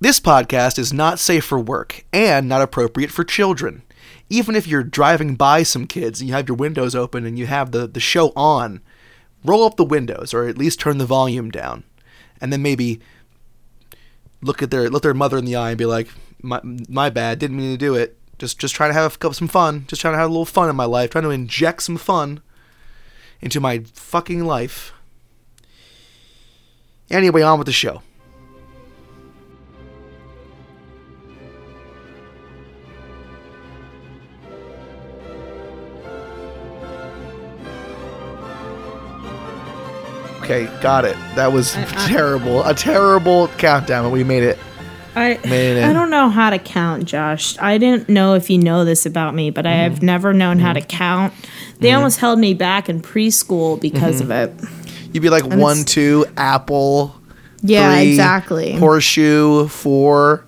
This 0.00 0.20
podcast 0.20 0.78
is 0.78 0.92
not 0.92 1.18
safe 1.18 1.44
for 1.44 1.58
work 1.58 2.04
and 2.12 2.48
not 2.48 2.62
appropriate 2.62 3.10
for 3.10 3.24
children. 3.24 3.82
Even 4.30 4.54
if 4.54 4.66
you're 4.66 4.84
driving 4.84 5.34
by 5.34 5.64
some 5.64 5.86
kids 5.86 6.20
and 6.20 6.28
you 6.28 6.34
have 6.36 6.46
your 6.46 6.56
windows 6.56 6.94
open 6.94 7.26
and 7.26 7.36
you 7.36 7.46
have 7.46 7.72
the, 7.72 7.88
the 7.88 7.98
show 7.98 8.32
on, 8.36 8.80
roll 9.44 9.64
up 9.64 9.76
the 9.76 9.84
windows 9.84 10.32
or 10.32 10.46
at 10.46 10.56
least 10.58 10.78
turn 10.78 10.98
the 10.98 11.06
volume 11.06 11.50
down. 11.50 11.82
And 12.40 12.52
then 12.52 12.62
maybe 12.62 13.00
look 14.40 14.62
at 14.62 14.70
their 14.70 14.88
look 14.88 15.02
their 15.02 15.14
mother 15.14 15.38
in 15.38 15.44
the 15.44 15.56
eye 15.56 15.70
and 15.70 15.78
be 15.78 15.86
like, 15.86 16.08
"My 16.40 16.60
my 16.62 17.10
bad, 17.10 17.40
didn't 17.40 17.56
mean 17.56 17.72
to 17.72 17.76
do 17.76 17.96
it. 17.96 18.16
Just 18.38 18.60
just 18.60 18.76
trying 18.76 18.90
to 18.90 18.94
have 18.94 19.18
a- 19.20 19.34
some 19.34 19.48
fun. 19.48 19.86
Just 19.88 20.00
trying 20.00 20.14
to 20.14 20.18
have 20.18 20.28
a 20.28 20.32
little 20.32 20.44
fun 20.44 20.70
in 20.70 20.76
my 20.76 20.84
life. 20.84 21.10
Trying 21.10 21.24
to 21.24 21.30
inject 21.30 21.82
some 21.82 21.96
fun 21.96 22.40
into 23.40 23.58
my 23.58 23.80
fucking 23.92 24.44
life." 24.44 24.92
Anyway, 27.10 27.42
on 27.42 27.58
with 27.58 27.66
the 27.66 27.72
show. 27.72 28.02
Okay, 40.48 40.64
got 40.80 41.04
it. 41.04 41.14
That 41.34 41.52
was 41.52 41.74
terrible. 42.06 42.64
A 42.64 42.72
terrible 42.72 43.48
countdown, 43.58 44.04
but 44.04 44.10
we 44.10 44.24
made 44.24 44.44
it. 44.44 44.58
I 45.14 45.38
Made 45.44 45.76
it. 45.76 45.84
I 45.84 45.92
don't 45.92 46.08
know 46.08 46.30
how 46.30 46.48
to 46.48 46.58
count, 46.58 47.04
Josh. 47.04 47.58
I 47.58 47.76
didn't 47.76 48.08
know 48.08 48.32
if 48.32 48.48
you 48.48 48.56
know 48.56 48.86
this 48.86 49.04
about 49.04 49.34
me, 49.34 49.50
but 49.50 49.66
I 49.66 49.72
Mm-hmm. 49.72 49.92
have 49.92 50.02
never 50.02 50.32
known 50.32 50.58
how 50.58 50.72
to 50.72 50.80
mm-hmm. 50.80 50.88
count. 50.88 51.34
They 51.80 51.88
mm-hmm. 51.88 51.96
almost 51.96 52.20
held 52.20 52.38
me 52.38 52.54
back 52.54 52.88
in 52.88 53.02
preschool 53.02 53.78
because 53.78 54.22
of 54.22 54.28
mm-hmm. 54.28 54.64
it. 54.64 55.10
You'd 55.12 55.20
be 55.20 55.28
like 55.28 55.44
one, 55.44 55.84
two, 55.84 56.24
apple, 56.38 57.14
Yeah, 57.60 57.96
three, 57.96 58.08
exactly. 58.08 58.72
horseshoe, 58.72 59.68
four, 59.68 60.46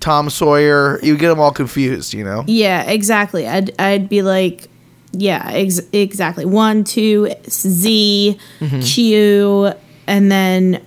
Tom 0.00 0.30
Sawyer. 0.30 1.00
You 1.02 1.18
get 1.18 1.28
them 1.28 1.38
all 1.38 1.52
confused, 1.52 2.14
you 2.14 2.24
know. 2.24 2.44
Yeah, 2.46 2.84
exactly. 2.84 3.46
I'd 3.46 3.78
I'd 3.78 4.08
be 4.08 4.22
like, 4.22 4.68
yeah, 5.12 5.48
ex- 5.52 5.80
exactly. 5.92 6.44
One, 6.44 6.84
two, 6.84 7.30
Z, 7.48 8.38
Mm-hmm. 8.60 8.80
Q, 8.80 9.72
and 10.06 10.30
then 10.32 10.84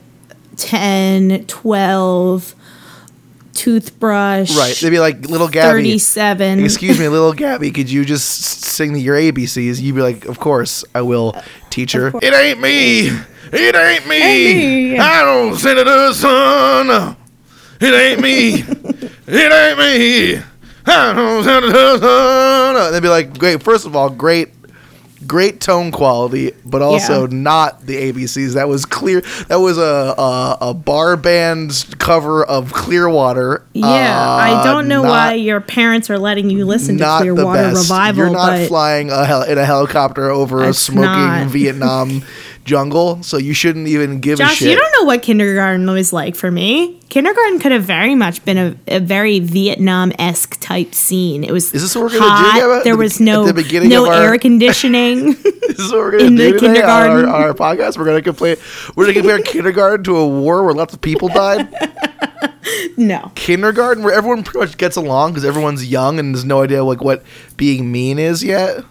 10, 0.58 1.46
12, 1.48 2.56
toothbrush. 3.54 4.56
Right? 4.56 4.76
They'd 4.76 4.90
be 4.90 5.00
like, 5.00 5.22
little 5.30 5.48
Gabby. 5.48 5.80
37. 5.84 6.64
Excuse 6.64 7.00
me, 7.00 7.08
little 7.08 7.34
Gabby. 7.44 7.72
Could 7.72 7.90
you 7.90 8.06
just 8.06 8.26
sing 8.30 8.96
your 8.96 9.16
ABCs? 9.16 9.82
You'd 9.82 9.96
be 9.96 10.02
like, 10.02 10.26
of 10.26 10.40
course 10.40 10.84
I 10.96 11.02
will, 11.02 11.36
teacher. 11.70 12.12
It 12.22 12.34
ain't 12.34 12.60
me. 12.60 13.10
It 13.54 13.76
ain't 13.76 14.08
me. 14.08 14.22
Ain't 14.22 14.92
me. 14.94 15.00
I 15.00 15.24
don't 15.24 15.56
send 15.56 15.80
it 15.80 15.84
to 15.84 15.90
the 15.90 16.14
sun. 16.14 17.18
It 17.82 17.94
ain't 17.94 18.22
me. 18.22 18.54
it 19.28 19.52
ain't 19.52 19.80
me. 19.80 20.42
I 20.86 21.14
don't 21.14 21.44
send 21.44 21.66
it 21.66 21.68
to 21.70 21.74
the 21.74 21.98
sun. 22.00 22.76
And 22.86 22.96
they'd 22.96 23.02
be 23.02 23.10
like, 23.10 23.38
great. 23.38 23.62
First 23.64 23.86
of 23.86 23.96
all, 23.96 24.10
great. 24.10 24.50
Great 25.28 25.62
tone 25.62 25.92
quality, 25.92 26.52
but 26.66 26.82
also 26.82 27.22
Yeah. 27.28 27.28
not 27.38 27.86
the 27.86 27.96
ABCs. 27.96 28.56
That 28.56 28.68
was 28.68 28.86
clear. 28.88 29.22
That 29.50 29.60
was 29.60 29.78
a 29.78 30.16
a, 30.18 30.58
a 30.70 30.74
bar 30.74 31.16
band's 31.16 31.84
cover 32.00 32.44
of 32.44 32.74
Clearwater. 32.74 33.64
Yeah, 33.74 33.86
Uh, 33.86 34.24
I 34.40 34.64
don't 34.64 34.88
know 34.88 35.04
not- 35.04 35.10
why 35.10 35.34
your 35.36 35.62
parents 35.62 36.10
are 36.10 36.18
letting 36.18 36.50
you 36.50 36.66
listen 36.66 36.98
to 36.98 37.18
Clearwater. 37.20 37.70
Revival, 37.76 38.24
You're 38.24 38.34
not 38.34 38.68
flying 38.68 39.12
a 39.12 39.24
hel- 39.24 39.44
in 39.44 39.60
a 39.60 39.66
helicopter 39.66 40.28
over 40.32 40.64
a 40.64 40.74
smoking 40.74 41.04
not. 41.12 41.48
Vietnam 41.50 42.24
jungle, 42.66 43.22
so 43.24 43.38
you 43.38 43.54
shouldn't 43.54 43.88
even 43.88 44.20
give 44.20 44.40
a 44.40 44.44
Josh, 44.44 44.58
shit. 44.58 44.70
you 44.70 44.76
don't 44.76 44.92
know 45.00 45.06
what 45.06 45.22
kindergarten 45.22 45.90
was 45.90 46.14
like 46.14 46.36
for 46.36 46.52
me. 46.52 47.00
Kindergarten 47.10 47.60
could 47.60 47.72
have 47.74 47.84
very 47.84 48.16
much 48.16 48.44
been 48.46 48.58
a, 48.58 48.76
a 48.88 49.00
very 49.00 49.40
Vietnam 49.40 50.14
esque 50.18 50.60
type 50.62 50.94
scene. 50.96 51.44
It 51.44 51.52
was 51.52 51.74
Is 51.74 51.82
this 51.82 51.96
what 51.96 52.04
we're 52.04 52.10
gonna 52.20 52.20
do, 52.22 52.28
hot. 52.30 52.62
Gabba? 52.62 52.78
At 52.80 52.84
There 52.86 52.96
was 52.98 53.20
no 53.20 53.46
the 53.46 53.54
beginning 53.54 53.90
no 53.90 54.06
our- 54.10 54.14
air 54.34 54.38
conditioning. 54.38 55.34
this 55.44 55.80
is 55.80 55.92
what 55.92 56.00
we're 56.00 56.12
gonna 56.12 56.24
in 56.26 56.36
do 56.36 56.54
the 56.54 56.60
today 56.60 56.82
our, 56.82 57.08
kindergarten. 57.08 57.30
on 57.30 57.42
our 57.42 57.54
podcast. 57.54 57.98
We're 57.98 58.06
gonna 58.06 58.22
compare. 58.22 58.56
We're 58.96 59.06
gonna 59.06 59.14
compare 59.20 59.40
kindergarten 59.42 60.04
to 60.06 60.16
a 60.18 60.28
war 60.28 60.64
where 60.64 60.74
lots 60.74 60.94
of 60.94 61.02
people 61.02 61.28
died. 61.28 61.68
no, 62.98 63.32
kindergarten 63.36 64.04
where 64.04 64.14
everyone 64.14 64.44
pretty 64.44 64.60
much 64.60 64.78
gets 64.78 64.96
along 64.96 65.32
because 65.32 65.44
everyone's 65.46 65.86
young 65.86 66.20
and 66.20 66.34
there's 66.34 66.46
no 66.46 66.62
idea 66.62 66.84
like 66.84 67.02
what 67.04 67.24
being 67.58 67.92
mean 67.92 68.20
is 68.20 68.44
yet. 68.44 68.84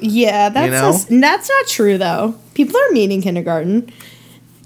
Yeah, 0.00 0.48
that's 0.48 0.70
know? 0.72 0.92
just- 0.92 1.08
that's 1.08 1.48
not 1.48 1.66
true 1.66 1.98
though. 1.98 2.34
People 2.54 2.76
are 2.80 2.92
mean 2.92 3.10
in 3.12 3.22
kindergarten. 3.22 3.90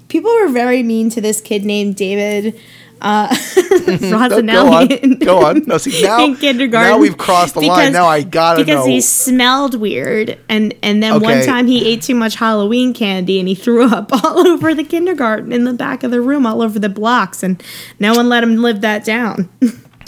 People 0.07 0.31
were 0.31 0.49
very 0.49 0.83
mean 0.83 1.09
to 1.11 1.21
this 1.21 1.39
kid 1.41 1.63
named 1.65 1.95
David 1.95 2.59
uh, 3.01 3.27
Rosanelli. 3.29 5.19
Go 5.19 5.37
on. 5.39 5.41
Go 5.41 5.45
on. 5.45 5.63
No, 5.65 5.77
see, 5.77 6.01
now- 6.03 6.23
in 6.23 6.35
kindergarten. 6.35 6.91
now 6.91 6.97
we've 6.97 7.17
crossed 7.17 7.55
the 7.55 7.61
line. 7.61 7.93
Now 7.93 8.05
I 8.05 8.21
gotta 8.21 8.63
because 8.63 8.85
know. 8.85 8.91
he 8.91 9.01
smelled 9.01 9.75
weird, 9.75 10.37
and 10.49 10.73
and 10.83 11.01
then 11.01 11.19
one 11.21 11.43
time 11.43 11.67
he 11.67 11.87
ate 11.87 12.01
too 12.03 12.15
much 12.15 12.35
Halloween 12.35 12.93
candy 12.93 13.39
and 13.39 13.47
he 13.47 13.55
threw 13.55 13.83
up 13.91 14.11
all 14.23 14.47
over 14.47 14.73
the 14.73 14.83
kindergarten 14.83 15.51
in 15.51 15.63
the 15.63 15.73
back 15.73 16.03
of 16.03 16.11
the 16.11 16.21
room, 16.21 16.45
all 16.45 16.61
over 16.61 16.77
the 16.79 16.89
blocks, 16.89 17.41
and 17.43 17.61
no 17.99 18.13
one 18.13 18.29
let 18.29 18.43
him 18.43 18.57
live 18.57 18.81
that 18.81 19.03
down. 19.03 19.49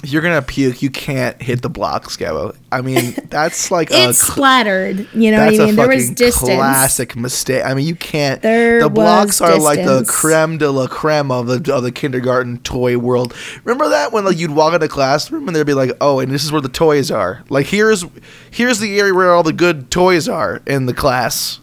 You're 0.04 0.22
gonna 0.22 0.42
puke. 0.42 0.82
You 0.82 0.90
can't 0.90 1.42
hit 1.42 1.62
the 1.62 1.70
blocks, 1.70 2.18
Gabo. 2.18 2.56
I 2.72 2.82
mean, 2.82 3.16
that's 3.30 3.72
like 3.72 3.90
a 3.92 4.10
it 4.10 4.14
splattered. 4.14 5.08
You 5.14 5.32
know 5.32 5.46
what 5.46 5.54
I 5.54 5.66
mean? 5.66 5.76
There 5.76 5.88
was 5.88 6.10
distance. 6.10 6.50
classic 6.50 7.16
mistake. 7.16 7.64
I 7.66 7.74
mean, 7.74 7.88
you 7.88 7.96
can't. 7.96 8.42
There 8.42 8.82
the 8.82 8.90
blocks 8.90 9.42
are 9.42 9.58
like 9.58 9.80
the 9.80 10.06
creme 10.08 10.58
de 10.58 10.70
la 10.70 10.88
creme 10.88 11.32
of 11.32 11.48
the 11.48 11.74
of 11.74 11.84
the 11.84 11.92
kindergarten 11.92 12.60
toy 12.60 12.98
world. 12.98 13.34
Remember 13.64 13.90
that 13.90 14.12
when 14.12 14.26
like 14.26 14.38
you'd 14.38 14.52
walk 14.52 14.74
into 14.74 14.88
classroom 14.88 15.48
and 15.48 15.56
they'd 15.56 15.66
be 15.66 15.74
like, 15.74 15.92
"Oh, 16.02 16.20
and 16.20 16.32
this 16.32 16.44
is 16.44 16.52
where 16.52 16.62
the 16.62 16.70
toys 16.70 17.10
are." 17.10 17.44
Like 17.50 17.68
here's 17.68 18.06
here's 18.52 18.80
the 18.80 19.00
area 19.00 19.14
where 19.14 19.32
all 19.32 19.44
the 19.44 19.54
good 19.54 19.90
toys 19.90 20.28
are 20.28 20.62
in 20.68 20.86
the 20.86 20.94
class. 20.94 21.60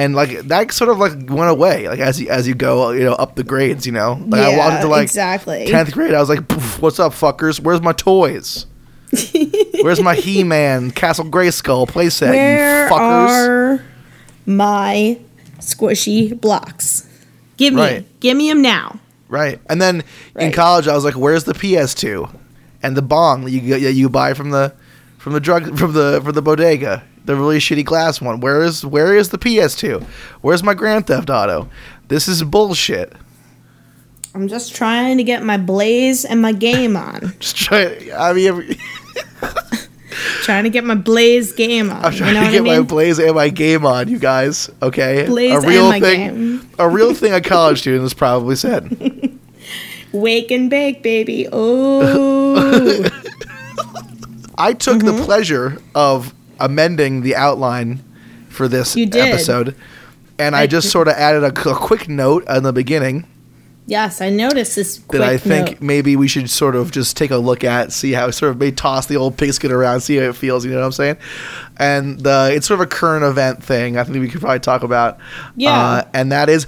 And 0.00 0.14
like 0.14 0.30
that 0.48 0.72
sort 0.72 0.88
of 0.90 0.98
like 0.98 1.12
went 1.28 1.50
away 1.50 1.86
like 1.88 1.98
as 2.00 2.20
you 2.20 2.28
as 2.30 2.48
you 2.48 2.54
go 2.54 2.90
you 2.92 3.04
know 3.04 3.12
up 3.14 3.34
the 3.34 3.44
grades 3.44 3.84
you 3.86 3.92
know 3.92 4.12
like 4.28 4.40
I 4.40 4.56
walked 4.56 4.70
Yeah, 4.72 4.76
into 4.76 4.88
like 4.88 5.02
exactly. 5.02 5.66
tenth 5.66 5.92
grade 5.92 6.14
I 6.14 6.20
was 6.20 6.28
like 6.28 6.50
what's 6.80 6.98
up 6.98 7.12
fuckers 7.12 7.60
where's 7.60 7.82
my 7.82 7.92
toys 7.92 8.66
where's 9.82 10.00
my 10.00 10.14
He 10.14 10.44
Man 10.44 10.90
Castle 10.90 11.24
Grayskull 11.26 11.86
playset 11.88 12.30
Where 12.30 12.84
you 12.86 12.90
fuckers 12.90 13.48
are 13.48 13.84
my 14.46 15.18
squishy 15.58 16.40
blocks? 16.40 17.06
Give 17.56 17.74
me, 17.74 17.80
Right. 17.82 18.20
give 18.20 18.36
me 18.36 18.48
them 18.48 18.62
now. 18.62 18.98
Right. 19.28 19.60
And 19.68 19.80
then 19.82 20.02
in 20.36 20.50
college, 20.52 20.88
I 20.88 20.94
was 20.94 21.04
like, 21.04 21.14
"Where's 21.14 21.44
the 21.44 21.52
PS2 21.52 22.34
and 22.82 22.96
the 22.96 23.02
bong 23.02 23.44
that 23.44 23.50
you 23.50 23.60
you 23.76 24.08
buy 24.08 24.32
from 24.34 24.50
the 24.50 24.72
from 25.18 25.34
the 25.34 25.40
drug 25.40 25.76
from 25.78 25.92
the 25.92 26.20
from 26.24 26.32
the 26.32 26.42
bodega, 26.42 27.02
the 27.30 27.36
really 27.36 27.58
shitty 27.58 27.84
glass 27.84 28.20
one? 28.20 28.40
Where 28.40 28.62
is 28.62 28.84
where 28.84 29.14
is 29.16 29.28
the 29.30 29.38
PS2? 29.38 30.02
Where's 30.42 30.62
my 30.62 30.74
Grand 30.74 31.06
Theft 31.06 31.30
Auto? 31.30 31.68
This 32.08 32.26
is 32.28 32.42
bullshit." 32.42 33.12
I'm 34.34 34.46
just 34.48 34.74
trying 34.76 35.16
to 35.18 35.24
get 35.24 35.42
my 35.42 35.56
blaze 35.56 36.24
and 36.24 36.40
my 36.42 36.52
game 36.52 36.96
on. 36.96 37.32
Just 37.40 37.56
try. 37.56 37.98
I 38.16 38.32
mean, 38.32 38.46
every, 38.46 38.78
trying 40.42 40.62
to 40.62 40.70
get 40.70 40.84
my 40.84 40.94
blaze 40.94 41.50
game 41.52 41.90
on. 41.90 42.04
I'm 42.04 42.12
you 42.12 42.18
trying 42.18 42.34
know 42.34 42.44
to 42.44 42.50
get 42.52 42.60
I 42.64 42.78
my? 42.78 42.82
Blaze 42.82 43.18
and 43.18 43.34
my 43.34 43.48
game 43.48 43.84
on, 43.84 44.06
you 44.08 44.20
guys. 44.20 44.70
Okay, 44.82 45.26
Blaze 45.26 45.52
a 45.52 45.56
and 45.56 45.66
real 45.66 45.88
my 45.88 45.98
thing. 45.98 46.20
game. 46.34 46.70
A 46.78 46.88
real 46.88 47.12
thing 47.12 47.32
a 47.32 47.40
college 47.40 47.78
student 47.80 48.02
has 48.02 48.14
probably 48.14 48.54
said. 48.54 49.36
Wake 50.12 50.50
and 50.52 50.70
bake, 50.70 51.02
baby. 51.02 51.48
Oh, 51.50 53.02
I 54.58 54.72
took 54.74 54.98
Mm-hmm. 54.98 55.16
the 55.16 55.24
pleasure 55.24 55.78
of 55.94 56.32
amending 56.60 57.22
the 57.22 57.34
outline 57.34 58.02
for 58.48 58.68
this 58.68 58.96
episode, 58.96 59.74
and 60.38 60.54
I, 60.54 60.62
I 60.62 60.66
just 60.66 60.90
sort 60.90 61.08
of 61.08 61.14
added 61.14 61.42
a, 61.44 61.70
a 61.70 61.74
quick 61.74 62.08
note 62.08 62.44
in 62.48 62.62
the 62.62 62.72
beginning 62.72 63.26
yes, 63.90 64.20
I 64.22 64.30
noticed 64.30 64.76
this. 64.76 64.98
Quick 65.00 65.20
that 65.20 65.28
I 65.28 65.36
think 65.36 65.66
note. 65.72 65.80
maybe 65.82 66.16
we 66.16 66.28
should 66.28 66.48
sort 66.48 66.74
of 66.76 66.90
just 66.90 67.16
take 67.16 67.30
a 67.30 67.36
look 67.36 67.64
at, 67.64 67.92
see 67.92 68.12
how 68.12 68.30
sort 68.30 68.52
of 68.52 68.58
may 68.58 68.70
toss 68.70 69.06
the 69.06 69.16
old 69.16 69.36
pigskin 69.36 69.70
around, 69.72 70.00
see 70.00 70.16
how 70.16 70.22
it 70.30 70.36
feels. 70.36 70.64
You 70.64 70.70
know 70.70 70.78
what 70.78 70.86
I'm 70.86 70.92
saying? 70.92 71.16
And 71.78 72.26
uh, 72.26 72.48
it's 72.50 72.66
sort 72.66 72.80
of 72.80 72.86
a 72.86 72.88
current 72.88 73.24
event 73.24 73.62
thing. 73.64 73.96
I 73.98 74.04
think 74.04 74.18
we 74.18 74.28
could 74.28 74.40
probably 74.40 74.60
talk 74.60 74.82
about. 74.82 75.18
Yeah. 75.56 75.72
Uh, 75.78 76.02
and 76.14 76.30
that 76.32 76.48
is 76.48 76.64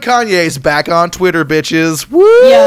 Kanye's 0.00 0.58
back 0.58 0.88
on 0.88 1.10
Twitter, 1.10 1.44
bitches. 1.44 2.10
Woo! 2.10 2.20
Yo, 2.22 2.58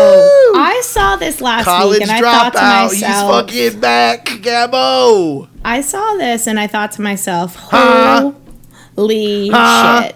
I 0.55 0.81
saw 0.83 1.15
this 1.15 1.41
last 1.41 1.65
College 1.65 1.99
week 1.99 2.09
and 2.09 2.11
I 2.11 2.21
thought 2.21 2.53
to. 2.53 2.93
He's 2.93 3.01
myself, 3.01 3.31
fucking 3.49 3.79
back, 3.79 4.25
Gabo. 4.25 5.47
I 5.63 5.81
saw 5.81 6.15
this 6.17 6.47
and 6.47 6.59
I 6.59 6.67
thought 6.67 6.91
to 6.93 7.01
myself, 7.01 7.55
holy 7.55 9.49
Huh? 9.49 10.03
shit. 10.03 10.15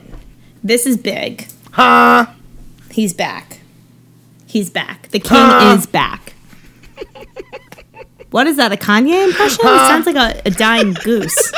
This 0.63 0.85
is 0.85 0.97
big. 0.97 1.47
Huh? 1.71 2.27
He's 2.91 3.13
back. 3.13 3.59
He's 4.47 4.69
back. 4.69 5.09
The 5.09 5.19
king 5.19 5.37
Huh? 5.39 5.75
is 5.77 5.85
back. 5.85 6.33
what 8.31 8.47
is 8.47 8.57
that? 8.57 8.71
A 8.71 8.75
Kanye 8.77 9.27
impression? 9.27 9.59
It 9.65 9.87
sounds 9.87 10.05
like 10.05 10.15
a, 10.15 10.41
a 10.45 10.51
dying 10.51 10.93
goose. 11.03 11.51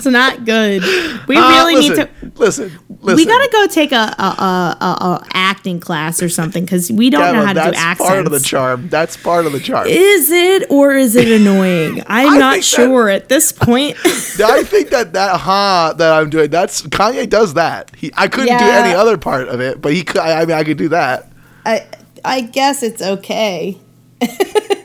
It's 0.00 0.12
not 0.12 0.44
good. 0.44 0.82
We 1.28 1.36
Uh, 1.36 1.48
really 1.50 1.74
listen, 1.76 1.96
need 2.22 2.32
to. 2.34 2.38
listen. 2.40 2.78
we 3.00 3.24
gotta 3.26 3.48
go 3.52 3.66
take 3.66 3.92
a, 3.92 3.96
a, 3.96 4.76
a, 4.80 4.84
a, 4.84 5.26
acting 5.34 5.78
class 5.80 6.22
or 6.22 6.28
something 6.28 6.64
because 6.64 6.90
we 6.90 7.10
don't 7.10 7.34
know 7.34 7.44
how 7.44 7.52
to 7.52 7.60
do 7.60 7.64
that's 7.66 7.78
accents. 7.78 8.08
part 8.10 8.26
of 8.26 8.32
the 8.32 8.40
charm. 8.40 8.88
That's 8.88 9.16
part 9.16 9.46
of 9.46 9.52
the 9.52 9.60
charm. 9.60 9.86
Is 9.88 10.30
it 10.30 10.70
or 10.70 10.94
is 10.94 11.16
it 11.16 11.28
annoying? 11.28 12.02
I'm 12.06 12.38
not 12.38 12.54
think 12.54 12.64
that- 12.64 12.82
sure 12.82 13.08
at 13.08 13.28
this 13.28 13.52
point. 13.52 13.96
I 14.04 14.62
think 14.64 14.90
that 14.90 15.12
that 15.12 15.38
ha 15.40 15.92
that 15.96 16.12
I'm 16.14 16.30
doing. 16.30 16.50
That's 16.50 16.82
Kanye 16.82 17.28
does 17.28 17.54
that. 17.54 17.94
He, 17.96 18.10
I 18.16 18.28
couldn't 18.28 18.56
do 18.58 18.64
any 18.64 18.94
other 18.94 19.18
part 19.18 19.48
of 19.48 19.60
it, 19.60 19.80
but 19.82 19.92
he. 19.92 20.02
could- 20.02 20.20
I, 20.20 20.40
I 20.42 20.46
mean, 20.46 20.56
I 20.56 20.64
could 20.64 20.78
do 20.78 20.88
that. 20.88 21.30
I 21.66 21.86
I 22.24 22.40
guess 22.42 22.82
it's 22.82 23.02
okay. 23.02 23.78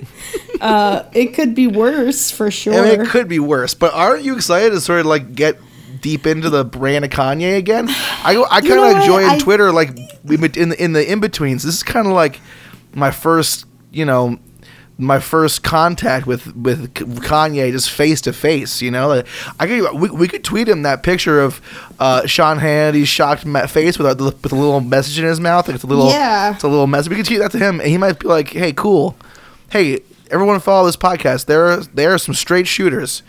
uh, 0.65 1.09
it 1.13 1.33
could 1.33 1.53
be 1.55 1.67
worse 1.67 2.31
for 2.31 2.49
sure. 2.49 2.73
I 2.73 2.81
mean, 2.89 3.01
it 3.01 3.07
could 3.07 3.27
be 3.27 3.39
worse. 3.39 3.73
But 3.73 3.93
aren't 3.93 4.23
you 4.23 4.35
excited 4.35 4.71
to 4.71 4.81
sort 4.81 5.01
of 5.01 5.05
like 5.05 5.35
get 5.35 5.57
deep 6.01 6.25
into 6.27 6.49
the 6.49 6.65
brand 6.65 7.05
of 7.05 7.11
Kanye 7.11 7.57
again? 7.57 7.85
I 7.89 8.43
I 8.49 8.61
kind 8.61 8.79
of 8.79 8.97
enjoy 9.01 9.23
on 9.23 9.39
Twitter 9.39 9.71
like 9.71 9.89
in 10.25 10.69
the 10.69 10.75
in 10.83 10.93
the 10.93 11.11
in 11.11 11.19
betweens. 11.19 11.63
This 11.63 11.75
is 11.75 11.83
kind 11.83 12.07
of 12.07 12.13
like 12.13 12.39
my 12.93 13.11
first, 13.11 13.65
you 13.91 14.05
know. 14.05 14.39
My 14.97 15.19
first 15.19 15.61
contact 15.61 16.25
with 16.25 16.55
with 16.55 16.93
Kanye, 16.93 17.69
just 17.73 17.91
face 17.91 18.21
to 18.21 18.31
face, 18.31 18.81
you 18.81 18.91
know. 18.91 19.23
I 19.59 19.67
could 19.67 19.91
we, 19.99 20.09
we 20.09 20.27
could 20.29 20.41
tweet 20.45 20.69
him 20.69 20.83
that 20.83 21.03
picture 21.03 21.41
of 21.41 21.59
uh, 21.99 22.25
Sean 22.27 22.59
Hannity's 22.59 23.09
shocked 23.09 23.41
face 23.69 23.99
with 23.99 24.07
a, 24.07 24.23
with 24.23 24.53
a 24.53 24.55
little 24.55 24.79
message 24.79 25.19
in 25.19 25.25
his 25.25 25.41
mouth. 25.41 25.67
Like 25.67 25.75
it's 25.75 25.83
a 25.83 25.87
little, 25.87 26.07
Yeah. 26.07 26.53
it's 26.53 26.63
a 26.63 26.69
little 26.69 26.87
message. 26.87 27.09
We 27.09 27.17
could 27.17 27.25
tweet 27.25 27.39
that 27.39 27.51
to 27.51 27.57
him, 27.59 27.81
and 27.81 27.89
he 27.89 27.97
might 27.97 28.19
be 28.19 28.29
like, 28.29 28.47
"Hey, 28.51 28.71
cool. 28.71 29.17
Hey, 29.69 29.99
everyone, 30.35 30.59
follow 30.59 30.85
this 30.85 30.97
podcast. 30.97 31.45
There 31.45 31.65
are 31.65 31.77
there 31.77 32.13
are 32.13 32.17
some 32.17 32.35
straight 32.35 32.67
shooters, 32.67 33.23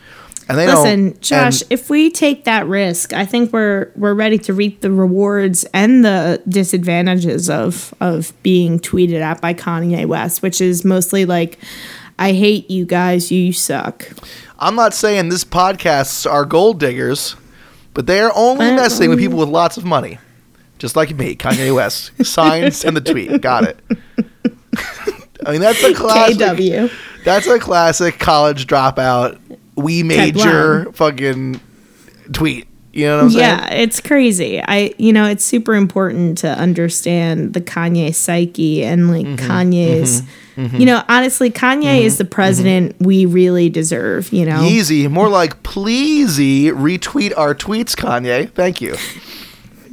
and 0.49 0.59
they 0.59 0.67
Listen, 0.67 1.05
don't." 1.11 1.21
Josh, 1.23 1.63
and- 1.63 1.73
if 1.73 1.89
we 1.89 2.11
take 2.11 2.45
that 2.45 2.67
risk, 2.67 3.13
I 3.13 3.25
think 3.25 3.53
we're 3.53 3.91
we're 3.97 4.15
ready 4.15 4.39
to 4.39 4.53
reap 4.53 4.81
the 4.81 4.91
rewards 4.91 5.65
and 5.73 6.05
the 6.05 6.43
disadvantages 6.49 7.49
of 7.49 7.95
of 8.01 8.33
being 8.43 8.79
tweeted 8.81 9.21
at 9.21 9.41
by 9.41 9.55
Kanye 9.55 10.05
West, 10.07 10.43
which 10.43 10.61
is 10.61 10.85
mostly 10.85 11.25
like, 11.25 11.59
"I 12.19 12.33
hate 12.33 12.71
you 12.71 12.85
guys, 12.85 13.31
you 13.31 13.53
suck." 13.53 14.11
I'm 14.59 14.75
not 14.75 14.93
saying 14.95 15.29
this 15.29 15.45
podcasts 15.45 16.31
are 16.31 16.45
gold 16.45 16.81
diggers, 16.81 17.37
but 17.95 18.07
they 18.07 18.21
are 18.21 18.33
only 18.35 18.67
messing 18.73 19.11
with 19.11 19.19
um, 19.19 19.23
people 19.23 19.39
with 19.39 19.49
lots 19.51 19.77
of 19.77 19.85
money, 19.85 20.19
just 20.79 20.97
like 20.97 21.15
me, 21.15 21.37
Kanye 21.37 21.75
West. 21.75 22.11
Sign, 22.27 22.73
send 22.73 22.97
the 22.97 23.01
tweet. 23.01 23.41
Got 23.41 23.65
it. 23.65 23.79
I 25.45 25.53
mean, 25.53 25.61
that's 25.61 25.83
a 25.83 25.95
classic. 25.95 26.39
KW. 26.39 26.93
That's 27.25 27.47
a 27.47 27.59
classic 27.59 28.19
college 28.19 28.67
dropout. 28.67 29.39
We 29.77 30.03
major 30.03 30.91
fucking 30.93 31.61
tweet. 32.33 32.69
You 32.93 33.07
know 33.07 33.17
what 33.17 33.25
I'm 33.25 33.31
saying? 33.31 33.41
Yeah, 33.41 33.69
it's 33.75 34.01
crazy. 34.01 34.63
I 34.63 34.95
you 34.97 35.13
know, 35.13 35.27
it's 35.27 35.45
super 35.45 35.75
important 35.75 36.39
to 36.39 36.49
understand 36.49 37.53
the 37.53 37.61
Kanye 37.61 38.15
psyche 38.15 38.85
and 38.85 39.11
like 39.11 39.27
Mm-hmm, 39.27 39.51
Kanye's 39.51 40.23
mm-hmm. 40.23 40.65
Mm-hmm. 40.65 40.77
you 40.77 40.87
know, 40.87 41.03
honestly, 41.07 41.51
Kanye 41.51 41.83
mm-hmm. 41.83 42.07
is 42.07 42.17
the 42.17 42.25
president 42.25 42.97
we 42.99 43.27
really 43.27 43.69
deserve, 43.69 44.33
you 44.33 44.47
know. 44.47 44.63
easy, 44.63 45.07
more 45.09 45.29
like 45.29 45.63
pleasey, 45.63 46.71
retweet 46.73 47.35
our 47.37 47.55
tweets, 47.55 47.95
Kanye. 47.95 48.51
Thank 48.51 48.81
you. 48.81 48.97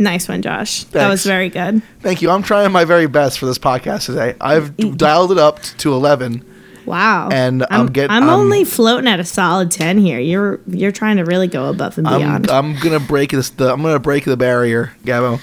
nice 0.03 0.27
one, 0.27 0.41
Josh. 0.41 0.83
That 0.85 1.09
was 1.09 1.25
very 1.25 1.50
good. 1.50 1.81
Thank 2.01 2.21
you. 2.21 2.29
I'm 2.29 2.44
trying 2.44 2.71
my 2.71 2.85
very 2.85 3.07
best 3.07 3.39
for 3.39 3.45
this 3.45 3.57
podcast 3.57 4.05
today. 4.05 4.35
I've 4.39 4.75
dialed 4.97 5.31
it 5.31 5.38
up 5.38 5.61
to 5.79 5.94
11. 5.94 6.45
Wow. 6.85 7.29
And 7.31 7.65
I'm 7.71 7.88
getting- 7.88 8.11
I'm 8.11 8.23
I'm- 8.23 8.33
only 8.39 8.65
floating 8.65 9.07
at 9.07 9.19
a 9.19 9.23
solid 9.23 9.71
10 9.71 9.97
here. 10.00 10.19
You're 10.19 10.59
you're 10.67 10.91
trying 10.91 11.15
to 11.17 11.23
really 11.23 11.47
go 11.47 11.69
above 11.69 11.97
and 11.97 12.05
I'm, 12.07 12.19
beyond. 12.19 12.50
I'm 12.51 12.75
gonna 12.79 13.00
break 13.00 13.31
this. 13.31 13.50
The, 13.51 13.71
I'm 13.71 13.81
gonna 13.81 14.00
break 14.00 14.25
the 14.25 14.35
barrier, 14.38 14.91
Gabo. 15.05 15.39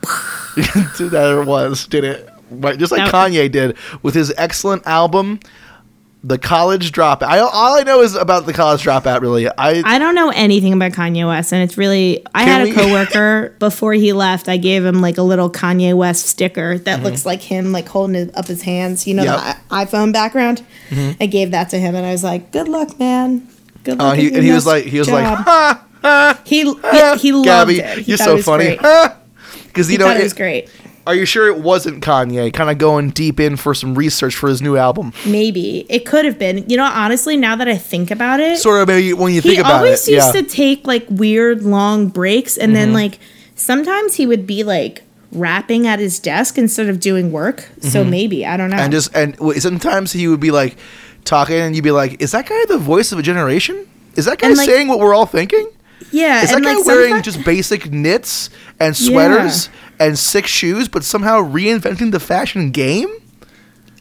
that 0.56 1.38
it 1.42 1.46
was, 1.46 1.86
did 1.86 2.04
it? 2.04 2.28
Right, 2.50 2.78
just 2.78 2.90
like 2.92 3.10
That- 3.10 3.14
Kanye 3.32 3.50
did 3.50 3.76
with 4.02 4.14
his 4.14 4.32
excellent 4.36 4.86
album, 4.86 5.40
"The 6.22 6.38
College 6.38 6.92
Dropout." 6.92 7.22
I 7.22 7.38
all 7.38 7.78
I 7.78 7.82
know 7.82 8.00
is 8.02 8.14
about 8.14 8.46
the 8.46 8.52
College 8.52 8.82
Dropout. 8.82 9.20
Really, 9.20 9.48
I, 9.48 9.82
I 9.84 9.98
don't 9.98 10.14
know 10.14 10.30
anything 10.30 10.72
about 10.72 10.92
Kanye 10.92 11.26
West, 11.26 11.52
and 11.52 11.62
it's 11.62 11.76
really. 11.78 12.24
I 12.34 12.42
had 12.44 12.62
we- 12.64 12.70
a 12.72 12.74
coworker 12.74 13.54
before 13.58 13.92
he 13.94 14.12
left. 14.12 14.48
I 14.48 14.56
gave 14.56 14.84
him 14.84 15.00
like 15.00 15.18
a 15.18 15.22
little 15.22 15.50
Kanye 15.50 15.94
West 15.94 16.26
sticker 16.26 16.78
that 16.78 16.96
Mm-hmm. 16.96 17.04
looks 17.04 17.24
like 17.26 17.40
him, 17.42 17.72
like 17.72 17.88
holding 17.88 18.16
it 18.16 18.36
up 18.36 18.46
his 18.46 18.62
hands. 18.62 19.06
You 19.06 19.14
know, 19.14 19.22
Yep. 19.24 19.38
Mm-hmm. 19.38 19.68
the 19.68 19.74
i- 19.74 19.84
iPhone 19.86 20.12
background. 20.12 20.62
I 21.20 21.26
gave 21.26 21.50
that 21.52 21.70
to 21.70 21.78
him, 21.78 21.94
and 21.94 22.04
I 22.06 22.12
was 22.12 22.24
like, 22.24 22.50
"Good 22.52 22.68
luck, 22.68 22.98
man. 22.98 23.46
Good 23.84 23.98
luck." 23.98 24.12
uh, 24.12 24.16
he, 24.16 24.32
and 24.34 24.42
he 24.44 24.52
was 24.52 24.66
like, 24.66 24.84
he 24.84 24.98
was 24.98 25.08
job." 25.08 25.14
like, 25.24 25.24
ha, 25.38 25.84
ha, 26.02 26.40
he 26.44 26.64
ha, 26.74 27.14
he, 27.14 27.28
he 27.28 27.32
loved 27.32 27.44
Gabby, 27.46 27.78
it. 27.80 27.98
He 27.98 28.10
you're 28.12 28.18
so 28.18 28.36
funny, 28.38 28.76
because 29.66 29.86
He 29.88 29.94
you 29.94 29.98
know, 29.98 30.10
it- 30.10 30.22
was 30.22 30.34
great. 30.34 30.68
Are 31.10 31.14
you 31.14 31.24
sure 31.26 31.46
it 31.48 31.58
wasn't 31.58 32.02
Kanye? 32.04 32.52
Kind 32.52 32.70
of 32.70 32.78
going 32.78 33.10
deep 33.10 33.40
in 33.40 33.56
for 33.56 33.74
some 33.74 33.94
research 33.94 34.34
for 34.34 34.48
his 34.48 34.62
new 34.62 34.76
album. 34.76 35.12
Maybe 35.26 35.84
it 35.88 36.06
could 36.06 36.24
have 36.24 36.38
been. 36.38 36.64
You 36.68 36.76
know, 36.76 36.84
honestly, 36.84 37.36
now 37.36 37.56
that 37.56 37.68
I 37.68 37.76
think 37.76 38.10
about 38.10 38.40
it, 38.40 38.58
Sort 38.58 38.80
of 38.82 38.88
maybe 38.88 39.12
when 39.12 39.32
you 39.34 39.40
think 39.40 39.58
about 39.58 39.72
always 39.84 40.06
it, 40.08 40.12
used 40.12 40.26
yeah. 40.34 40.40
Mm-hmm. 40.40 40.46
to 40.46 40.54
take 40.54 40.86
like 40.86 41.06
weird 41.10 41.62
long 41.62 42.08
breaks 42.08 42.56
and 42.56 42.74
then 42.76 42.92
like 42.92 43.18
sometimes 43.54 44.14
he 44.14 44.26
would 44.26 44.46
be 44.46 44.62
like 44.64 45.02
rapping 45.32 45.86
at 45.86 45.98
his 45.98 46.18
desk 46.18 46.58
instead 46.58 46.88
of 46.88 46.98
doing 46.98 47.30
work 47.30 47.68
so 47.80 48.02
maybe 48.02 48.44
i 48.44 48.56
don't 48.56 48.68
know 48.70 48.76
Mm-hmm. 48.76 48.84
and 48.84 48.92
just 48.92 49.14
and 49.14 49.62
sometimes 49.62 50.10
he 50.12 50.26
would 50.26 50.40
be 50.40 50.50
like 50.50 50.76
talking, 51.24 51.56
and 51.60 51.76
you'd 51.76 51.84
be 51.84 51.90
like, 51.90 52.20
"Is 52.22 52.32
that 52.32 52.48
guy 52.48 52.64
the 52.66 52.78
voice 52.78 53.12
of 53.12 53.18
a 53.18 53.22
generation? 53.22 53.86
Is 54.16 54.24
that 54.24 54.38
guy 54.38 54.48
like- 54.48 54.66
saying 54.66 54.88
what 54.88 54.98
we're 54.98 55.14
all 55.14 55.26
thinking? 55.26 55.68
Yeah 56.12 56.42
Is 56.42 56.48
that 56.50 56.56
and 56.56 56.64
guy 56.64 56.74
like 56.74 56.84
wearing 56.86 57.22
just 57.22 57.44
basic 57.44 57.90
knits 57.90 58.50
and 58.78 58.96
sweaters 58.96 59.68
and 59.98 60.18
six 60.18 60.48
shoes, 60.50 60.88
but 60.88 61.04
somehow 61.04 61.40
reinventing 61.42 62.10
the 62.12 62.20
fashion 62.20 62.70
game? 62.70 63.08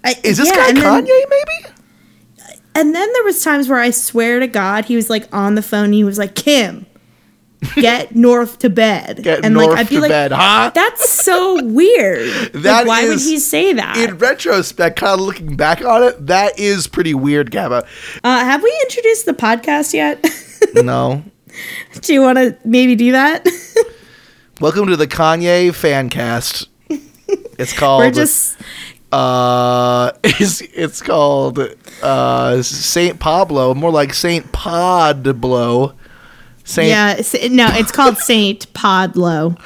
I- 0.03 0.15
Is 0.23 0.37
this 0.37 0.47
yeah, 0.47 0.55
guy 0.55 0.71
Kanye? 0.73 1.05
then, 1.07 1.23
maybe? 1.29 1.75
and 2.75 2.93
then 2.95 3.11
there 3.13 3.23
was 3.23 3.43
times 3.43 3.67
where 3.67 3.79
i 3.79 3.89
swear 3.89 4.39
to 4.39 4.47
god 4.47 4.85
he 4.85 4.95
was 4.95 5.09
like 5.09 5.27
on 5.33 5.55
the 5.55 5.61
phone 5.61 5.85
and 5.85 5.93
he 5.95 6.03
was 6.03 6.19
like 6.19 6.35
kim 6.35 6.85
get 7.75 8.15
north 8.15 8.59
to 8.59 8.69
bed 8.69 9.21
Get 9.23 9.43
and 9.43 9.55
north 9.55 9.69
like 9.69 9.79
i'd 9.79 9.89
be 9.89 9.95
to 9.95 10.01
like 10.01 10.09
bed, 10.09 10.31
huh? 10.31 10.71
that's 10.73 11.09
so 11.09 11.61
weird 11.65 12.29
That 12.53 12.85
like, 12.85 12.87
why 12.87 13.09
would 13.09 13.19
he 13.19 13.39
say 13.39 13.73
that 13.73 13.97
In 13.97 14.17
retrospect, 14.19 14.97
kind 14.99 15.19
of 15.19 15.25
looking 15.25 15.57
back 15.57 15.83
on 15.83 16.03
it, 16.03 16.27
that 16.27 16.57
is 16.59 16.87
pretty 16.87 17.13
weird, 17.15 17.51
Gabba. 17.51 17.85
uh, 18.23 18.39
have 18.45 18.61
we 18.63 18.71
introduced 18.83 19.25
the 19.25 19.33
podcast 19.33 19.93
yet 19.93 20.23
no. 20.75 21.23
do 22.01 22.13
you 22.13 22.21
want 22.21 22.37
to 22.37 22.57
maybe 22.65 22.95
do 22.95 23.11
that 23.13 23.47
Welcome 24.61 24.87
to 24.87 24.97
the 24.97 25.07
Kanye 25.07 25.73
fan 25.73 26.09
cast. 26.09 26.67
It's 27.57 27.71
called 27.77 28.01
we're 28.01 28.11
just 28.11 28.57
uh 29.11 30.11
it's, 30.23 30.59
it's 30.61 31.01
called 31.01 31.59
uh 32.03 32.61
Saint 32.61 33.19
Pablo, 33.19 33.73
more 33.73 33.89
like 33.91 34.13
Saint 34.13 34.51
Podblo. 34.51 35.95
Saint 36.65 36.89
Yeah, 36.89 37.11
it's- 37.13 37.49
no, 37.49 37.67
it's 37.71 37.91
called 37.91 38.17
Saint 38.17 38.71
Podlo 38.73 39.57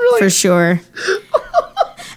really 0.00 0.20
for 0.20 0.30
sure. 0.30 0.80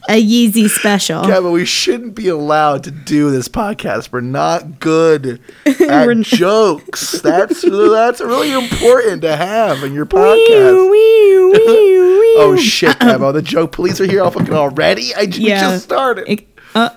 A 0.10 0.22
Yeezy 0.22 0.68
special. 0.70 1.24
But 1.24 1.50
we 1.52 1.64
shouldn't 1.66 2.14
be 2.16 2.28
allowed 2.28 2.84
to 2.84 2.92
do 2.92 3.32
this 3.32 3.48
podcast. 3.48 4.12
We're 4.12 4.20
not 4.22 4.80
good 4.80 5.40
at 5.66 6.22
jokes. 6.22 7.22
That's 7.22 7.62
that's 7.62 8.20
really 8.22 8.52
important 8.52 9.22
to 9.22 9.36
have 9.36 9.82
in 9.84 9.94
your 9.94 10.06
podcast. 10.06 10.90
wee, 10.92 11.46
wee, 11.46 12.20
wee. 12.20 12.36
Oh 12.38 12.58
shit, 12.60 12.98
Gabo, 13.00 13.32
the 13.32 13.42
joke 13.42 13.72
police 13.72 14.02
are 14.02 14.06
here 14.06 14.22
all 14.24 14.32
fucking 14.32 14.54
already. 14.54 15.16
I 15.16 15.22
Yeah. 15.22 15.62
just 15.72 15.86
started. 15.86 16.26
It- 16.30 16.48
uh, 16.76 16.90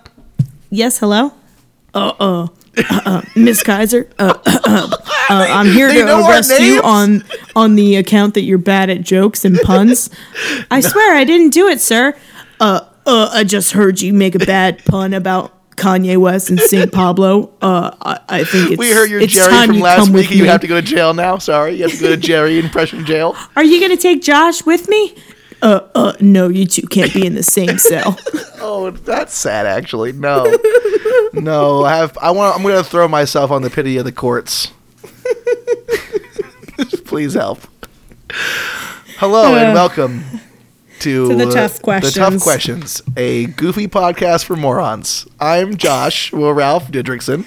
yes, 0.71 0.99
hello? 0.99 1.33
Uh 1.95 2.13
uh. 2.19 2.47
Uh, 2.79 3.01
uh, 3.07 3.23
Miss 3.35 3.63
Kaiser, 3.63 4.07
uh, 4.19 4.35
uh, 4.45 4.89
I'm 5.31 5.67
here 5.69 5.89
They 5.89 6.03
to 6.03 6.19
arrest 6.29 6.61
you 6.61 6.83
on 6.83 7.25
on 7.55 7.75
the 7.75 7.97
account 7.97 8.35
that 8.35 8.43
you're 8.43 8.59
bad 8.59 8.91
at 8.91 9.01
jokes 9.01 9.47
and 9.47 9.59
puns. 9.63 10.11
I 10.71 10.81
swear 10.81 11.15
I 11.17 11.25
didn't 11.25 11.51
do 11.55 11.69
it, 11.69 11.81
sir. 11.81 12.15
Uh, 12.61 12.81
uh, 13.07 13.31
I 13.33 13.45
just 13.45 13.73
heard 13.73 14.01
you 14.01 14.13
make 14.13 14.35
a 14.35 14.41
bad 14.41 14.85
pun 14.85 15.15
about 15.15 15.53
Kanye 15.77 16.17
West 16.17 16.51
and 16.51 16.59
Saint 16.59 16.93
Pablo. 16.93 17.53
Uh, 17.61 17.95
I, 18.01 18.21
I 18.29 18.45
think 18.45 18.73
it's 18.73 18.79
we 18.79 18.91
heard 18.91 19.11
your 19.11 19.21
it's 19.21 19.33
Jerry 19.33 19.67
from 19.67 19.77
you 19.77 19.83
last 19.83 20.11
week. 20.11 20.31
You 20.31 20.43
me. 20.43 20.49
have 20.49 20.61
to 20.63 20.67
go 20.67 20.81
to 20.81 20.87
jail 20.87 21.15
now. 21.15 21.39
Sorry, 21.39 21.77
you 21.77 21.83
have 21.83 21.93
to 21.93 22.01
go 22.01 22.09
to 22.11 22.17
Jerry 22.17 22.59
impression 22.59 23.05
jail. 23.05 23.37
Are 23.55 23.65
you 23.65 23.81
gonna 23.81 23.97
take 23.97 24.23
Josh 24.23 24.65
with 24.65 24.89
me? 24.89 25.15
Uh, 25.63 25.81
uh, 25.95 26.13
no, 26.21 26.49
you 26.49 26.67
two 26.67 26.87
can't 26.87 27.13
be 27.15 27.27
in 27.27 27.35
the 27.35 27.43
same 27.43 27.79
cell. 27.79 28.19
Oh, 28.69 28.91
that's 28.91 29.33
sad. 29.33 29.65
Actually, 29.65 30.13
no, 30.13 30.45
no. 31.33 31.85
I 31.85 31.97
have. 31.99 32.19
I 32.19 32.33
want. 32.33 32.57
I'm 32.57 32.63
going 32.63 32.77
to 32.77 32.83
throw 32.83 33.07
myself 33.07 33.53
on 33.53 33.63
the 33.63 33.71
pity 33.71 33.97
of 33.97 34.05
the 34.05 34.11
courts. 34.11 34.73
Please 37.05 37.35
help. 37.35 37.61
Hello 39.19 39.55
and 39.55 39.71
Uh, 39.71 39.73
welcome 39.75 40.25
to, 41.01 41.29
to 41.29 41.35
the 41.35 41.49
uh, 41.49 41.53
tough 41.53 41.79
The 41.83 42.13
tough 42.15 42.41
questions. 42.41 42.43
questions, 42.43 43.03
a 43.17 43.47
goofy 43.47 43.87
podcast 43.89 44.45
for 44.45 44.57
morons. 44.57 45.27
I'm 45.41 45.77
Josh, 45.77 46.33
well, 46.35 46.53
Ralph 46.53 46.89
Didrikson. 46.91 47.45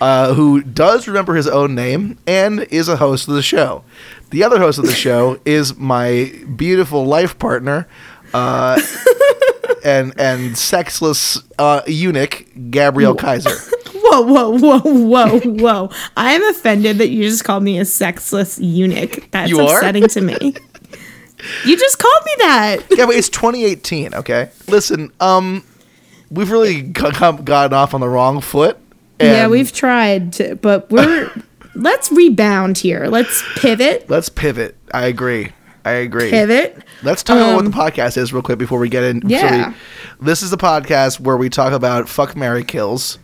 uh, 0.00 0.34
who 0.34 0.62
does 0.62 1.06
remember 1.08 1.34
his 1.34 1.48
own 1.48 1.74
name 1.74 2.18
and 2.26 2.60
is 2.70 2.88
a 2.88 2.96
host 2.96 3.28
of 3.28 3.34
the 3.34 3.42
show. 3.42 3.84
The 4.30 4.42
other 4.42 4.58
host 4.58 4.78
of 4.78 4.86
the 4.86 4.92
show 4.94 5.38
is 5.44 5.76
my 5.76 6.32
beautiful 6.56 7.04
life 7.06 7.38
partner. 7.38 7.86
Uh, 8.32 8.80
and 9.84 10.12
and 10.18 10.56
sexless 10.58 11.40
uh, 11.58 11.82
eunuch 11.86 12.46
Gabrielle 12.70 13.14
Kaiser. 13.14 13.54
Whoa, 13.94 14.20
whoa, 14.22 14.58
whoa, 14.58 14.80
whoa, 14.80 15.38
whoa! 15.40 15.90
I 16.16 16.32
am 16.32 16.42
offended 16.44 16.98
that 16.98 17.10
you 17.10 17.22
just 17.22 17.44
called 17.44 17.62
me 17.62 17.78
a 17.78 17.84
sexless 17.84 18.58
eunuch. 18.58 19.30
That's 19.30 19.50
You 19.50 19.60
are? 19.60 19.76
upsetting 19.76 20.08
to 20.08 20.20
me. 20.20 20.54
You 21.64 21.76
just 21.76 21.98
called 21.98 22.24
me 22.24 22.32
that. 22.38 22.78
yeah, 22.90 23.06
but 23.06 23.14
it's 23.14 23.28
2018. 23.28 24.14
Okay, 24.14 24.50
listen. 24.68 25.12
Um, 25.20 25.64
we've 26.30 26.50
really 26.50 26.82
gotten 26.82 27.72
off 27.72 27.94
on 27.94 28.00
the 28.00 28.08
wrong 28.08 28.40
foot. 28.40 28.78
yeah, 29.20 29.46
we've 29.46 29.72
tried, 29.72 30.32
to, 30.34 30.56
but 30.56 30.90
we're 30.90 31.30
let's 31.74 32.10
rebound 32.12 32.78
here. 32.78 33.06
Let's 33.06 33.42
pivot, 33.56 34.08
Let's 34.08 34.28
pivot. 34.28 34.76
I 34.92 35.06
agree. 35.06 35.52
I 35.86 35.92
agree. 35.92 36.30
pivot. 36.30 36.78
Let's 37.02 37.22
talk 37.22 37.36
about 37.36 37.56
what 37.56 37.64
Um, 37.66 37.70
the 37.70 37.76
podcast 37.76 38.16
is 38.16 38.32
real 38.32 38.42
quick 38.42 38.58
before 38.58 38.78
we 38.78 38.88
get 38.88 39.04
in. 39.04 39.22
Yeah. 39.26 39.68
we- 39.68 40.26
this 40.26 40.40
is 40.42 40.50
the 40.50 40.56
podcast 40.56 41.20
where 41.20 41.36
we 41.36 41.50
talk 41.50 41.72
about 41.74 42.08
fuck 42.08 42.34
Mary 42.36 42.64
kills. 42.64 43.18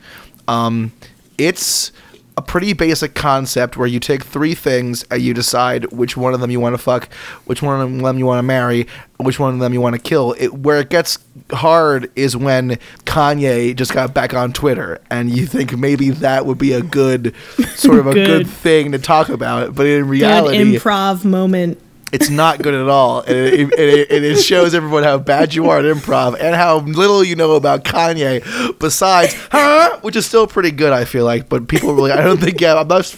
Um, 0.46 0.92
it's 1.38 1.90
a 2.40 2.42
pretty 2.42 2.72
basic 2.72 3.14
concept 3.14 3.76
where 3.76 3.86
you 3.86 4.00
take 4.00 4.24
three 4.24 4.54
things 4.54 5.04
and 5.10 5.20
you 5.20 5.34
decide 5.34 5.84
which 5.92 6.16
one 6.16 6.32
of 6.32 6.40
them 6.40 6.50
you 6.50 6.58
want 6.58 6.72
to 6.72 6.78
fuck, 6.78 7.12
which 7.44 7.60
one 7.62 7.80
of 7.80 8.02
them 8.02 8.18
you 8.18 8.24
want 8.24 8.38
to 8.38 8.42
marry, 8.42 8.86
which 9.18 9.38
one 9.38 9.52
of 9.52 9.60
them 9.60 9.74
you 9.74 9.80
want 9.80 9.94
to 9.94 10.00
kill. 10.00 10.32
It, 10.38 10.54
where 10.54 10.80
it 10.80 10.88
gets 10.88 11.18
hard 11.50 12.10
is 12.16 12.36
when 12.36 12.78
Kanye 13.04 13.76
just 13.76 13.92
got 13.92 14.14
back 14.14 14.32
on 14.32 14.52
Twitter 14.54 15.00
and 15.10 15.30
you 15.30 15.44
think 15.46 15.76
maybe 15.76 16.10
that 16.10 16.46
would 16.46 16.58
be 16.58 16.72
a 16.72 16.82
good 16.82 17.34
sort 17.74 17.98
of 17.98 18.06
a 18.06 18.14
good, 18.14 18.44
Good. 18.44 18.48
thing 18.48 18.92
to 18.92 18.98
talk 18.98 19.28
about, 19.28 19.74
but 19.74 19.86
in 19.86 20.08
reality, 20.08 20.58
Good 20.58 20.80
improv 20.80 21.24
moment. 21.24 21.78
It's 22.12 22.30
not 22.30 22.62
good 22.62 22.74
at 22.74 22.88
all. 22.88 23.20
And 23.20 23.36
it, 23.36 23.72
it, 23.72 24.10
it, 24.10 24.24
it 24.24 24.36
shows 24.42 24.74
everyone 24.74 25.02
how 25.02 25.18
bad 25.18 25.54
you 25.54 25.68
are 25.70 25.78
at 25.78 25.84
improv 25.84 26.36
and 26.40 26.54
how 26.54 26.78
little 26.80 27.22
you 27.22 27.36
know 27.36 27.52
about 27.52 27.84
Kanye. 27.84 28.78
Besides, 28.78 29.34
huh? 29.50 29.98
Which 30.02 30.16
is 30.16 30.26
still 30.26 30.46
pretty 30.46 30.70
good, 30.70 30.92
I 30.92 31.04
feel 31.04 31.24
like. 31.24 31.48
But 31.48 31.68
people 31.68 31.94
really, 31.94 32.12
I 32.12 32.22
don't 32.22 32.38
think 32.40 32.58
Gab. 32.58 32.78
I'm 32.78 32.88
not. 32.88 33.14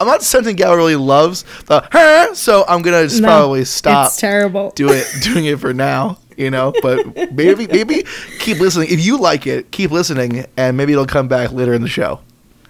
I'm 0.00 0.06
not 0.06 0.22
sensing 0.22 0.56
Gab 0.56 0.76
really 0.76 0.96
loves 0.96 1.44
the 1.66 1.86
huh. 1.90 2.34
So 2.34 2.64
I'm 2.68 2.82
gonna 2.82 3.04
just 3.04 3.20
No, 3.20 3.28
probably 3.28 3.64
stop 3.64 4.08
It's 4.08 4.16
terrible. 4.18 4.70
do 4.74 4.88
it, 4.90 5.06
doing 5.22 5.46
it 5.46 5.58
for 5.58 5.72
now. 5.72 6.18
You 6.36 6.50
know, 6.50 6.74
but 6.82 7.32
maybe 7.32 7.66
maybe 7.66 8.04
keep 8.40 8.60
listening. 8.60 8.88
If 8.90 9.02
you 9.04 9.18
like 9.18 9.46
it, 9.46 9.70
keep 9.70 9.90
listening, 9.90 10.44
and 10.58 10.76
maybe 10.76 10.92
it'll 10.92 11.06
come 11.06 11.28
back 11.28 11.50
later 11.50 11.72
in 11.72 11.80
the 11.80 11.88
show. 11.88 12.20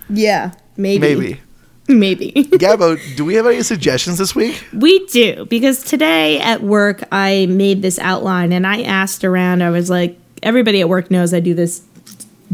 Yeah, 0.08 0.52
maybe. 0.76 1.00
Maybe. 1.00 1.40
Maybe. 1.88 2.32
Gabo, 2.34 2.98
do 3.16 3.24
we 3.24 3.34
have 3.34 3.46
any 3.46 3.62
suggestions 3.62 4.18
this 4.18 4.34
week? 4.34 4.64
We 4.72 5.06
do 5.06 5.46
because 5.46 5.84
today 5.84 6.40
at 6.40 6.62
work 6.62 7.04
I 7.12 7.46
made 7.46 7.82
this 7.82 7.98
outline 8.00 8.52
and 8.52 8.66
I 8.66 8.82
asked 8.82 9.24
around. 9.24 9.62
I 9.62 9.70
was 9.70 9.88
like, 9.88 10.18
everybody 10.42 10.80
at 10.80 10.88
work 10.88 11.10
knows 11.10 11.32
I 11.32 11.40
do 11.40 11.54
this 11.54 11.82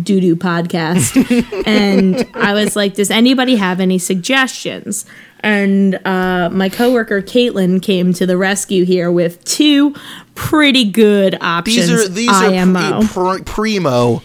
doo 0.02 0.20
doo 0.20 0.36
podcast, 0.36 1.16
and 1.66 2.26
I 2.34 2.52
was 2.54 2.76
like, 2.76 2.94
does 2.94 3.10
anybody 3.10 3.56
have 3.56 3.80
any 3.80 3.98
suggestions? 3.98 5.06
And 5.40 5.94
uh, 6.06 6.50
my 6.52 6.68
coworker 6.68 7.20
Caitlin 7.20 7.82
came 7.82 8.12
to 8.14 8.26
the 8.26 8.36
rescue 8.36 8.84
here 8.84 9.10
with 9.10 9.44
two 9.44 9.94
pretty 10.34 10.90
good 10.90 11.36
options. 11.40 11.88
These 11.88 11.90
are 11.90 12.08
these 12.08 12.30
IMO. 12.30 12.78
are 12.78 13.38
pre- 13.38 13.42
primo. 13.44 14.22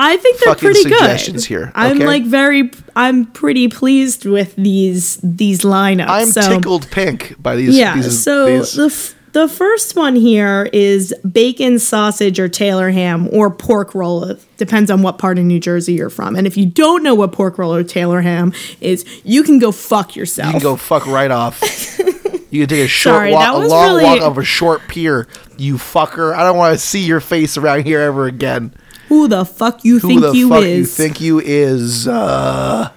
I 0.00 0.16
think 0.16 0.38
they're 0.40 0.54
pretty 0.54 0.84
good. 0.84 0.92
suggestions 0.98 1.44
here, 1.44 1.72
I'm 1.74 1.98
like 1.98 2.24
very, 2.24 2.70
I'm 2.94 3.26
pretty 3.26 3.66
pleased 3.68 4.24
with 4.24 4.54
these 4.56 5.16
these 5.22 5.60
lineups. 5.62 6.06
I'm 6.08 6.28
so. 6.28 6.40
tickled 6.48 6.88
pink 6.90 7.34
by 7.42 7.56
these. 7.56 7.76
Yeah. 7.76 7.96
these, 7.96 8.22
so 8.22 8.46
these- 8.58 8.72
the 8.74 8.86
f- 8.86 9.14
the 9.32 9.46
first 9.48 9.94
one 9.94 10.16
here 10.16 10.70
is 10.72 11.12
bacon, 11.30 11.78
sausage, 11.78 12.40
or 12.40 12.48
Taylor 12.48 12.90
ham 12.90 13.28
or 13.30 13.50
pork 13.50 13.94
roll. 13.94 14.24
It 14.24 14.42
depends 14.56 14.90
on 14.90 15.02
what 15.02 15.18
part 15.18 15.38
of 15.38 15.44
New 15.44 15.60
Jersey 15.60 15.92
you're 15.94 16.08
from. 16.10 16.34
And 16.34 16.46
if 16.46 16.56
you 16.56 16.64
don't 16.64 17.02
know 17.02 17.14
what 17.14 17.32
pork 17.32 17.58
roll 17.58 17.74
or 17.74 17.84
Taylor 17.84 18.22
ham 18.22 18.52
is, 18.80 19.04
you 19.24 19.42
can 19.42 19.58
go 19.58 19.70
fuck 19.70 20.16
yourself. 20.16 20.46
you 20.46 20.52
can 20.54 20.62
go 20.62 20.76
fuck 20.76 21.06
right 21.06 21.30
off. 21.30 21.60
You 22.50 22.62
can 22.62 22.68
take 22.78 22.86
a 22.86 22.88
short 22.88 23.14
Sorry, 23.14 23.32
walk, 23.32 23.54
a 23.54 23.58
long 23.58 23.86
really- 23.96 24.04
walk 24.04 24.22
of 24.22 24.38
a 24.38 24.42
short 24.44 24.80
pier. 24.88 25.28
You 25.58 25.74
fucker! 25.74 26.34
I 26.34 26.42
don't 26.44 26.56
want 26.56 26.72
to 26.72 26.78
see 26.78 27.04
your 27.04 27.20
face 27.20 27.58
around 27.58 27.84
here 27.84 28.00
ever 28.00 28.24
again. 28.24 28.72
Who 29.08 29.28
the 29.28 29.44
fuck 29.44 29.84
you 29.84 29.98
Who 30.00 30.08
think 30.08 30.20
the 30.20 30.32
you 30.32 30.48
fuck 30.48 30.62
is? 30.64 30.78
you 30.78 30.84
think 30.86 31.20
you 31.20 31.40
is? 31.40 32.06
Uh... 32.08 32.90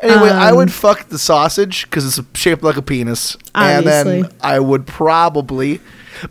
Anyway, 0.00 0.28
I 0.28 0.50
Um, 0.50 0.56
would 0.56 0.72
fuck 0.72 1.08
the 1.08 1.18
sausage 1.18 1.84
because 1.84 2.18
it's 2.18 2.38
shaped 2.38 2.62
like 2.62 2.76
a 2.76 2.82
penis, 2.82 3.36
and 3.54 3.86
Obviously. 3.86 4.22
then 4.22 4.30
I 4.42 4.58
would 4.60 4.86
probably. 4.86 5.80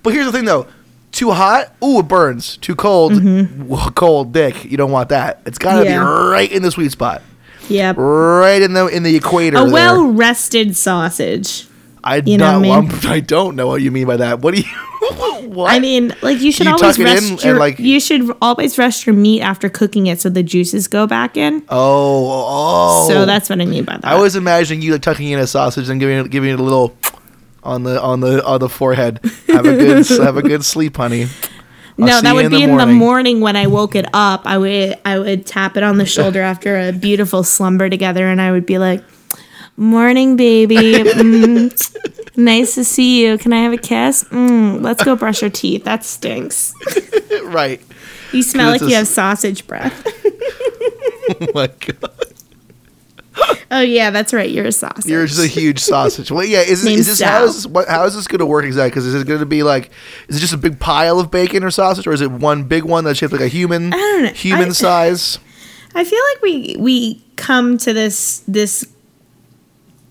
But 0.03 0.13
here's 0.13 0.27
the 0.27 0.31
thing, 0.31 0.45
though. 0.45 0.67
Too 1.11 1.31
hot, 1.31 1.73
ooh, 1.83 1.99
it 1.99 2.07
burns. 2.07 2.57
Too 2.57 2.75
cold, 2.75 3.13
w- 3.13 3.91
cold 3.95 4.31
dick. 4.31 4.65
You 4.65 4.77
don't 4.77 4.91
want 4.91 5.09
that. 5.09 5.41
It's 5.45 5.57
got 5.57 5.73
to 5.79 5.85
Mm-hmm. 5.85 5.89
Yeah. 5.91 5.99
be 5.99 6.05
right 6.31 6.51
in 6.51 6.61
the 6.61 6.71
sweet 6.71 6.91
spot, 6.91 7.21
Yep. 7.69 7.95
right 7.97 8.61
in 8.61 8.73
the 8.73 8.87
in 8.87 9.03
the 9.03 9.15
equator. 9.15 9.57
A 9.57 9.61
there. 9.61 9.71
well 9.71 10.07
rested 10.11 10.75
sausage. 10.75 11.65
I 12.03 12.17
You 12.17 12.37
know 12.37 12.45
not, 12.51 12.55
I 12.55 12.59
mean? 12.81 12.91
I'm- 13.05 13.23
don't 13.25 13.55
know 13.55 13.67
what 13.67 13.81
you 13.81 13.91
mean 13.91 14.07
by 14.07 14.17
that. 14.17 14.39
What 14.41 14.53
do 14.55 14.61
you? 14.61 14.67
what? 15.49 15.71
I 15.71 15.79
mean, 15.79 16.13
like 16.21 16.39
you 16.41 16.51
should 16.51 16.67
You 16.67 16.73
always 16.73 16.99
rest 16.99 17.43
your 17.43 17.57
like- 17.59 17.79
you 17.79 17.99
should 17.99 18.29
always 18.41 18.77
rest 18.77 19.05
your 19.05 19.15
meat 19.15 19.41
after 19.41 19.69
cooking 19.69 20.07
it 20.07 20.19
so 20.21 20.29
the 20.29 20.43
juices 20.43 20.87
go 20.87 21.07
back 21.07 21.37
in. 21.37 21.63
oh, 21.69 22.45
oh. 22.47 23.07
So 23.09 23.25
that's 23.25 23.49
what 23.49 23.61
I 23.61 23.65
mean 23.65 23.83
by 23.85 23.93
that. 23.97 24.05
I 24.05 24.19
was 24.19 24.35
imagining 24.35 24.81
you 24.81 24.91
like 24.93 25.01
tucking 25.01 25.29
in 25.29 25.39
a 25.39 25.47
sausage 25.47 25.89
and 25.89 25.99
giving 25.99 26.25
it, 26.25 26.29
giving 26.31 26.49
it 26.51 26.59
a 26.59 26.63
little 26.63 26.95
on 27.63 27.83
the 27.83 28.01
on 28.01 28.19
the 28.19 28.45
on 28.45 28.59
the 28.59 28.69
forehead. 28.69 29.19
Have 29.47 29.65
a 29.65 29.75
good 29.75 30.07
have 30.07 30.37
a 30.37 30.41
good 30.51 30.65
sleep, 30.65 30.97
honey. 30.97 31.27
I'll 31.99 32.07
no, 32.07 32.21
that 32.21 32.33
would 32.33 32.45
in 32.45 32.51
be 32.51 32.57
the 32.57 32.63
in 32.63 32.69
the 32.71 32.75
morning. 32.77 32.97
morning 32.97 33.41
when 33.41 33.55
I 33.55 33.67
woke 33.67 33.95
it 33.95 34.07
up. 34.13 34.41
I 34.45 34.57
would 34.57 34.97
I 35.05 35.19
would 35.19 35.45
tap 35.45 35.77
it 35.77 35.83
on 35.83 35.97
the 35.99 36.05
shoulder 36.07 36.41
after 36.41 36.77
a 36.79 36.91
beautiful 36.91 37.43
slumber 37.43 37.87
together, 37.89 38.27
and 38.27 38.41
I 38.41 38.51
would 38.51 38.65
be 38.65 38.79
like, 38.79 39.03
"Morning, 39.77 40.35
baby. 40.35 40.75
Mm, 41.13 42.35
nice 42.37 42.75
to 42.75 42.83
see 42.83 43.23
you. 43.23 43.37
Can 43.37 43.53
I 43.53 43.61
have 43.63 43.73
a 43.73 43.77
kiss? 43.77 44.23
Mm, 44.25 44.81
let's 44.81 45.03
go 45.03 45.15
brush 45.15 45.41
your 45.41 45.51
teeth. 45.51 45.83
That 45.83 46.03
stinks. 46.03 46.73
right. 47.43 47.79
You 48.31 48.41
smell 48.43 48.71
like 48.71 48.81
a 48.81 48.89
you 48.89 48.95
have 48.95 49.07
sausage 49.07 49.67
breath. 49.67 50.07
Oh 51.39 51.47
my 51.53 51.67
god. 51.67 52.33
oh 53.71 53.79
yeah, 53.79 54.09
that's 54.11 54.33
right. 54.33 54.49
You're 54.49 54.65
a 54.65 54.71
sausage. 54.73 55.05
You're 55.09 55.25
just 55.25 55.39
a 55.41 55.47
huge 55.47 55.79
sausage. 55.79 56.29
Well, 56.29 56.43
yeah. 56.43 56.59
Is, 56.59 56.85
is 56.85 57.05
this 57.05 57.21
how 57.21 57.45
is 57.45 57.55
this, 57.55 57.65
what, 57.65 57.87
how 57.87 58.03
is 58.03 58.13
this 58.13 58.27
going 58.27 58.39
to 58.39 58.45
work 58.45 58.65
exactly? 58.65 58.89
Because 58.89 59.05
is 59.05 59.15
it 59.15 59.25
going 59.25 59.39
to 59.39 59.45
be 59.45 59.63
like, 59.63 59.89
is 60.27 60.35
it 60.35 60.39
just 60.41 60.53
a 60.53 60.57
big 60.57 60.79
pile 60.81 61.21
of 61.21 61.31
bacon 61.31 61.63
or 61.63 61.71
sausage, 61.71 62.05
or 62.07 62.11
is 62.11 62.19
it 62.19 62.29
one 62.29 62.65
big 62.65 62.83
one 62.83 63.05
that's 63.05 63.19
shaped 63.19 63.31
like 63.31 63.41
a 63.41 63.47
human, 63.47 63.93
I 63.93 63.97
don't 63.97 64.23
know. 64.23 64.29
human 64.33 64.69
I- 64.69 64.73
size? 64.73 65.39
I 65.95 66.03
feel 66.03 66.19
like 66.33 66.41
we 66.41 66.75
we 66.77 67.23
come 67.37 67.77
to 67.79 67.93
this 67.93 68.43
this 68.47 68.85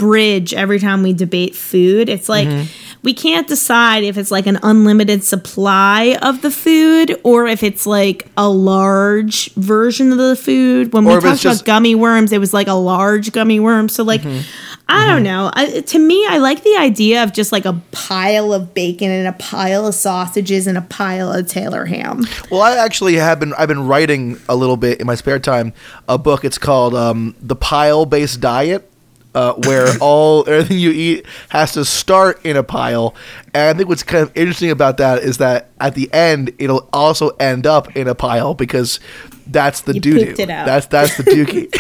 bridge 0.03 0.53
every 0.53 0.81
time 0.81 1.03
we 1.05 1.13
debate 1.13 1.55
food. 1.55 2.09
It's 2.09 2.29
like 2.29 2.49
Mm-hmm. 2.49 2.99
we 3.05 3.15
can't 3.15 3.47
decide 3.47 4.03
if 4.03 4.19
it's 4.19 4.31
like 4.33 4.47
an 4.49 4.59
unlimited 4.65 5.23
supply 5.23 6.19
of 6.21 6.43
the 6.43 6.51
food 6.51 7.17
or 7.23 7.47
if 7.47 7.63
it's 7.63 7.87
like 7.87 8.27
a 8.37 8.49
large 8.49 9.53
version 9.55 10.11
of 10.11 10.19
the 10.19 10.35
food. 10.35 10.93
When 10.93 11.05
Or 11.07 11.09
we 11.09 11.15
talked 11.15 11.25
about 11.27 11.39
just- 11.39 11.65
gummy 11.65 11.95
worms, 11.95 12.33
it 12.33 12.39
was 12.41 12.53
like 12.53 12.67
a 12.67 12.75
large 12.75 13.31
gummy 13.33 13.61
worm. 13.61 13.89
So 13.89 14.03
like 14.03 14.23
Mm-hmm. 14.23 14.41
I 14.89 15.07
don't 15.07 15.23
know. 15.23 15.51
I, 15.55 15.81
to 15.81 15.99
me, 15.99 16.27
I 16.29 16.37
like 16.37 16.65
the 16.65 16.77
idea 16.77 17.23
of 17.23 17.33
just 17.33 17.51
like 17.51 17.65
a 17.65 17.81
pile 17.93 18.53
of 18.53 18.75
bacon 18.75 19.11
and 19.11 19.27
a 19.27 19.33
pile 19.33 19.87
of 19.87 19.95
sausages 19.95 20.67
and 20.67 20.77
a 20.77 20.83
pile 20.83 21.33
of 21.33 21.47
Taylor 21.47 21.87
ham. 21.87 22.27
Well, 22.51 22.61
I 22.61 22.77
actually 22.77 23.15
have 23.15 23.41
been. 23.41 23.55
I've 23.55 23.69
been 23.69 23.87
writing 23.87 24.39
a 24.51 24.57
little 24.57 24.77
bit 24.77 25.01
in 25.01 25.07
my 25.07 25.15
spare 25.15 25.39
time. 25.39 25.73
A 26.11 26.19
book. 26.19 26.45
It's 26.45 26.59
called 26.59 26.95
um, 26.95 27.35
"The 27.41 27.57
Pile 27.57 28.05
Based 28.05 28.39
Diet," 28.43 28.87
uh, 29.35 29.55
where 29.67 29.89
all 30.01 30.49
everything 30.49 30.79
you 30.79 30.91
eat 30.91 31.27
has 31.49 31.73
to 31.73 31.85
start 31.85 32.45
in 32.45 32.57
a 32.57 32.63
pile. 32.63 33.15
And 33.55 33.75
I 33.75 33.79
think 33.79 33.89
what's 33.89 34.03
kind 34.03 34.23
of 34.23 34.37
interesting 34.37 34.71
about 34.71 34.99
that 34.99 35.23
is 35.23 35.39
that 35.39 35.71
at 35.81 35.95
the 35.95 36.13
end, 36.13 36.53
it'll 36.59 36.89
also 36.93 37.31
end 37.41 37.67
up 37.67 37.97
in 37.97 38.09
a 38.09 38.15
pile 38.15 38.55
because 38.55 39.01
that's 39.47 39.83
the 39.83 39.95
doo 39.95 40.19
doo. 40.19 40.27
pooped 40.27 40.41
it 40.41 40.51
out. 40.51 40.67
That's 40.67 40.87
that's 40.87 41.17
the 41.17 41.25
dookie. 41.25 41.73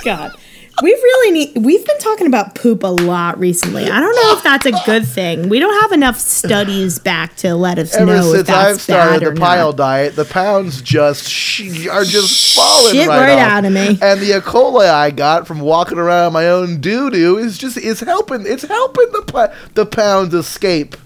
God. 0.04 0.37
We 0.82 0.90
really 0.92 1.30
need 1.32 1.56
we've 1.56 1.84
been 1.84 1.98
talking 1.98 2.26
about 2.26 2.54
poop 2.54 2.82
a 2.82 2.86
lot 2.88 3.38
recently. 3.38 3.84
I 3.84 4.00
don't 4.00 4.14
know 4.14 4.36
if 4.36 4.42
that's 4.44 4.66
a 4.66 4.72
good 4.86 5.06
thing. 5.06 5.48
We 5.48 5.58
don't 5.58 5.80
have 5.82 5.92
enough 5.92 6.18
studies 6.18 6.98
back 6.98 7.34
to 7.36 7.54
let 7.54 7.78
us 7.78 7.94
Ever 7.94 8.06
know 8.06 8.18
if 8.30 8.36
since 8.36 8.46
that's 8.46 8.74
I've 8.74 8.80
started 8.80 9.20
bad 9.20 9.22
or 9.28 9.34
the 9.34 9.40
pile 9.40 9.66
not. 9.68 9.76
diet, 9.76 10.16
the 10.16 10.24
pounds 10.24 10.80
just 10.82 11.28
sh- 11.28 11.86
are 11.88 12.04
just 12.04 12.54
falling 12.54 12.92
Shit 12.94 13.08
right, 13.08 13.20
right 13.20 13.38
out 13.38 13.64
of 13.64 13.72
me. 13.72 13.98
And 14.00 14.20
the 14.20 14.36
E. 14.36 14.40
coli 14.40 14.88
I 14.88 15.10
got 15.10 15.46
from 15.46 15.60
walking 15.60 15.98
around 15.98 16.32
my 16.32 16.48
own 16.48 16.80
doo 16.80 17.10
doo 17.10 17.38
is 17.38 17.58
just 17.58 17.76
is 17.76 18.00
helping. 18.00 18.46
It's 18.46 18.64
helping 18.64 19.06
the 19.12 19.52
the 19.74 19.86
pounds 19.86 20.34
escape. 20.34 20.96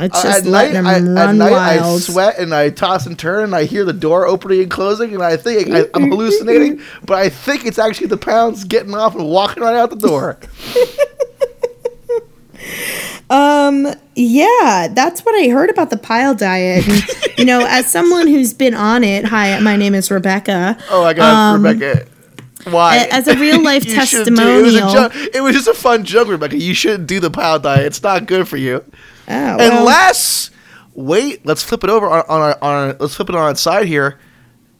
It's 0.00 0.18
Uh, 0.18 0.22
just 0.22 0.38
at 0.40 0.44
night, 0.44 0.72
letting 0.72 0.76
I, 0.86 0.98
them 1.00 1.16
at 1.16 1.26
run 1.26 1.38
night 1.38 1.52
I 1.52 1.98
sweat 1.98 2.38
and 2.38 2.54
I 2.54 2.70
toss 2.70 3.06
and 3.06 3.18
turn 3.18 3.44
and 3.44 3.54
I 3.54 3.64
hear 3.64 3.84
the 3.84 3.92
door 3.92 4.26
opening 4.26 4.60
and 4.62 4.70
closing 4.70 5.14
and 5.14 5.22
I 5.22 5.36
think 5.36 5.70
I, 5.70 5.86
I'm 5.94 6.10
hallucinating, 6.10 6.80
but 7.06 7.18
I 7.18 7.28
think 7.30 7.64
it's 7.64 7.78
actually 7.78 8.08
the 8.08 8.16
pounds 8.18 8.64
getting 8.64 8.94
off 8.94 9.14
and 9.14 9.26
walking 9.26 9.62
right 9.62 9.74
out 9.76 9.90
the 9.90 9.96
door. 9.96 10.38
Um, 13.30 13.86
yeah, 14.14 14.88
that's 14.90 15.20
what 15.24 15.34
I 15.34 15.48
heard 15.48 15.68
about 15.70 15.90
the 15.90 15.98
pile 15.98 16.34
diet. 16.34 16.88
And, 16.88 17.38
you 17.38 17.44
know, 17.44 17.64
as 17.68 17.86
someone 17.90 18.26
who's 18.26 18.54
been 18.54 18.74
on 18.74 19.04
it, 19.04 19.26
hi, 19.26 19.58
my 19.60 19.76
name 19.76 19.94
is 19.94 20.10
Rebecca. 20.10 20.76
Oh 20.90 21.02
my 21.04 21.12
god, 21.12 21.62
Rebecca. 21.62 22.06
Why? 22.64 23.06
as 23.10 23.28
a 23.28 23.36
real 23.36 23.62
life 23.62 23.84
You 23.86 23.92
it, 23.94 23.98
was 23.98 24.10
testimonial. 24.10 25.10
it 25.34 25.42
was 25.42 25.54
just 25.54 25.68
a 25.68 25.74
fun 25.74 26.04
joke, 26.04 26.28
Rebecca. 26.28 26.56
You 26.56 26.74
shouldn't 26.74 27.06
do 27.06 27.20
the 27.20 27.30
pile 27.30 27.58
diet. 27.58 27.86
It's 27.86 28.02
not 28.02 28.26
good 28.26 28.48
for 28.48 28.56
you. 28.56 28.82
Oh, 29.28 29.56
well, 29.56 29.78
Unless, 29.80 30.50
wait, 30.94 31.44
let's 31.44 31.62
flip 31.62 31.84
it 31.84 31.90
over 31.90 32.08
on, 32.08 32.24
on, 32.28 32.40
our, 32.40 32.58
on 32.62 32.74
our, 32.88 32.96
let's 32.98 33.14
flip 33.14 33.28
it 33.28 33.34
on 33.34 33.50
its 33.50 33.60
side 33.60 33.86
here. 33.86 34.18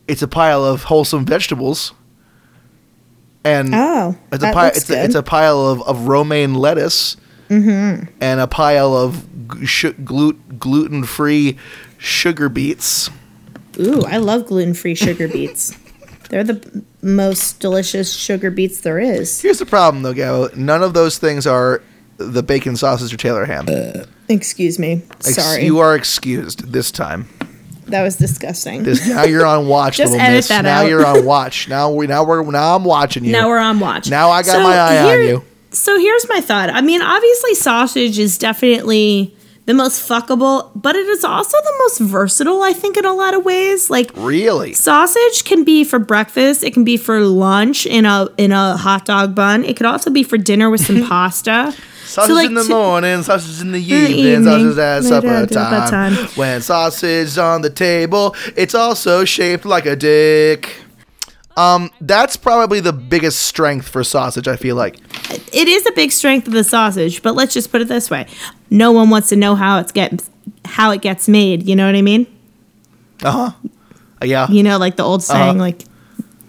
It's 0.07 0.23
a 0.23 0.29
pile 0.29 0.65
of 0.65 0.85
wholesome 0.85 1.27
vegetables. 1.27 1.93
And 3.45 3.75
Oh, 3.75 4.17
it's 4.33 4.43
a 4.43 4.53
pile. 4.53 4.69
It's 4.69 4.91
a, 4.91 5.05
it's 5.05 5.15
a 5.15 5.23
pile 5.23 5.61
of, 5.61 5.83
of 5.83 6.09
romaine 6.09 6.55
lettuce. 6.55 7.17
Mm-hmm. 7.49 8.11
And 8.21 8.41
a 8.41 8.47
pile 8.47 8.95
of 8.95 9.27
sh- 9.65 9.87
glut- 10.05 10.59
gluten 10.59 11.05
free 11.05 11.57
sugar 11.99 12.49
beets. 12.49 13.11
Ooh, 13.79 14.03
I 14.05 14.17
love 14.19 14.47
gluten 14.47 14.75
free 14.75 14.95
sugar 14.95 15.29
beets. 15.33 15.77
They're 16.29 16.45
the 16.45 16.85
most 17.01 17.61
delicious 17.61 18.13
sugar 18.15 18.51
beets 18.51 18.81
there 18.83 18.99
is. 18.99 19.41
Here's 19.41 19.61
the 19.61 19.67
problem, 19.67 20.03
though, 20.03 20.13
Gabo. 20.13 20.55
None 20.57 20.83
of 20.83 20.93
those 20.93 21.17
things 21.17 21.47
are 21.47 21.83
the 22.19 22.43
bacon 22.43 22.77
sausage 22.77 23.13
or 23.13 23.17
Taylor 23.17 23.45
ham. 23.47 23.67
Excuse 24.29 24.79
me. 24.79 25.03
Ex- 25.11 25.35
Sorry. 25.37 25.65
You 25.65 25.79
are 25.79 25.95
excused 25.97 26.73
this 26.73 26.91
time. 26.91 27.29
that 27.87 28.03
was 28.03 28.17
disgusting. 28.17 28.83
This 28.83 29.07
now 29.09 29.23
you're 29.25 29.47
on 29.47 29.67
watch, 29.67 29.97
Just 29.99 30.13
little 30.13 30.25
edit 30.27 30.37
miss. 30.39 30.49
that 30.49 30.63
now 30.63 30.81
out. 30.83 30.89
you're 30.89 31.07
on 31.07 31.25
watch. 31.35 31.69
Now 31.69 31.91
we 31.91 32.07
now 32.07 32.25
we're 32.25 32.43
now 32.51 32.77
I'm 32.77 32.85
watching 32.85 33.25
you. 33.25 33.33
Now 33.33 33.49
we're 33.49 33.59
on 33.59 33.81
watch. 33.81 34.11
Now 34.11 34.31
I 34.31 34.43
got 34.43 34.63
my 34.63 34.75
eye 34.77 35.15
on 35.15 35.23
you. 35.23 35.45
So 35.71 35.99
here's 35.99 36.29
my 36.29 36.41
thought. 36.41 36.71
I 36.71 36.81
mean, 36.81 37.03
obviously, 37.03 37.55
sausage 37.55 38.19
is 38.19 38.37
definitely 38.39 39.35
the 39.67 39.75
most 39.75 40.07
fuckable, 40.09 40.71
but 40.75 40.97
it 40.97 41.07
is 41.07 41.25
also 41.25 41.59
the 41.61 41.75
most 41.81 42.01
versatile, 42.01 42.63
I 42.63 42.73
think, 42.73 42.97
in 42.97 43.05
a 43.05 43.13
lot 43.13 43.35
of 43.35 43.45
ways. 43.45 43.91
Like, 43.91 44.11
really? 44.17 44.73
sausage 44.73 45.45
can 45.45 45.65
be 45.65 45.85
for 45.85 45.99
breakfast, 45.99 46.65
it 46.65 46.73
can 46.73 46.85
be 46.85 46.97
for 46.97 47.21
lunch 47.21 47.85
in 47.85 48.07
a 48.07 48.29
in 48.39 48.51
a 48.51 48.77
hot 48.79 49.05
dog 49.05 49.35
bun. 49.35 49.63
It 49.65 49.77
could 49.77 49.85
also 49.87 50.11
be 50.11 50.23
for 50.23 50.39
dinner 50.39 50.69
with 50.71 50.81
some 50.85 51.05
pasta. 51.09 51.75
Sausage 52.09 52.35
like, 52.35 52.47
in 52.47 52.55
the 52.55 52.63
to- 52.65 52.69
morning, 52.71 53.23
sausage 53.23 53.61
in 53.61 53.73
the 53.73 53.81
evening, 53.83 54.19
evening, 54.19 54.45
sausage 54.45 54.79
at 54.79 55.05
supper 55.05 55.47
time. 55.47 56.15
bedtime. 56.15 56.15
When 56.37 56.61
sausage 56.63 57.37
on 57.39 57.63
the 57.63 57.71
table, 57.71 58.35
it's 58.57 58.75
also 58.75 59.25
shaped 59.25 59.65
like 59.65 59.85
a 59.87 59.95
dick. 59.95 60.77
Um, 61.57 61.91
that's 62.01 62.37
probably 62.37 62.79
the 62.81 62.93
biggest 62.93 63.41
strength 63.43 63.89
for 63.89 64.03
sausage. 64.05 64.47
I 64.49 64.57
feel 64.57 64.77
like. 64.77 64.97
It 65.53 65.69
is 65.69 65.85
a 65.87 65.93
big 65.93 66.13
strength 66.13 66.47
of 66.47 66.53
the 66.53 66.65
sausage, 66.65 67.21
but 67.23 67.35
let's 67.35 67.53
just 67.53 67.71
put 67.73 67.81
it 67.83 67.89
this 67.89 68.11
way: 68.11 68.27
no 68.71 68.93
one 68.93 69.11
wants 69.11 69.29
to 69.31 69.37
know 69.37 69.55
how 69.57 69.79
it's 69.81 69.93
get 69.93 70.23
how 70.65 70.91
it 70.93 71.03
gets 71.03 71.29
made. 71.29 71.69
You 71.69 71.75
know 71.77 71.85
what 71.87 71.95
I 71.97 72.03
mean? 72.03 72.27
Uh 73.23 73.51
huh. 73.51 73.69
Yeah. 74.25 74.49
You 74.51 74.63
know, 74.63 74.79
like 74.79 74.97
the 74.97 75.03
old 75.03 75.23
saying, 75.23 75.51
Uh-huh. 75.51 75.59
like 75.59 75.85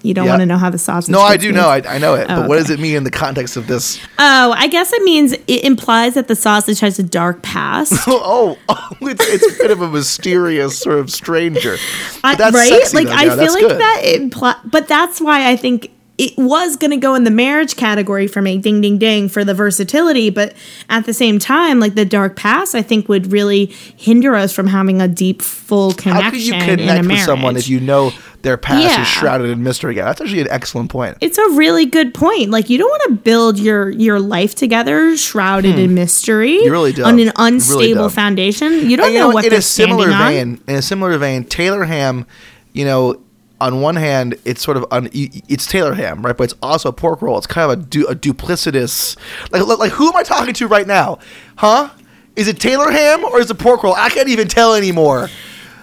you 0.02 0.14
don't 0.14 0.26
Yeah. 0.26 0.32
want 0.32 0.42
to 0.42 0.46
know 0.46 0.58
how 0.58 0.70
the 0.70 0.78
sausage. 0.78 1.10
Is. 1.10 1.10
No, 1.10 1.22
I 1.22 1.38
do 1.38 1.50
made. 1.50 1.56
know. 1.56 1.68
I, 1.70 1.82
I 1.96 1.98
know 1.98 2.16
it. 2.16 2.28
Oh, 2.30 2.42
but 2.42 2.50
what 2.50 2.58
does 2.58 2.70
it 2.70 2.80
mean 2.80 2.96
in 2.96 3.04
the 3.04 3.12
context 3.12 3.58
of 3.58 3.68
this? 3.68 4.00
Oh, 4.18 4.52
I 4.56 4.68
guess 4.68 4.94
it 4.94 5.04
means 5.04 5.34
it 5.34 5.64
implies 5.64 6.14
that 6.16 6.28
the 6.28 6.36
sausage 6.36 6.80
has 6.80 7.00
a 7.00 7.04
dark 7.04 7.42
past. 7.44 7.94
oh, 8.08 8.58
oh 8.70 8.90
it's, 9.02 9.26
it's 9.28 9.56
a 9.56 9.58
bit 9.62 9.72
of 9.72 9.82
a 9.82 9.90
mysterious 9.90 10.78
sort 10.80 11.00
of 11.00 11.12
stranger. 11.12 11.78
I, 12.24 12.36
right? 12.36 12.54
sexy, 12.70 12.98
like 12.98 13.08
though, 13.08 13.14
I 13.14 13.24
yeah, 13.26 13.36
feel 13.36 13.54
like 13.54 13.62
good. 13.68 13.80
that 13.82 14.02
impli- 14.06 14.72
but 14.72 14.88
that's 14.88 15.20
why 15.22 15.50
I 15.50 15.56
think 15.56 15.92
it 16.20 16.38
was 16.38 16.76
going 16.76 16.92
to 16.92 16.98
go 16.98 17.16
in 17.16 17.24
the 17.24 17.32
marriage 17.32 17.76
category 17.78 18.28
for 18.28 18.42
me 18.42 18.58
ding 18.60 18.82
ding 18.82 18.98
ding 19.00 19.30
for 19.30 19.44
the 19.46 19.54
versatility, 19.56 20.30
but 20.30 20.54
at 20.90 21.06
the 21.06 21.14
same 21.14 21.40
time 21.40 21.80
like 21.80 21.96
the 21.96 22.06
dark 22.06 22.36
past 22.36 22.76
I 22.76 22.82
think 22.84 23.08
would 23.10 23.32
really 23.32 23.68
hinder 23.98 24.36
us 24.36 24.54
from 24.54 24.68
having 24.68 25.02
a 25.02 25.08
deep 25.08 25.42
full 25.42 25.94
connection 25.94 26.22
How 26.24 26.30
could 26.32 26.42
you 26.42 26.52
connect 26.54 27.08
with 27.08 27.20
someone 27.22 27.56
if 27.58 27.68
you 27.70 27.80
know 27.80 28.12
their 28.42 28.58
past 28.58 28.84
Yeah. 28.84 29.02
is 29.02 29.08
shrouded 29.08 29.50
in 29.50 29.64
mystery? 29.64 29.96
Yeah, 29.96 30.06
that's 30.06 30.20
actually 30.22 30.42
an 30.42 30.50
excellent 30.52 30.90
point. 30.92 31.18
it's 31.22 31.38
a 31.38 31.50
really 31.52 31.86
good 31.86 32.14
point. 32.14 32.50
Like 32.52 32.70
you 32.70 32.78
don't 32.78 32.90
want 32.90 33.04
to 33.10 33.16
build 33.24 33.58
your 33.58 33.90
your 33.90 34.20
life 34.20 34.56
together 34.56 35.16
shrouded 35.18 35.80
in 35.80 35.94
mystery. 35.94 36.58
Hmm. 36.60 36.66
You 36.66 36.72
really 36.72 36.94
don't. 36.94 37.06
on 37.06 37.20
an 37.20 37.32
unstable 37.38 37.96
don't. 38.04 38.10
foundation. 38.12 38.90
You 38.90 38.98
don't 38.98 39.06
And, 39.08 39.14
you 39.14 39.20
know, 39.22 39.28
know, 39.30 39.34
what 39.34 39.46
in 39.46 39.52
they're 39.52 39.60
a 39.60 39.62
similar 39.62 40.10
standing 40.10 40.50
on. 40.52 40.58
vein, 40.58 40.64
in 40.68 40.76
a 40.76 40.82
similar 40.82 41.18
vein, 41.18 41.44
Taylor 41.46 41.86
Ham, 41.86 42.26
you 42.74 42.84
know, 42.86 43.22
on 43.62 43.82
one 43.82 43.96
hand, 43.96 44.36
it's 44.46 44.62
sort 44.62 44.78
of 44.78 44.86
un, 44.92 45.10
it's 45.14 45.68
Taylor 45.68 45.94
Ham, 45.94 46.26
right? 46.26 46.36
But 46.36 46.46
it's 46.46 46.56
also 46.62 46.90
a 46.90 46.94
pork 46.94 47.22
roll. 47.22 47.38
It's 47.38 47.48
kind 47.48 47.72
of 47.72 47.80
a, 47.80 47.82
du, 47.82 48.06
a 48.08 48.16
duplicitous. 48.16 49.18
Like, 49.52 49.66
like, 49.80 49.92
who 49.92 50.08
am 50.08 50.16
I 50.16 50.24
talking 50.24 50.54
to 50.54 50.68
right 50.68 50.88
now? 50.88 51.20
Huh? 51.58 51.90
Is 52.36 52.48
it 52.48 52.60
Taylor 52.60 52.90
Ham 52.90 53.26
or 53.26 53.40
is 53.40 53.52
it 53.52 53.60
pork 53.60 53.84
roll? 53.84 53.94
I 53.96 54.10
can't 54.10 54.30
even 54.30 54.48
tell 54.48 54.74
anymore. 54.74 55.30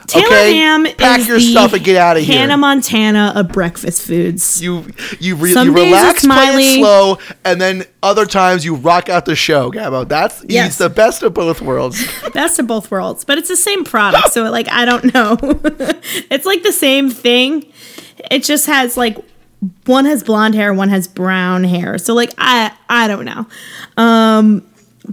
Taylor 0.07 0.27
okay? 0.27 0.55
Ham 0.55 0.87
Pack 0.97 1.21
is 1.21 1.29
your 1.29 1.39
the 1.39 1.51
stuff 1.51 1.73
and 1.73 1.85
get 1.85 1.97
out 1.97 2.17
of 2.17 2.23
here. 2.23 2.39
Hannah 2.39 2.57
Montana 2.57 3.33
of 3.37 3.49
breakfast 3.49 4.03
foods. 4.03 4.63
You 4.63 4.87
you 5.21 5.37
re- 5.37 5.53
Some 5.53 5.69
you 5.69 5.75
days 5.75 5.85
relax, 5.87 6.25
it's 6.25 6.27
play 6.27 6.47
it 6.49 6.79
slow, 6.79 7.19
and 7.45 7.61
then 7.61 7.85
other 8.03 8.27
times 8.27 8.65
you 8.65 8.75
rock 8.77 9.09
out 9.09 9.25
the 9.25 9.37
show, 9.37 9.71
Gabo. 9.71 10.07
That's 10.09 10.45
Yes. 10.49 10.69
it's 10.69 10.79
the 10.79 10.89
best 10.91 11.23
of 11.23 11.35
both 11.35 11.61
worlds. 11.61 12.05
Best 12.35 12.59
of 12.59 12.67
both 12.67 12.91
worlds, 12.91 13.25
but 13.25 13.39
it's 13.39 13.49
the 13.49 13.57
same 13.57 13.85
product. 13.85 14.33
so 14.33 14.43
like 14.51 14.69
I 14.71 14.85
don't 14.85 15.13
know. 15.15 15.37
it's 15.43 16.45
like 16.47 16.63
the 16.63 16.73
same 16.73 17.11
thing. 17.11 17.65
It 18.31 18.45
just 18.45 18.67
has 18.67 18.97
like 18.97 19.17
one 19.87 20.05
has 20.05 20.23
blonde 20.23 20.55
hair, 20.55 20.73
one 20.75 20.89
has 20.91 21.09
brown 21.09 21.65
hair. 21.65 21.99
So 21.99 22.15
like 22.15 22.33
I 22.39 22.73
I 22.89 23.09
don't 23.09 23.25
know. 23.25 23.47
Um 23.97 24.67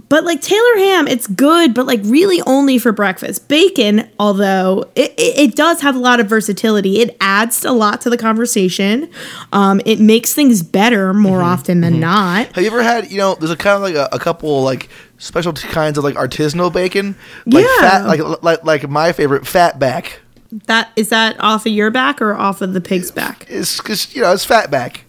but 0.08 0.24
like 0.24 0.40
Taylor 0.40 0.76
ham, 0.76 1.06
it's 1.08 1.26
good, 1.26 1.74
but 1.74 1.86
like 1.86 2.00
really 2.04 2.40
only 2.42 2.78
for 2.78 2.92
breakfast. 2.92 3.48
Bacon, 3.48 4.08
although 4.18 4.90
it, 4.94 5.12
it, 5.18 5.38
it 5.50 5.54
does 5.56 5.80
have 5.82 5.94
a 5.96 5.98
lot 5.98 6.20
of 6.20 6.26
versatility, 6.28 7.00
it 7.00 7.16
adds 7.20 7.64
a 7.64 7.72
lot 7.72 8.00
to 8.02 8.10
the 8.10 8.18
conversation. 8.18 9.08
Um, 9.52 9.80
it 9.84 10.00
makes 10.00 10.34
things 10.34 10.62
better 10.62 11.14
more 11.14 11.38
Mm-hmm. 11.38 11.48
often 11.48 11.80
than 11.80 12.00
not. 12.00 12.46
Have 12.54 12.64
you 12.64 12.70
ever 12.70 12.82
had, 12.82 13.10
you 13.10 13.18
know, 13.18 13.34
there's 13.36 13.50
a 13.50 13.56
kind 13.56 13.76
of 13.76 13.82
like 13.82 13.94
a, 13.94 14.08
a 14.14 14.18
couple 14.18 14.62
like 14.62 14.88
special 15.18 15.52
kinds 15.52 15.96
of 15.98 16.04
like 16.04 16.14
artisanal 16.16 16.72
bacon, 16.72 17.16
like 17.46 17.64
Yeah. 17.64 17.80
fat, 17.80 18.06
like 18.06 18.20
like 18.42 18.64
like 18.64 18.88
my 18.88 19.12
favorite 19.12 19.46
fat 19.46 19.78
back. 19.78 20.20
That 20.66 20.90
is 20.96 21.08
that 21.08 21.36
off 21.40 21.66
of 21.66 21.72
your 21.72 21.90
back 21.90 22.22
or 22.22 22.34
off 22.34 22.62
of 22.62 22.74
the 22.74 22.80
pig's 22.80 23.10
back? 23.10 23.46
It's 23.48 23.78
because 23.78 24.14
you 24.14 24.22
know 24.22 24.32
it's 24.32 24.44
fat 24.44 24.70
back. 24.70 25.04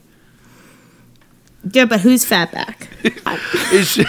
Yeah, 1.71 1.86
but 1.86 2.02
who's 2.02 2.26
fat 2.26 2.52
back? 2.52 2.89
It's, 3.71 3.98
it's 3.98 4.04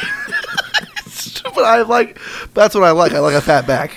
but 1.54 1.64
I 1.64 1.82
like 1.82 2.18
that's 2.54 2.74
what 2.74 2.84
I 2.84 2.90
like. 2.92 3.12
I 3.12 3.18
like 3.20 3.34
a 3.34 3.40
fat 3.40 3.66
back. 3.66 3.96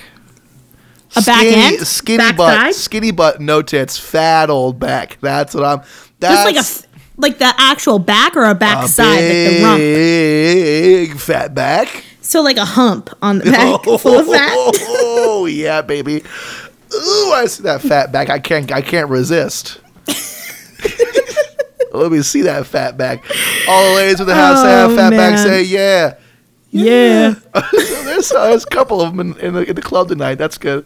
A 1.16 1.22
back 1.24 1.40
skinny, 1.40 1.56
end? 1.56 1.88
skinny 1.88 2.18
Back 2.20 2.38
butt, 2.38 2.54
side? 2.54 2.76
skinny 2.76 3.12
butt, 3.12 3.42
no 3.42 3.62
tits, 3.64 3.98
fat 3.98 4.50
old 4.52 4.80
back. 4.80 5.18
That's 5.22 5.56
what 5.56 5.64
I'm. 5.64 5.82
That's 6.20 6.54
Just 6.56 6.86
like 6.86 6.88
a 6.88 7.20
like 7.22 7.40
the 7.40 7.54
actual 7.58 7.98
back 8.00 8.38
or 8.38 8.46
a 8.46 8.54
back 8.56 8.86
a 8.86 8.88
side, 8.88 9.06
like 9.16 9.20
the 9.20 9.64
rump. 9.64 9.78
big 9.80 11.18
fat 11.18 11.56
back. 11.56 12.04
So 12.22 12.42
like 12.42 12.58
a 12.58 12.66
hump 12.66 13.10
on 13.24 13.40
the 13.40 13.46
back 13.46 13.84
full 14.00 14.20
of 14.20 14.28
fat. 14.28 14.52
Oh 14.54 15.48
yeah, 15.50 15.82
baby. 15.82 16.24
Ooh, 16.94 17.32
I 17.34 17.46
see 17.48 17.64
that 17.64 17.82
fat 17.82 18.12
back. 18.12 18.30
I 18.30 18.38
can't. 18.40 18.72
I 18.72 18.82
can't 18.82 19.10
resist. 19.10 19.80
Let 21.92 22.12
me 22.12 22.22
see 22.22 22.44
that 22.44 22.68
fat 22.68 22.98
back. 22.98 23.24
All 23.68 23.90
the 23.90 23.96
ladies 23.96 24.20
with 24.20 24.28
the 24.28 24.36
house 24.36 24.62
that 24.62 24.70
have 24.70 24.92
Oh, 24.92 24.96
fat 24.96 25.10
back 25.10 25.40
say 25.40 25.64
yeah. 25.64 26.18
Yeah. 26.72 27.34
there's, 27.72 28.32
uh, 28.32 28.48
there's 28.50 28.64
a 28.66 28.70
couple 28.70 29.02
of 29.02 29.16
them 29.16 29.20
in, 29.36 29.40
in, 29.40 29.54
the, 29.54 29.70
in 29.70 29.76
the 29.76 29.82
club 29.82 30.08
tonight. 30.10 30.36
That's 30.36 30.58
good. 30.58 30.86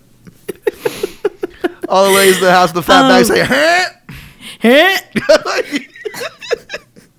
All 1.90 2.06
the 2.10 2.12
ladies 2.16 2.38
in 2.38 2.44
the 2.44 2.52
house 2.52 2.72
the 2.72 2.82
fat 2.82 3.02
back 3.10 3.20
Um, 3.20 3.26
say, 3.26 3.44
huh? 3.46 3.90
Heh. 4.60 4.98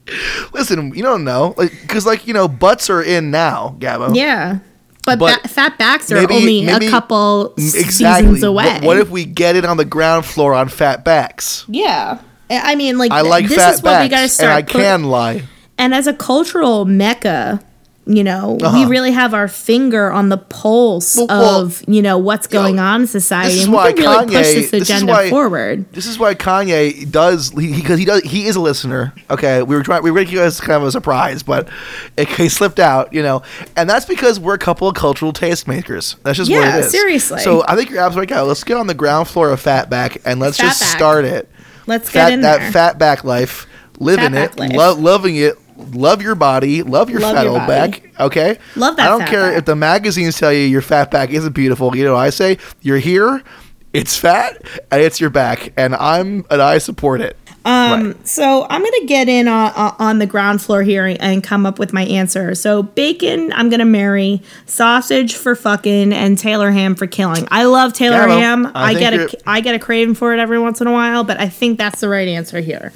Listen, 0.53 0.94
you 0.94 1.03
don't 1.03 1.24
know, 1.24 1.55
like, 1.57 1.72
because 1.83 2.05
like 2.07 2.27
you 2.27 2.35
know, 2.35 2.46
butts 2.46 2.88
are 2.90 3.03
in 3.03 3.31
now, 3.31 3.74
Gabo. 3.79 4.14
yeah. 4.14 4.59
But, 5.05 5.18
But 5.18 5.42
ba- 5.42 5.48
fat 5.48 5.77
backs 5.79 6.11
are 6.12 6.14
maybe- 6.14 6.35
only 6.35 6.62
maybe- 6.64 6.87
a 6.87 6.90
couple 6.90 7.53
exactly. 7.59 7.92
seasons 7.92 8.42
away. 8.42 8.64
What, 8.64 8.85
what 8.85 8.98
if 8.98 9.11
we 9.11 9.24
get 9.27 9.55
it 9.57 9.64
on 9.66 9.77
the 9.77 9.85
ground 9.85 10.24
floor 10.24 10.55
on 10.55 10.68
fat 10.68 11.05
backs? 11.05 11.64
Yeah. 11.68 12.20
I 12.50 12.74
mean, 12.74 12.96
like 12.96 13.11
I 13.12 13.20
like 13.22 13.48
this 13.48 13.57
fat 13.59 13.74
is 13.74 13.83
what 13.83 14.03
we 14.03 14.09
got 14.09 14.16
to 14.16 14.22
backs, 14.22 14.33
start. 14.35 14.48
and 14.50 14.57
I 14.59 14.62
put- 14.62 14.72
can 14.72 15.05
lie. 15.05 15.42
and 15.79 15.94
as 15.94 16.07
a 16.07 16.14
cultural 16.14 16.85
mecca 16.85 17.61
You 18.06 18.22
know, 18.22 18.58
we 18.60 18.84
really 18.84 19.12
have 19.12 19.32
our 19.32 19.48
finger 19.48 20.12
on 20.12 20.28
the 20.28 20.36
pulse 20.36 21.16
Uh-huh. 21.16 21.26
Well, 21.26 21.38
well, 21.40 21.60
of 21.62 21.82
you 21.88 22.02
know 22.02 22.18
what's 22.18 22.46
going 22.46 22.78
on 22.78 23.00
in 23.02 23.06
society, 23.06 23.48
this 23.54 23.60
is 23.60 23.64
and 23.64 23.72
we 23.72 23.76
why 23.78 23.92
can 23.94 24.02
really 24.04 24.24
push 24.26 24.34
Kanye- 24.34 24.42
this 24.42 24.70
this 24.70 24.82
is 24.82 24.90
agenda 24.90 25.12
why- 25.12 25.30
forward. 25.30 25.90
This 25.92 26.06
is 26.06 26.18
why 26.18 26.34
Kanye 26.34 27.10
does 27.10 27.50
because 27.50 27.98
he, 27.98 28.02
he 28.02 28.04
does 28.04 28.22
he 28.22 28.46
is 28.46 28.56
a 28.56 28.60
listener. 28.60 29.14
Okay, 29.30 29.62
we 29.62 29.74
were 29.74 29.82
trying 29.82 30.02
we 30.02 30.10
were 30.10 30.18
it 30.18 30.34
as 30.34 30.60
kind 30.60 30.82
of 30.82 30.88
a 30.88 30.92
surprise, 30.92 31.42
but 31.42 31.68
it, 32.18 32.28
he 32.28 32.50
slipped 32.50 32.78
out, 32.78 33.10
you 33.14 33.22
know, 33.22 33.42
and 33.74 33.88
that's 33.88 34.04
because 34.04 34.38
we're 34.38 34.52
a 34.54 34.58
couple 34.58 34.86
of 34.86 34.94
cultural 34.94 35.32
tastemakers. 35.32 36.16
That's 36.24 36.36
just 36.36 36.50
what 36.50 36.68
it 36.68 36.74
is. 36.84 36.90
seriously. 36.90 37.40
So 37.40 37.64
I 37.66 37.74
think 37.74 37.88
you're 37.88 38.00
absolutely 38.00 38.34
right. 38.34 38.42
Let's 38.42 38.64
get 38.64 38.76
on 38.76 38.86
the 38.86 38.92
ground 38.94 39.28
floor 39.28 39.50
of 39.50 39.62
Fatback 39.62 40.20
and 40.26 40.40
let's 40.40 40.58
just 40.58 40.82
Fatback. 40.82 40.96
start 40.96 41.24
it. 41.24 41.48
Let's 41.86 42.10
get 42.10 42.24
Fat, 42.24 42.32
in 42.34 42.40
that 42.42 42.70
there. 42.72 42.94
fatback 42.94 43.24
life, 43.24 43.66
living 43.98 44.32
Fatback 44.32 44.72
it, 44.72 44.76
lo- 44.76 44.94
loving 44.94 45.36
it. 45.36 45.56
Love 45.92 46.23
your 46.23 46.35
body, 46.35 46.83
love 46.83 47.11
your 47.11 47.20
Love 47.20 47.35
fat 47.37 47.42
your 47.42 47.53
old 47.53 47.66
body. 47.66 47.90
back. 48.01 48.03
Okay, 48.20 48.59
Love 48.77 48.97
that 48.97 49.07
I 49.07 49.18
don't 49.18 49.27
care 49.29 49.51
back. 49.51 49.59
if 49.59 49.64
the 49.64 49.77
magazines 49.77 50.38
tell 50.38 50.53
you 50.53 50.61
your 50.61 50.83
fat 50.83 51.11
back 51.11 51.31
isn't 51.31 51.53
beautiful. 51.53 51.94
You 51.97 52.05
know, 52.05 52.16
I 52.16 52.31
say 52.31 52.59
you're 52.83 52.99
here, 52.99 53.42
it's 53.92 54.16
fat, 54.16 54.59
and 54.90 55.01
it's 55.03 55.20
your 55.20 55.31
back, 55.31 55.73
and 55.77 55.94
I'm 55.94 56.44
and 56.51 56.61
I 56.62 56.79
support 56.79 57.20
it. 57.20 57.37
Um, 57.66 58.09
Right. 58.09 58.29
so 58.29 58.66
I'm 58.68 58.83
gonna 58.83 59.07
get 59.07 59.27
in 59.27 59.49
on, 59.49 59.73
on 59.99 60.18
the 60.18 60.27
ground 60.27 60.61
floor 60.61 60.83
here 60.83 61.16
and 61.18 61.42
come 61.42 61.64
up 61.64 61.79
with 61.79 61.94
my 61.94 62.03
answer. 62.05 62.55
So 62.55 62.83
bacon, 62.83 63.55
I'm 63.55 63.70
gonna 63.70 63.87
marry 63.87 64.42
sausage 64.66 65.35
for 65.35 65.55
fucking 65.55 66.12
and 66.12 66.37
Taylor 66.38 66.70
ham 66.73 66.94
for 66.94 67.07
killing. 67.07 67.49
I 67.51 67.64
love 67.64 67.94
Taylor 67.94 68.29
Yeah, 68.29 68.37
ham. 68.38 68.66
I 68.75 68.90
I, 68.90 68.94
get 68.94 69.14
a 69.14 69.38
I 69.47 69.61
get 69.61 69.75
a 69.75 69.79
craving 69.79 70.14
for 70.14 70.35
it 70.35 70.40
every 70.40 70.59
once 70.59 70.83
in 70.83 70.87
a 70.87 70.92
while, 70.92 71.25
but 71.25 71.40
I 71.40 71.49
think 71.49 71.79
that's 71.79 72.01
the 72.03 72.09
right 72.11 72.29
answer 72.29 72.61
here. 72.61 72.92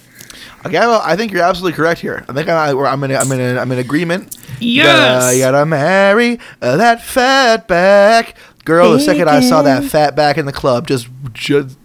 Okay, 0.67 0.79
well, 0.79 1.01
I 1.05 1.15
think 1.17 1.33
you're 1.33 1.43
absolutely 1.45 1.77
correct 1.77 2.01
here. 2.01 2.25
I 2.29 2.33
think 2.33 2.49
I, 2.49 2.71
I'm 2.71 3.05
in. 3.05 3.13
I'm 3.13 3.31
in. 3.33 3.59
I'm 3.59 3.71
in 3.73 3.79
agreement. 3.79 4.37
You 4.61 4.83
Yes. 4.83 5.23
gotta, 5.25 5.37
you 5.37 5.43
gotta 5.43 5.67
marry 5.67 6.41
uh, 6.61 6.77
that 6.79 7.03
fat 7.03 7.69
back 7.69 8.35
girl. 8.65 8.91
The 8.93 9.01
second 9.01 9.29
I 9.29 9.41
saw 9.41 9.63
that 9.63 9.85
fat 9.85 10.17
back 10.17 10.37
in 10.37 10.47
the 10.47 10.53
club, 10.53 10.89
just 10.89 11.09
just 11.33 11.79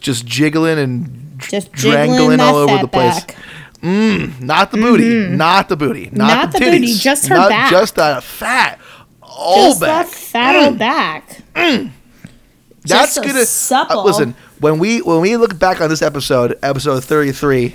just 0.00 0.26
jiggling 0.26 0.78
and 0.78 1.38
Just 1.38 1.70
drangling 1.72 2.18
jiggling 2.18 2.40
all 2.40 2.56
over 2.56 2.78
the 2.78 2.88
place. 2.88 3.24
back. 3.24 3.36
Not 3.82 4.72
the 4.72 4.76
booty. 4.76 5.28
Not 5.28 5.68
the 5.68 5.76
booty. 5.76 6.10
Not, 6.12 6.12
Mm-hmm. 6.12 6.16
Not 6.18 6.52
the, 6.52 6.58
the 6.58 6.64
titties. 6.64 6.70
booty, 6.80 6.94
just 6.94 7.28
her 7.28 7.36
not 7.36 7.48
back. 7.48 7.70
Just 7.70 7.94
that 7.94 8.22
fat 8.24 8.78
old 9.22 9.68
Just 9.68 9.80
back. 9.80 10.06
that 10.06 10.14
fat 10.14 10.66
old 10.66 10.78
back. 10.78 11.42
That's 11.54 13.14
just 13.14 13.22
gonna 13.26 13.44
supple. 13.44 14.00
uh, 14.00 14.04
listen. 14.04 14.34
When 14.58 14.78
we 14.78 15.00
when 15.00 15.20
we 15.20 15.36
look 15.36 15.58
back 15.58 15.80
on 15.80 15.88
this 15.90 16.02
episode, 16.02 16.58
episode 16.62 17.04
thirty 17.04 17.32
three. 17.32 17.74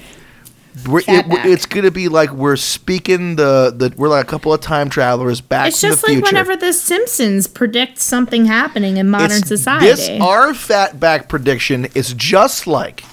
We're, 0.88 1.00
it, 1.00 1.26
it's 1.46 1.66
gonna 1.66 1.92
be 1.92 2.10
like 2.10 2.32
we're 2.32 2.58
speaking 2.58 3.36
the, 3.38 3.74
the 3.76 3.94
we're 3.96 4.10
like 4.10 4.26
a 4.26 4.28
couple 4.28 4.54
of 4.54 4.62
time 4.62 4.90
travelers 4.90 5.40
back 5.42 5.70
It's 5.70 5.80
just 5.82 6.04
like 6.04 6.14
future. 6.14 6.26
whenever 6.26 6.56
the 6.56 6.74
Simpsons 6.74 7.48
predict 7.48 8.00
something 8.00 8.46
happening 8.46 8.98
in 8.98 9.10
modern 9.10 9.38
It's- 9.38 9.48
society. 9.48 9.86
This 9.88 10.10
our 10.22 10.54
fat 10.54 11.00
back 11.00 11.30
prediction 11.30 11.86
is 11.96 12.14
just 12.14 12.68
like, 12.68 13.04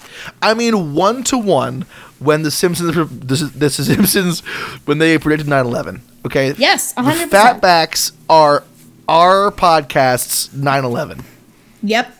I 0.40 0.55
mean, 0.55 0.94
one 0.94 1.22
to 1.25 1.38
one 1.38 1.87
when 2.18 2.42
the 2.42 2.51
Simpsons 2.51 2.94
this 3.11 3.42
is, 3.42 3.53
this 3.53 3.79
is 3.79 3.87
Simpsons 3.92 4.40
when 4.87 4.98
they 4.98 5.18
predicted 5.18 5.46
9/11. 5.48 6.01
Okay. 6.27 6.55
Yes, 6.57 6.94
100%. 6.94 7.29
fat 7.31 7.61
backs 7.61 8.12
are 8.29 8.64
our 9.09 9.51
podcast's 9.51 10.48
9/11. 10.48 11.22
yep. 11.83 12.12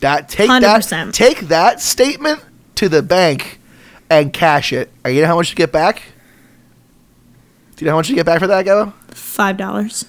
That 0.00 0.28
take 0.28 0.50
100%. 0.50 0.90
that 1.06 1.14
take 1.14 1.40
that 1.48 1.80
statement 1.80 2.42
to 2.76 2.88
the 2.88 3.02
bank 3.02 3.58
and 4.10 4.32
cash 4.32 4.72
it. 4.72 4.90
And 5.04 5.14
you 5.14 5.22
know 5.22 5.28
how 5.28 5.36
much 5.36 5.50
you 5.50 5.56
get 5.56 5.72
back? 5.72 6.02
Do 7.76 7.84
you 7.84 7.86
know 7.86 7.92
how 7.92 7.98
much 7.98 8.08
you 8.08 8.14
get 8.14 8.26
back 8.26 8.40
for 8.40 8.46
that, 8.46 8.64
Gabo? 8.64 8.92
Five 9.10 9.56
dollars. 9.56 10.04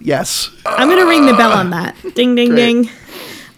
Yes. 0.00 0.50
I'm 0.66 0.88
gonna 0.88 1.06
ring 1.06 1.26
the 1.26 1.34
bell 1.34 1.52
on 1.52 1.70
that. 1.70 1.96
Ding 2.14 2.34
ding 2.34 2.50
Great. 2.50 2.56
ding. 2.84 2.90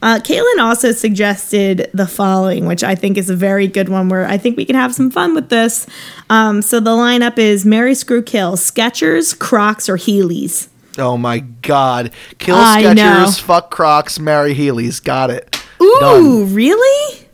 Uh, 0.01 0.19
Caitlin 0.19 0.59
also 0.61 0.91
suggested 0.91 1.89
the 1.95 2.09
following, 2.09 2.67
which 2.67 2.83
I 2.83 2.97
think 2.97 3.17
is 3.17 3.31
a 3.31 3.37
very 3.37 3.69
good 3.69 3.89
one. 3.89 4.09
Where 4.09 4.27
I 4.27 4.37
think 4.39 4.57
we 4.57 4.65
can 4.65 4.75
have 4.75 4.95
some 4.95 5.11
fun 5.11 5.35
with 5.35 5.49
this. 5.49 5.87
Um, 6.29 6.61
so 6.63 6.81
the 6.81 6.91
lineup 6.91 7.39
is 7.39 7.65
Mary 7.65 7.95
Screw 7.95 8.23
Kill, 8.23 8.57
Skechers, 8.57 9.39
Crocs, 9.39 9.89
or 9.89 9.97
Heelys. 9.97 10.69
Oh 10.99 11.17
my 11.17 11.39
God! 11.39 12.11
Kill 12.39 12.57
I 12.57 12.83
know. 12.95 13.25
Skechers, 13.27 13.41
fuck 13.41 13.71
Crocs, 13.71 14.19
marry 14.19 14.55
Heelys. 14.55 15.03
Got 15.03 15.31
it. 15.31 15.65
Ooh, 15.81 15.97
Done. 16.01 16.55
really? 16.55 17.27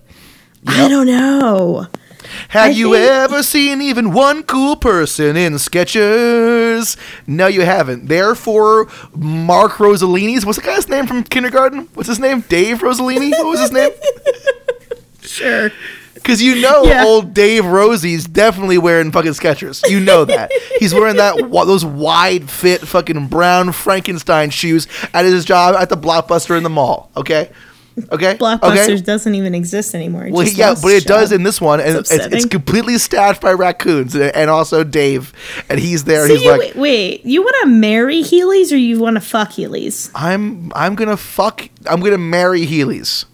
I 0.66 0.88
don't 0.88 1.07
know. 1.07 1.87
Have 2.48 2.66
I 2.70 2.74
you 2.74 2.92
think- 2.94 3.10
ever 3.10 3.42
seen 3.42 3.80
even 3.82 4.12
one 4.12 4.42
cool 4.42 4.76
person 4.76 5.36
in 5.36 5.54
Skechers? 5.54 6.96
No, 7.26 7.46
you 7.46 7.62
haven't. 7.62 8.08
Therefore, 8.08 8.86
Mark 9.14 9.72
Rosalini's. 9.72 10.44
What's 10.46 10.58
the 10.58 10.64
guy's 10.64 10.88
name 10.88 11.06
from 11.06 11.24
kindergarten? 11.24 11.88
What's 11.94 12.08
his 12.08 12.18
name? 12.18 12.40
Dave 12.48 12.78
Rosalini. 12.78 13.30
What 13.30 13.46
was 13.46 13.60
his 13.60 13.72
name? 13.72 13.90
Sure. 15.20 15.70
Because 16.14 16.42
you 16.42 16.60
know, 16.60 16.84
Yeah. 16.84 17.04
old 17.04 17.32
Dave 17.34 17.64
Rosie's 17.64 18.24
definitely 18.26 18.78
wearing 18.78 19.12
fucking 19.12 19.32
Skechers. 19.32 19.88
You 19.88 20.00
know 20.00 20.24
that 20.24 20.50
he's 20.78 20.92
wearing 20.94 21.16
that 21.16 21.36
those 21.36 21.84
wide 21.84 22.50
fit 22.50 22.80
fucking 22.80 23.28
brown 23.28 23.72
Frankenstein 23.72 24.50
shoes 24.50 24.86
at 25.14 25.24
his 25.26 25.44
job 25.44 25.74
at 25.76 25.90
the 25.90 25.96
Blockbuster 25.96 26.56
in 26.56 26.62
the 26.62 26.70
mall. 26.70 27.10
Okay, 27.16 27.50
okay, 28.12 28.37
Blockbusters 28.37 28.88
Okay? 28.88 29.00
doesn't 29.00 29.34
even 29.34 29.54
exist 29.54 29.94
anymore. 29.94 30.26
It 30.26 30.32
Well, 30.32 30.46
yeah, 30.46 30.74
but 30.80 30.92
it 30.92 31.04
does 31.04 31.32
in 31.32 31.42
this 31.42 31.61
one, 31.61 31.80
and 31.80 31.96
It's 31.96 32.11
it's, 32.11 32.26
it's, 32.26 32.44
completely 32.46 32.98
staffed 32.98 33.40
by 33.42 33.52
raccoons 33.52 34.14
and, 34.14 34.50
also 34.50 34.84
Dave, 34.84 35.32
and 35.68 35.78
he's 35.78 36.04
there. 36.04 36.26
So 36.26 36.34
he's 36.34 36.42
you, 36.44 36.50
like, 36.50 36.61
wait, 36.61 36.76
wait, 36.76 37.24
you 37.24 37.42
want 37.42 37.56
to 37.62 37.68
marry 37.68 38.22
Heelys 38.22 38.72
or 38.72 38.76
you 38.76 38.98
want 38.98 39.16
to 39.16 39.20
fuck 39.20 39.50
Heelys? 39.50 40.11
I'm 40.14 40.72
I'm 40.74 40.94
gonna 40.94 41.16
fuck. 41.16 41.68
I'm 41.87 42.00
gonna 42.00 42.18
marry 42.18 42.66
Heelys. 42.66 43.24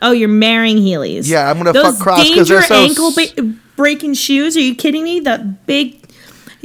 Oh, 0.00 0.12
you're 0.12 0.28
marrying 0.28 0.78
Heelys. 0.78 1.28
Yeah, 1.28 1.50
I'm 1.50 1.58
gonna 1.58 1.72
Those 1.72 1.96
fuck 1.96 1.98
Crocs 1.98 2.30
'cause 2.34 2.48
they're 2.48 2.62
so 2.62 2.74
ankle 2.74 3.12
ba- 3.12 3.54
breaking 3.76 4.14
shoes. 4.14 4.56
Are 4.56 4.60
you 4.60 4.74
kidding 4.74 5.04
me? 5.04 5.20
The 5.20 5.56
big. 5.66 5.96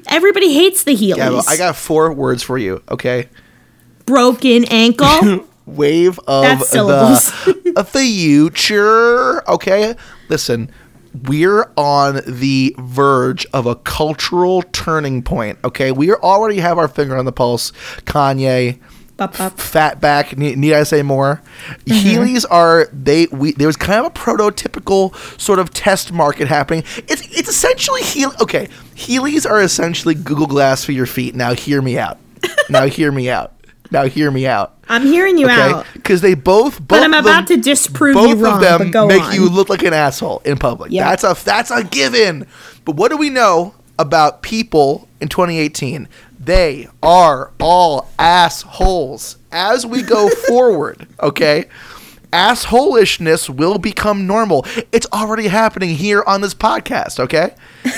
Everybody 0.07 0.53
hates 0.53 0.83
the 0.83 0.95
Heelys. 0.95 1.17
Yeah, 1.17 1.29
well, 1.29 1.45
I 1.47 1.57
got 1.57 1.75
four 1.75 2.11
words 2.11 2.43
for 2.43 2.57
you. 2.57 2.81
Okay. 2.89 3.29
broken 4.05 4.65
ankle. 4.65 5.47
wave 5.65 6.19
of 6.27 6.59
the 6.59 7.85
future. 7.85 9.49
Okay, 9.49 9.95
listen, 10.29 10.69
we're 11.23 11.71
on 11.77 12.21
the 12.25 12.75
verge 12.79 13.45
of 13.53 13.65
a 13.65 13.75
cultural 13.75 14.63
turning 14.71 15.21
point. 15.21 15.59
Okay, 15.63 15.91
we 15.91 16.11
already 16.13 16.59
have 16.59 16.77
our 16.77 16.87
finger 16.87 17.15
on 17.15 17.25
the 17.25 17.31
pulse. 17.31 17.71
Kanye. 18.05 18.79
Bop, 19.15 19.37
bop. 19.37 19.57
Fatback, 19.57 20.35
need, 20.37 20.57
need 20.57 20.73
I 20.73 20.81
say 20.81 21.03
more? 21.03 21.39
Mm-hmm. 21.85 21.93
Heelys 21.93 22.45
are 22.49 22.87
they? 22.91 23.27
We 23.27 23.51
there 23.51 23.67
was 23.67 23.77
kind 23.77 23.99
of 23.99 24.07
a 24.07 24.09
prototypical 24.09 25.15
sort 25.39 25.59
of 25.59 25.71
test 25.71 26.11
market 26.11 26.47
happening. 26.47 26.83
It's 26.97 27.21
it's 27.37 27.47
essentially 27.47 28.01
heel. 28.01 28.33
Okay, 28.41 28.69
Heelys 28.95 29.47
are 29.47 29.61
essentially 29.61 30.15
Google 30.15 30.47
Glass 30.47 30.83
for 30.83 30.93
your 30.93 31.05
feet. 31.05 31.35
Now 31.35 31.53
hear 31.53 31.79
me 31.79 31.99
out. 31.99 32.17
now 32.71 32.87
hear 32.87 33.11
me 33.11 33.29
out. 33.29 33.52
Now 33.93 34.03
hear 34.07 34.29
me 34.31 34.45
out 34.47 34.71
I'm 34.89 35.03
hearing 35.03 35.37
you 35.37 35.47
out. 35.47 35.85
Because 35.93 36.19
they 36.19 36.33
both, 36.33 36.77
both 36.79 36.87
But 36.89 37.03
I'm 37.03 37.13
about 37.13 37.47
them- 37.47 37.57
to 37.57 37.63
disprove 37.63 38.15
both 38.15 38.29
you 38.29 38.35
wrong. 38.43 38.55
of 38.55 38.59
them 38.61 38.77
but 38.79 38.91
go 38.91 39.07
make 39.07 39.21
on. 39.23 39.33
you 39.33 39.47
look 39.47 39.69
like 39.69 39.83
an 39.83 39.93
asshole 39.93 40.41
in 40.43 40.57
public. 40.57 40.91
Yeah. 40.91 41.09
That's 41.09 41.23
a 41.23 41.45
that's 41.45 41.71
a 41.71 41.83
given. 41.85 42.45
But 42.83 42.97
what 42.97 43.09
do 43.11 43.17
we 43.17 43.29
know 43.29 43.75
about 43.97 44.41
people 44.41 45.07
in 45.21 45.29
2018? 45.29 46.09
They 46.37 46.89
are 47.01 47.51
all 47.61 48.09
assholes. 48.19 49.37
As 49.53 49.85
we 49.85 50.01
go 50.01 50.27
forward, 50.47 51.07
okay. 51.21 51.65
Assholishness 52.33 53.49
will 53.49 53.77
become 53.77 54.25
normal. 54.25 54.65
It's 54.91 55.07
already 55.13 55.47
happening 55.47 55.95
here 55.95 56.23
on 56.25 56.41
this 56.41 56.55
podcast, 56.55 57.19
okay? 57.19 57.55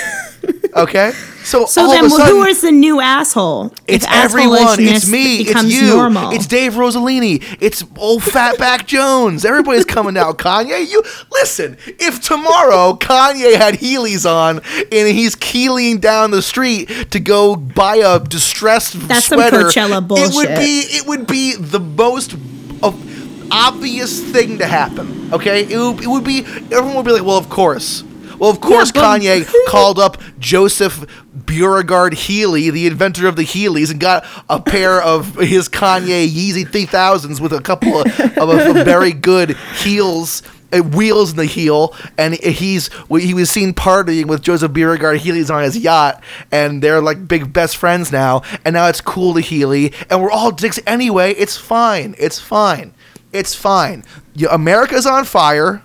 Okay? 0.76 1.12
So, 1.42 1.64
so 1.64 1.82
all 1.82 1.90
then, 1.90 2.04
of 2.04 2.12
a 2.12 2.14
sudden, 2.14 2.36
who 2.36 2.42
is 2.44 2.60
the 2.60 2.70
new 2.70 3.00
asshole? 3.00 3.72
it's 3.86 4.04
if 4.04 4.12
everyone. 4.12 4.78
It's 4.78 5.06
assholishness 5.06 5.10
me. 5.10 5.36
It's 5.36 5.48
becomes 5.48 5.74
you. 5.74 5.86
Normal. 5.86 6.32
It's 6.32 6.46
Dave 6.46 6.74
Rosalini. 6.74 7.42
It's 7.60 7.82
old 7.96 8.22
fatback 8.22 8.86
Jones. 8.86 9.44
Everybody's 9.44 9.86
coming 9.86 10.18
out. 10.18 10.38
Kanye, 10.38 10.86
you 10.86 11.02
listen. 11.32 11.78
If 11.86 12.20
tomorrow 12.20 12.98
Kanye 13.00 13.56
had 13.56 13.74
Heelys 13.74 14.30
on 14.30 14.60
and 14.92 15.16
he's 15.16 15.34
keeling 15.34 15.98
down 15.98 16.30
the 16.30 16.42
street 16.42 17.10
to 17.10 17.20
go 17.20 17.56
buy 17.56 17.96
a 17.96 18.20
distressed 18.20 18.94
That's 19.08 19.26
some 19.26 19.38
sweater, 19.38 19.64
Coachella 19.64 20.06
It 20.18 20.34
would 20.34 20.58
be. 20.58 20.80
It 20.94 21.06
would 21.06 21.26
be 21.26 21.54
the 21.54 21.80
most. 21.80 22.34
Of, 22.82 23.05
obvious 23.50 24.22
thing 24.32 24.58
to 24.58 24.66
happen 24.66 25.32
okay 25.32 25.62
it 25.62 25.78
would, 25.78 26.02
it 26.02 26.06
would 26.08 26.24
be 26.24 26.40
everyone 26.72 26.96
would 26.96 27.06
be 27.06 27.12
like 27.12 27.24
well 27.24 27.38
of 27.38 27.48
course 27.48 28.02
well 28.38 28.50
of 28.50 28.60
course 28.60 28.92
but- 28.92 29.20
kanye 29.20 29.48
called 29.68 29.98
up 29.98 30.20
Joseph 30.38 31.06
Beauregard 31.46 32.14
Healy, 32.14 32.70
the 32.70 32.86
inventor 32.86 33.28
of 33.28 33.36
the 33.36 33.44
Heelys, 33.44 33.90
and 33.90 34.00
got 34.00 34.26
a 34.50 34.60
pair 34.60 35.00
of 35.00 35.36
his 35.36 35.68
Kanye 35.68 36.26
Yeezy 36.28 36.64
3000s 36.64 37.40
with 37.40 37.52
a 37.52 37.60
couple 37.60 38.00
of, 38.00 38.20
of, 38.36 38.48
of 38.48 38.84
very 38.84 39.12
good 39.12 39.56
heels 39.76 40.42
uh, 40.72 40.80
wheels 40.80 41.30
in 41.30 41.36
the 41.36 41.44
heel, 41.44 41.94
and 42.18 42.34
he's 42.34 42.90
he 43.08 43.34
was 43.34 43.50
seen 43.50 43.72
partying 43.72 44.26
with 44.26 44.42
Joseph 44.42 44.72
Beauregard. 44.72 45.20
Healy's 45.20 45.50
on 45.50 45.62
his 45.62 45.78
yacht, 45.78 46.22
and 46.50 46.82
they're 46.82 47.00
like 47.00 47.28
big 47.28 47.52
best 47.52 47.76
friends 47.76 48.10
now. 48.10 48.42
And 48.64 48.74
now 48.74 48.88
it's 48.88 49.00
cool 49.00 49.34
to 49.34 49.40
Healy, 49.40 49.92
and 50.10 50.20
we're 50.20 50.30
all 50.30 50.50
dicks 50.50 50.80
anyway. 50.86 51.32
It's 51.34 51.56
fine. 51.56 52.16
It's 52.18 52.40
fine. 52.40 52.92
It's 53.32 53.54
fine. 53.54 54.04
You, 54.34 54.48
America's 54.48 55.06
on 55.06 55.24
fire. 55.24 55.82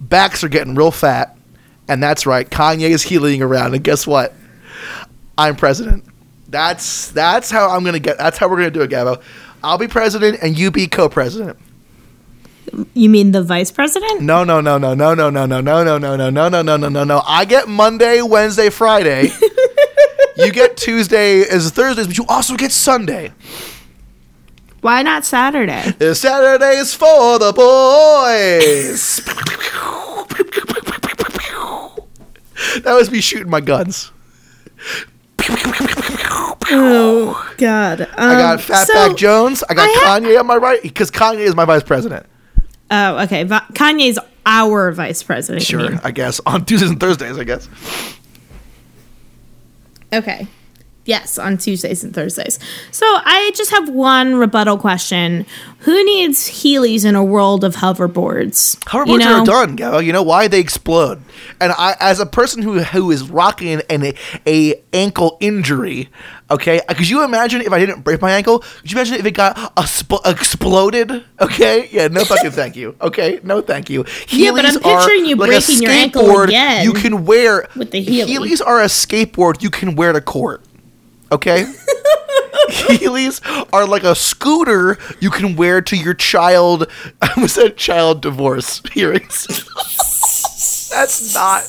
Backs 0.00 0.42
are 0.42 0.48
getting 0.48 0.74
real 0.74 0.90
fat, 0.90 1.36
and 1.88 2.02
that's 2.02 2.26
right. 2.26 2.48
Kanye 2.48 2.90
is 2.90 3.02
healing 3.02 3.42
around, 3.42 3.74
and 3.74 3.84
guess 3.84 4.06
what? 4.06 4.34
I'm 5.36 5.56
president. 5.56 6.04
That's 6.48 7.10
that's 7.10 7.50
how 7.50 7.70
I'm 7.70 7.84
gonna 7.84 7.98
get. 7.98 8.18
That's 8.18 8.38
how 8.38 8.48
we're 8.48 8.56
gonna 8.56 8.70
do 8.70 8.82
it, 8.82 8.90
Gabo. 8.90 9.22
I'll 9.62 9.78
be 9.78 9.88
president, 9.88 10.38
and 10.42 10.58
you 10.58 10.70
be 10.70 10.86
co-president. 10.86 11.58
You 12.94 13.08
mean 13.08 13.32
the 13.32 13.42
vice 13.42 13.70
president? 13.70 14.22
No, 14.22 14.44
no, 14.44 14.60
no, 14.60 14.78
no, 14.78 14.94
no, 14.94 15.14
no, 15.14 15.30
no, 15.30 15.46
no, 15.46 15.60
no, 15.60 15.82
no, 15.82 15.98
no, 15.98 15.98
no, 15.98 16.30
no, 16.30 16.48
no, 16.48 16.62
no, 16.62 16.76
no, 16.76 16.88
no, 16.88 17.04
no. 17.04 17.22
I 17.26 17.44
get 17.44 17.68
Monday, 17.68 18.22
Wednesday, 18.22 18.70
Friday. 18.70 19.30
you 20.36 20.52
get 20.52 20.76
Tuesday 20.76 21.42
as 21.42 21.70
Thursdays, 21.70 22.06
but 22.06 22.16
you 22.16 22.24
also 22.28 22.56
get 22.56 22.72
Sunday. 22.72 23.32
Why 24.80 25.02
not 25.02 25.24
Saturday? 25.24 25.94
It's 26.00 26.20
Saturdays 26.20 26.94
for 26.94 27.38
the 27.38 27.52
boys. 27.52 29.20
that 32.82 32.94
was 32.94 33.10
me 33.10 33.20
shooting 33.20 33.50
my 33.50 33.60
guns. 33.60 34.10
Oh 36.72 37.52
God! 37.58 38.02
Um, 38.02 38.08
I 38.16 38.34
got 38.34 38.58
Fatback 38.60 39.16
Jones. 39.16 39.64
I 39.68 39.74
got 39.74 39.88
I 39.88 40.20
Kanye 40.20 40.38
on 40.38 40.46
my 40.46 40.56
right 40.56 40.80
because 40.82 41.10
Kanye 41.10 41.40
is 41.40 41.56
my 41.56 41.64
vice 41.64 41.82
president. 41.82 42.26
Oh, 42.90 43.18
okay. 43.24 43.44
Va- 43.44 43.66
Kanye's 43.72 44.18
our 44.46 44.92
vice 44.92 45.22
president. 45.22 45.64
Sure. 45.64 45.98
I 46.04 46.10
guess 46.12 46.40
on 46.46 46.64
Tuesdays 46.64 46.90
and 46.90 47.00
Thursdays. 47.00 47.38
I 47.38 47.44
guess. 47.44 47.68
Okay. 50.12 50.46
Yes, 51.10 51.38
on 51.38 51.58
Tuesdays 51.58 52.04
and 52.04 52.14
Thursdays. 52.14 52.60
So 52.92 53.04
I 53.04 53.50
just 53.56 53.72
have 53.72 53.88
one 53.88 54.36
rebuttal 54.36 54.78
question. 54.78 55.44
Who 55.80 56.04
needs 56.04 56.48
Heelys 56.48 57.04
in 57.04 57.16
a 57.16 57.24
world 57.24 57.64
of 57.64 57.74
hoverboards? 57.74 58.78
Hoverboards 58.84 59.08
You 59.08 59.18
know? 59.18 59.40
are 59.40 59.44
done, 59.44 59.76
Gabo. 59.76 60.04
You 60.04 60.12
know 60.12 60.22
why 60.22 60.46
they 60.46 60.60
explode? 60.60 61.20
And 61.60 61.72
I, 61.76 61.96
as 61.98 62.20
a 62.20 62.26
person 62.26 62.62
who 62.62 62.78
who 62.80 63.10
is 63.10 63.28
rocking 63.28 63.80
an 63.90 64.12
a 64.46 64.74
ankle 64.92 65.36
injury, 65.40 66.10
okay, 66.48 66.80
uh, 66.88 66.94
could 66.94 67.08
you 67.08 67.24
imagine 67.24 67.60
if 67.62 67.72
I 67.72 67.80
didn't 67.80 68.02
break 68.02 68.20
my 68.22 68.30
ankle? 68.30 68.60
Could 68.60 68.92
you 68.92 68.96
imagine 68.96 69.16
if 69.16 69.26
it 69.26 69.32
got 69.32 69.72
a 69.76 69.86
sp- 69.90 70.22
exploded? 70.24 71.24
Okay, 71.40 71.88
yeah, 71.90 72.06
no 72.06 72.24
fucking 72.24 72.52
thank 72.52 72.76
you. 72.76 72.94
Okay, 73.00 73.40
no 73.42 73.62
thank 73.62 73.90
you. 73.90 74.04
Yeah, 74.28 74.52
but 74.52 74.64
I'm 74.64 74.74
Heelys 74.74 74.86
are 74.86 75.00
picturing 75.00 75.24
you 75.26 75.34
like 75.34 75.48
a 75.48 75.52
breaking 75.52 75.82
your 75.82 75.90
ankle 75.90 76.22
skateboard 76.22 76.48
again 76.48 76.84
You 76.84 76.92
can 76.92 77.24
wear 77.24 77.66
with 77.74 77.90
the 77.90 78.06
Heelys. 78.06 78.26
Heelys 78.26 78.62
are 78.64 78.80
a 78.80 78.86
skateboard 78.86 79.62
you 79.62 79.70
can 79.70 79.96
wear 79.96 80.12
to 80.12 80.20
court. 80.20 80.62
Okay. 81.32 81.64
Heelys 82.70 83.40
are 83.72 83.86
like 83.86 84.04
a 84.04 84.14
scooter 84.14 84.98
you 85.20 85.30
can 85.30 85.56
wear 85.56 85.80
to 85.82 85.96
your 85.96 86.14
child. 86.14 86.90
I 87.22 87.32
was 87.40 87.58
at 87.58 87.76
child 87.76 88.22
divorce 88.22 88.80
hearings. 88.92 89.46
That's 90.90 91.34
not. 91.34 91.64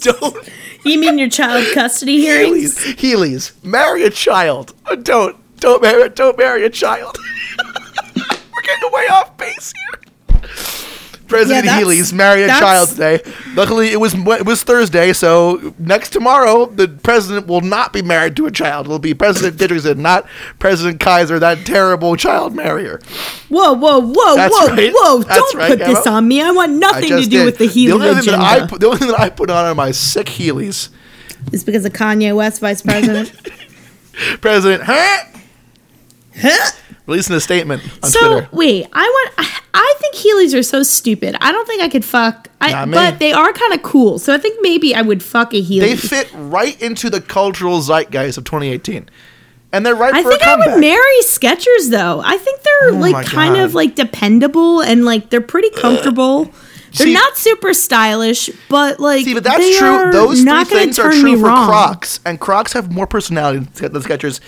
Don't 0.00 0.48
You 0.84 0.98
mean 0.98 1.18
your 1.18 1.30
child 1.30 1.66
custody 1.74 2.18
hearings? 2.18 2.76
Heelys. 2.78 3.52
Heelys. 3.52 3.64
Marry 3.64 4.04
a 4.04 4.10
child. 4.10 4.74
Uh, 4.86 4.96
Don't. 4.96 5.36
Don't 5.60 5.80
marry. 5.82 6.08
Don't 6.10 6.36
marry 6.36 6.64
a 6.64 6.70
child. 6.70 7.16
We're 8.16 8.62
getting 8.62 8.92
way 8.92 9.06
off 9.08 9.36
base 9.38 9.72
here. 9.72 9.83
President 11.34 11.64
Yeah, 11.64 11.78
Healy's 11.78 12.12
marry 12.12 12.44
a 12.44 12.48
child 12.48 12.90
today. 12.90 13.20
Luckily, 13.54 13.88
it 13.90 13.98
was 13.98 14.14
it 14.14 14.46
was 14.46 14.62
Thursday, 14.62 15.12
so 15.12 15.74
next 15.78 16.10
tomorrow 16.10 16.66
the 16.66 16.86
president 16.88 17.48
will 17.48 17.60
not 17.60 17.92
be 17.92 18.02
married 18.02 18.36
to 18.36 18.46
a 18.46 18.50
child. 18.52 18.86
It'll 18.86 19.00
be 19.00 19.14
President 19.14 19.56
Dickerson, 19.58 20.00
not 20.00 20.26
President 20.60 21.00
Kaiser, 21.00 21.40
that 21.40 21.66
terrible 21.66 22.14
child 22.16 22.54
marrier. 22.54 23.00
Whoa, 23.48 23.72
whoa, 23.72 24.00
whoa, 24.00 24.36
That's 24.36 24.54
whoa, 24.56 24.66
right. 24.68 24.92
whoa! 24.94 25.22
That's 25.22 25.38
Don't 25.40 25.54
right, 25.56 25.68
put 25.70 25.78
this 25.80 26.06
on 26.06 26.28
me. 26.28 26.40
I 26.40 26.52
want 26.52 26.72
I 26.72 26.76
nothing 26.76 27.08
to 27.10 27.22
do 27.22 27.28
did. 27.28 27.44
with 27.46 27.58
the 27.58 27.66
the 27.66 27.72
Healy 27.72 27.92
only 27.94 28.08
thing 28.10 28.18
agenda. 28.34 28.38
that 28.38 28.72
I 28.72 28.76
the 28.78 28.86
only 28.86 28.98
thing 28.98 29.08
that 29.08 29.20
I 29.20 29.28
put 29.30 29.50
on 29.50 29.64
are 29.64 29.74
my 29.74 29.90
sick 29.90 30.26
Heelys. 30.26 30.88
It's 31.52 31.64
because 31.64 31.84
of 31.84 31.92
Kanye 31.92 32.34
West, 32.36 32.60
vice 32.60 32.80
president. 32.82 33.32
President, 34.40 34.84
huh? 34.84 35.24
Huh? 36.40 36.70
Releasing 37.06 37.36
a 37.36 37.40
statement 37.40 37.82
on 38.02 38.08
so 38.08 38.20
Twitter. 38.32 38.48
wait, 38.52 38.86
I 38.92 39.02
want. 39.02 39.48
I, 39.74 39.94
think 39.98 40.14
Heelys 40.14 40.58
are 40.58 40.62
so 40.62 40.82
stupid. 40.82 41.36
I 41.40 41.52
don't 41.52 41.66
think 41.66 41.82
I 41.82 41.88
could 41.88 42.04
fuck. 42.04 42.48
I, 42.60 42.86
but 42.86 43.18
they 43.18 43.32
are 43.32 43.52
kind 43.52 43.74
of 43.74 43.82
cool. 43.82 44.18
So 44.18 44.34
I 44.34 44.38
think 44.38 44.58
maybe 44.62 44.94
I 44.94 45.02
would 45.02 45.22
fuck 45.22 45.52
a 45.52 45.62
Heely. 45.62 45.80
They 45.80 45.96
fit 45.96 46.30
right 46.34 46.80
into 46.80 47.10
the 47.10 47.20
cultural 47.20 47.80
zeitgeist 47.82 48.38
of 48.38 48.44
2018, 48.44 49.08
and 49.72 49.84
they're 49.84 49.94
right 49.94 50.14
I 50.14 50.22
for 50.22 50.30
think 50.30 50.42
I 50.42 50.56
would 50.56 50.80
marry 50.80 51.20
Skechers 51.22 51.90
though. 51.90 52.22
I 52.24 52.38
think 52.38 52.60
they're 52.62 52.90
Oh 52.94 52.98
like 52.98 53.26
kind 53.26 53.56
of 53.56 53.74
like 53.74 53.94
dependable 53.96 54.80
and 54.80 55.04
like 55.04 55.28
they're 55.30 55.40
pretty 55.42 55.70
comfortable. 55.70 56.44
They're 56.96 57.08
See- 57.08 57.12
not 57.12 57.36
super 57.36 57.74
stylish, 57.74 58.48
but 58.68 58.98
like 59.00 59.24
See, 59.24 59.34
but 59.34 59.44
that's 59.44 59.78
true. 59.78 60.12
Those 60.12 60.42
three 60.42 60.64
things 60.64 60.98
are 60.98 61.10
true 61.12 61.38
for 61.38 61.46
wrong. 61.46 61.68
Crocs, 61.68 62.20
and 62.24 62.40
Crocs 62.40 62.72
have 62.72 62.90
more 62.92 63.06
personality 63.06 63.58
than 63.58 63.92
Skechers. 64.00 64.40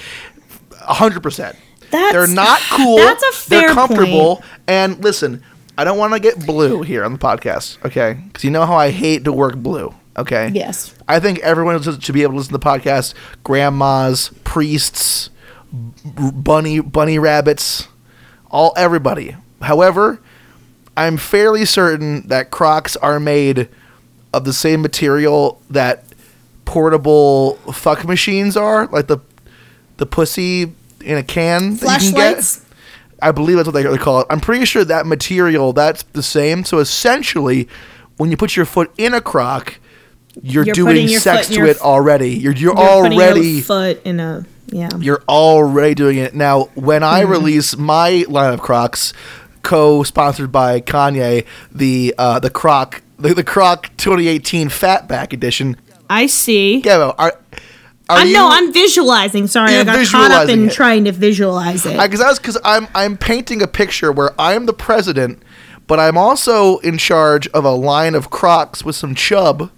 hundred 0.80 1.22
percent. 1.22 1.56
That's- 1.90 2.12
They're 2.12 2.26
not 2.26 2.60
cool. 2.70 2.96
that's 2.96 3.22
a 3.22 3.32
fair 3.32 3.60
They're 3.62 3.74
comfortable. 3.74 4.42
And 4.66 5.02
listen, 5.02 5.42
I 5.78 5.84
don't 5.84 5.98
want 5.98 6.14
to 6.14 6.20
get 6.20 6.44
blue 6.46 6.82
here 6.82 7.04
on 7.04 7.12
the 7.12 7.18
podcast, 7.18 7.84
okay? 7.84 8.14
Because 8.26 8.44
you 8.44 8.50
know 8.50 8.64
how 8.66 8.76
I 8.76 8.90
hate 8.90 9.24
to 9.24 9.32
work 9.32 9.56
blue. 9.56 9.94
Okay. 10.18 10.50
Yes. 10.54 10.94
I 11.06 11.20
think 11.20 11.38
everyone 11.40 11.80
should 11.82 12.14
be 12.14 12.22
able 12.22 12.32
to 12.32 12.36
listen 12.38 12.52
to 12.52 12.58
the 12.58 12.64
podcast. 12.64 13.12
Grandmas, 13.44 14.30
priests, 14.44 15.28
bunny 15.72 16.80
bunny 16.80 17.18
rabbits, 17.18 17.88
all 18.50 18.72
everybody. 18.78 19.36
However, 19.60 20.20
I'm 20.96 21.18
fairly 21.18 21.66
certain 21.66 22.26
that 22.28 22.50
Crocs 22.50 22.96
are 22.96 23.20
made 23.20 23.68
of 24.32 24.44
the 24.44 24.54
same 24.54 24.80
material 24.80 25.60
that 25.68 26.04
portable 26.64 27.56
fuck 27.72 28.04
machines 28.06 28.56
are, 28.56 28.86
like 28.86 29.06
the 29.08 29.18
the 29.98 30.06
pussy 30.06 30.72
in 31.02 31.16
a 31.18 31.22
can 31.22 31.76
that 31.76 32.02
you 32.02 32.12
can 32.12 32.14
get. 32.14 32.36
Fleshlights. 32.38 32.62
I 33.22 33.32
believe 33.32 33.56
that's 33.56 33.66
what 33.68 33.72
they 33.74 33.96
call 33.96 34.20
it. 34.20 34.26
I'm 34.28 34.40
pretty 34.40 34.64
sure 34.66 34.84
that 34.84 35.06
material 35.06 35.72
that's 35.72 36.02
the 36.02 36.22
same. 36.22 36.64
So 36.64 36.78
essentially, 36.78 37.68
when 38.18 38.30
you 38.30 38.36
put 38.36 38.56
your 38.56 38.66
foot 38.66 38.92
in 38.98 39.14
a 39.14 39.20
croc, 39.22 39.78
you're, 40.42 40.64
You're 40.64 40.74
doing 40.74 41.08
sex 41.08 41.48
to 41.48 41.64
it 41.64 41.76
f- 41.76 41.80
already. 41.82 42.30
You're 42.30 42.52
you're, 42.52 42.74
You're 42.76 43.02
putting 43.02 43.18
already 43.18 43.40
your 43.48 43.62
foot 43.64 44.02
in 44.04 44.20
a 44.20 44.44
yeah. 44.66 44.90
you're 44.98 45.22
already 45.28 45.94
doing 45.94 46.18
it. 46.18 46.34
Now, 46.34 46.64
when 46.74 47.02
I 47.02 47.22
Mm-hmm. 47.22 47.30
release 47.32 47.76
my 47.78 48.24
line 48.28 48.52
of 48.52 48.60
Crocs, 48.60 49.14
co-sponsored 49.62 50.52
by 50.52 50.80
Kanye, 50.80 51.46
the 51.72 52.14
uh, 52.18 52.38
the 52.38 52.50
Croc 52.50 53.02
the, 53.18 53.32
the 53.34 53.44
Croc 53.44 53.90
2018 53.96 54.68
Fatback 54.68 55.32
Edition. 55.32 55.76
I 56.10 56.26
see. 56.26 56.82
Gabo, 56.84 57.14
are 57.18 57.32
are 57.32 57.40
I 58.08 58.24
you? 58.24 58.34
know 58.34 58.48
I'm 58.50 58.72
visualizing. 58.72 59.46
Sorry, 59.48 59.74
I 59.76 59.84
got 59.84 60.06
caught 60.06 60.30
up 60.30 60.48
in 60.48 60.68
it. 60.68 60.72
trying 60.72 61.04
to 61.04 61.12
visualize 61.12 61.84
it. 61.84 61.98
because 62.00 62.20
I 62.20 62.28
was 62.28 62.38
because 62.38 62.58
I'm 62.64 62.86
I'm 62.94 63.16
painting 63.16 63.62
a 63.62 63.66
picture 63.66 64.12
where 64.12 64.30
I'm 64.40 64.66
the 64.66 64.72
president, 64.72 65.42
but 65.86 65.98
I'm 65.98 66.16
also 66.16 66.78
in 66.78 66.98
charge 66.98 67.48
of 67.48 67.64
a 67.64 67.72
line 67.72 68.14
of 68.14 68.30
Crocs 68.30 68.84
with 68.84 68.94
some 68.94 69.14
chub 69.14 69.70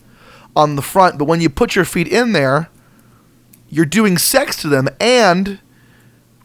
on 0.54 0.76
the 0.76 0.82
front. 0.82 1.18
But 1.18 1.24
when 1.24 1.40
you 1.40 1.48
put 1.48 1.74
your 1.74 1.86
feet 1.86 2.08
in 2.08 2.32
there, 2.32 2.68
you're 3.70 3.86
doing 3.86 4.18
sex 4.18 4.60
to 4.62 4.68
them, 4.68 4.88
and 5.00 5.58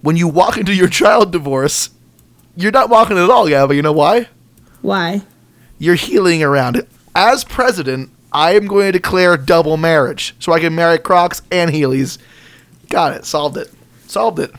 when 0.02 0.16
you 0.16 0.28
walk 0.28 0.58
into 0.62 0.74
your 0.74 0.90
child 0.90 1.32
divorce, 1.32 1.90
you're 2.56 2.72
not 2.72 2.90
walking 2.90 3.18
at 3.18 3.30
all, 3.30 3.48
Gabby. 3.50 3.76
You 3.76 3.82
know 3.82 3.92
why? 3.92 4.30
Why? 4.82 5.24
You're 5.80 5.96
healing 5.96 6.44
around. 6.44 6.86
As 7.16 7.44
president, 7.44 8.10
I 8.34 8.56
am 8.56 8.66
going 8.68 8.88
to 8.88 8.92
declare 8.94 9.38
double 9.38 9.78
marriage, 9.78 10.36
so 10.40 10.52
I 10.54 10.60
can 10.60 10.74
marry 10.76 10.98
Crocs 10.98 11.42
and 11.52 11.72
Heelys. 11.72 12.18
Got 12.90 13.14
it. 13.16 13.26
Solved 13.26 13.58
it. 13.58 13.72
Solved 14.08 14.40
it. 14.40 14.52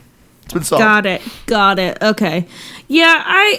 It's 0.43 0.53
been 0.53 0.63
solved. 0.63 0.81
Got 0.81 1.05
it. 1.05 1.21
Got 1.47 1.79
it. 1.79 1.97
Okay. 2.01 2.47
Yeah, 2.87 3.21
I 3.25 3.57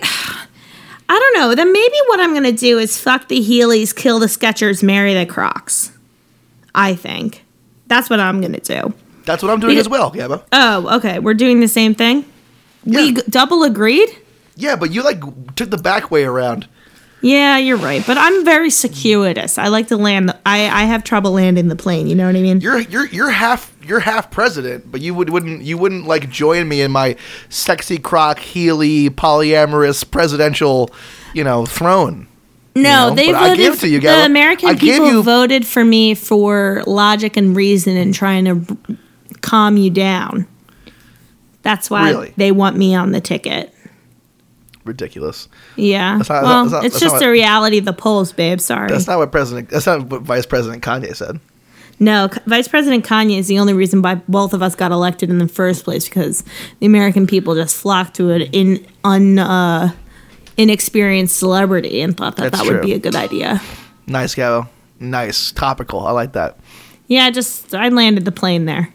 I 1.08 1.18
don't 1.18 1.40
know. 1.40 1.54
Then 1.54 1.72
maybe 1.72 1.94
what 2.08 2.20
I'm 2.20 2.32
gonna 2.34 2.52
do 2.52 2.78
is 2.78 2.98
fuck 3.00 3.28
the 3.28 3.40
Heelys, 3.40 3.94
kill 3.94 4.18
the 4.18 4.26
Skechers, 4.26 4.82
marry 4.82 5.12
the 5.14 5.26
Crocs. 5.26 5.92
I 6.74 6.94
think. 6.94 7.44
That's 7.88 8.08
what 8.10 8.20
I'm 8.20 8.40
gonna 8.40 8.60
do. 8.60 8.92
That's 9.24 9.42
what 9.42 9.50
I'm 9.50 9.60
doing 9.60 9.74
Yeah. 9.74 9.80
as 9.80 9.88
well, 9.88 10.10
Gabba. 10.12 10.42
Oh, 10.52 10.96
okay. 10.98 11.18
We're 11.18 11.34
doing 11.34 11.60
the 11.60 11.68
same 11.68 11.94
thing? 11.94 12.24
We 12.84 13.06
Yeah. 13.06 13.10
g- 13.14 13.22
double 13.28 13.64
agreed? 13.64 14.08
Yeah, 14.56 14.76
but 14.76 14.92
you 14.92 15.02
like 15.02 15.20
took 15.56 15.70
the 15.70 15.78
back 15.78 16.10
way 16.10 16.24
around. 16.24 16.68
Yeah, 17.26 17.58
you're 17.58 17.76
right. 17.76 18.04
But 18.06 18.18
I'm 18.18 18.44
very 18.44 18.70
circuitous. 18.70 19.58
I 19.58 19.66
like 19.68 19.88
to 19.88 19.96
land 19.96 20.28
the, 20.28 20.38
I 20.46 20.68
I 20.68 20.84
have 20.84 21.02
trouble 21.02 21.32
landing 21.32 21.66
the 21.66 21.74
plane, 21.74 22.06
you 22.06 22.14
know 22.14 22.26
what 22.26 22.36
I 22.36 22.40
mean? 22.40 22.60
You're 22.60 22.78
you're 22.80 23.06
you're 23.06 23.30
half 23.30 23.74
you're 23.84 23.98
half 24.00 24.30
president, 24.30 24.90
but 24.92 25.00
you 25.00 25.12
would 25.14 25.30
wouldn't 25.30 25.62
you 25.62 25.76
wouldn't 25.76 26.06
like 26.06 26.30
join 26.30 26.68
me 26.68 26.82
in 26.82 26.92
my 26.92 27.16
sexy 27.48 27.98
croc 27.98 28.38
Healy 28.38 29.10
polyamorous 29.10 30.08
presidential, 30.08 30.90
you 31.34 31.42
know, 31.42 31.66
throne. 31.66 32.28
No, 32.76 33.08
know, 33.08 33.14
they 33.16 33.32
voted. 33.32 33.78
to 33.80 33.88
you, 33.88 34.00
the 34.00 34.24
American 34.26 34.68
I 34.68 34.74
people 34.76 35.06
you- 35.10 35.22
voted 35.24 35.66
for 35.66 35.84
me 35.84 36.14
for 36.14 36.84
logic 36.86 37.36
and 37.36 37.56
reason 37.56 37.96
and 37.96 38.14
trying 38.14 38.44
to 38.44 38.76
calm 39.40 39.76
you 39.78 39.90
down. 39.90 40.46
That's 41.62 41.90
why 41.90 42.10
Really? 42.10 42.34
they 42.36 42.52
want 42.52 42.76
me 42.76 42.94
on 42.94 43.10
the 43.10 43.20
ticket. 43.20 43.72
Ridiculous. 44.86 45.48
Yeah. 45.76 46.16
That's 46.18 46.28
not- 46.30 46.42
well, 46.44 46.62
that's 46.64 46.72
not- 46.72 46.84
it's 46.86 47.00
just 47.00 47.14
not 47.14 47.20
the 47.20 47.30
reality 47.30 47.78
of 47.78 47.84
the 47.84 47.92
polls, 47.92 48.32
babe. 48.32 48.60
Sorry. 48.60 48.88
That's 48.88 49.06
not 49.06 49.18
what 49.18 49.32
President. 49.32 49.68
That's 49.68 49.86
not 49.86 50.04
what 50.10 50.22
Vice 50.22 50.46
President 50.46 50.82
Kanye 50.82 51.14
said. 51.14 51.40
No, 51.98 52.28
Vice 52.46 52.68
President 52.68 53.06
Kanye 53.06 53.38
is 53.38 53.46
the 53.48 53.58
only 53.58 53.72
reason 53.72 54.02
why 54.02 54.16
both 54.28 54.52
of 54.52 54.62
us 54.62 54.74
got 54.74 54.92
elected 54.92 55.30
in 55.30 55.38
the 55.38 55.48
first 55.48 55.82
place 55.84 56.04
because 56.04 56.44
the 56.80 56.86
American 56.86 57.26
people 57.26 57.54
just 57.54 57.74
flocked 57.74 58.14
to 58.16 58.30
an 58.32 58.42
in 58.52 58.86
un 59.02 59.38
uh, 59.38 59.92
inexperienced 60.58 61.36
celebrity 61.36 62.00
and 62.02 62.16
thought 62.16 62.36
that 62.36 62.52
That's 62.52 62.58
that 62.62 62.66
would 62.70 62.80
true. 62.80 62.86
be 62.86 62.92
a 62.94 62.98
good 62.98 63.14
idea. 63.16 63.60
Nice, 64.06 64.34
Gabo. 64.34 64.68
Nice. 65.00 65.52
Topical. 65.52 66.00
I 66.06 66.10
like 66.12 66.32
that. 66.34 66.58
Yeah, 67.08 67.30
just 67.30 67.74
I 67.74 67.88
landed 67.88 68.24
the 68.24 68.32
plane 68.32 68.64
there. 68.66 68.90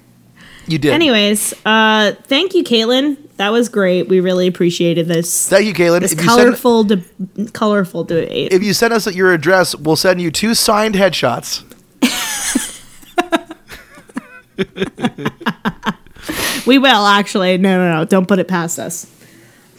You 0.68 0.78
did. 0.78 0.94
Anyways, 0.94 1.54
uh, 1.66 2.14
thank 2.26 2.54
you, 2.54 2.64
Caitlin. 2.64 3.18
That 3.42 3.52
was 3.52 3.70
great. 3.70 4.08
We 4.08 4.20
really 4.20 4.46
appreciated 4.46 5.08
this. 5.08 5.50
Thank 5.50 5.66
you, 5.66 5.74
Caitlin. 5.74 6.02
this 6.02 6.12
If 6.12 6.22
you, 6.22 6.28
send, 6.30 6.40
colorful, 6.42 6.84
de- 6.84 7.04
colorful 7.54 8.04
debate. 8.04 8.54
if 8.54 8.62
you 8.62 8.72
send 8.72 8.94
us 8.94 9.12
your 9.16 9.34
address, 9.34 9.76
we'll 9.76 9.96
send 9.96 10.22
you 10.22 10.30
two 10.30 10.54
signed 10.54 10.94
headshots. 10.94 11.64
We 16.68 16.78
will 16.78 17.08
actually. 17.08 17.58
No, 17.58 17.80
no, 17.80 17.98
no. 18.00 18.06
Don't 18.06 18.28
put 18.28 18.38
it 18.38 18.48
past 18.48 18.78
us. 18.78 19.08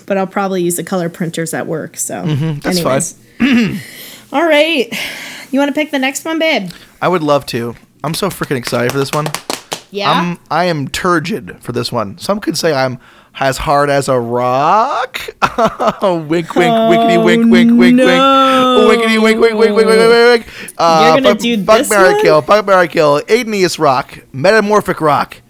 But 0.06 0.18
I'll 0.18 0.26
probably 0.26 0.64
use 0.64 0.74
the 0.76 0.82
color 0.82 1.08
printers 1.08 1.54
at 1.54 1.68
work. 1.68 1.96
So, 1.96 2.24
Mm-hmm, 2.24 2.58
that's 2.58 3.16
anyways. 3.40 3.80
All 4.32 4.44
right. 4.44 4.92
You 5.52 5.60
want 5.60 5.68
to 5.68 5.74
pick 5.74 5.92
the 5.92 6.00
next 6.00 6.24
one, 6.24 6.40
babe? 6.40 6.72
I 7.00 7.06
would 7.06 7.22
love 7.22 7.46
to. 7.46 7.76
I'm 8.02 8.14
so 8.14 8.28
freaking 8.28 8.56
excited 8.56 8.90
for 8.90 8.98
this 8.98 9.12
one. 9.12 9.26
Yeah. 9.92 10.10
I'm 10.10 10.38
I 10.50 10.64
am 10.64 10.88
turgid 10.88 11.62
for 11.62 11.72
this 11.72 11.92
one. 11.92 12.16
Some 12.16 12.40
could 12.40 12.56
say 12.56 12.72
I'm 12.72 12.98
as 13.38 13.58
hard 13.58 13.90
as 13.90 14.08
a 14.08 14.18
rock. 14.18 15.20
wink, 16.02 16.54
wink, 16.54 16.54
winkety, 16.56 17.18
wink, 17.18 17.50
wink, 17.50 17.78
wink, 17.78 17.96
no. 17.96 18.06
wink. 18.06 18.88
Winkety, 18.88 19.18
wink, 19.18 19.40
wink, 19.40 19.58
wink, 19.58 19.76
wink, 19.76 19.88
wink, 19.88 20.00
wink, 20.00 20.46
wink. 20.46 20.74
Uh, 20.78 21.12
You're 21.14 21.22
gonna 21.22 21.38
do 21.38 21.62
fuck, 21.62 21.78
this 21.78 21.90
marry, 21.90 22.14
one? 22.14 22.22
kill. 22.22 22.40
Fuck, 22.40 22.66
marry, 22.66 22.88
kill. 22.88 23.22
Igneous 23.28 23.78
rock. 23.78 24.18
Metamorphic 24.32 25.00
rock. 25.02 25.42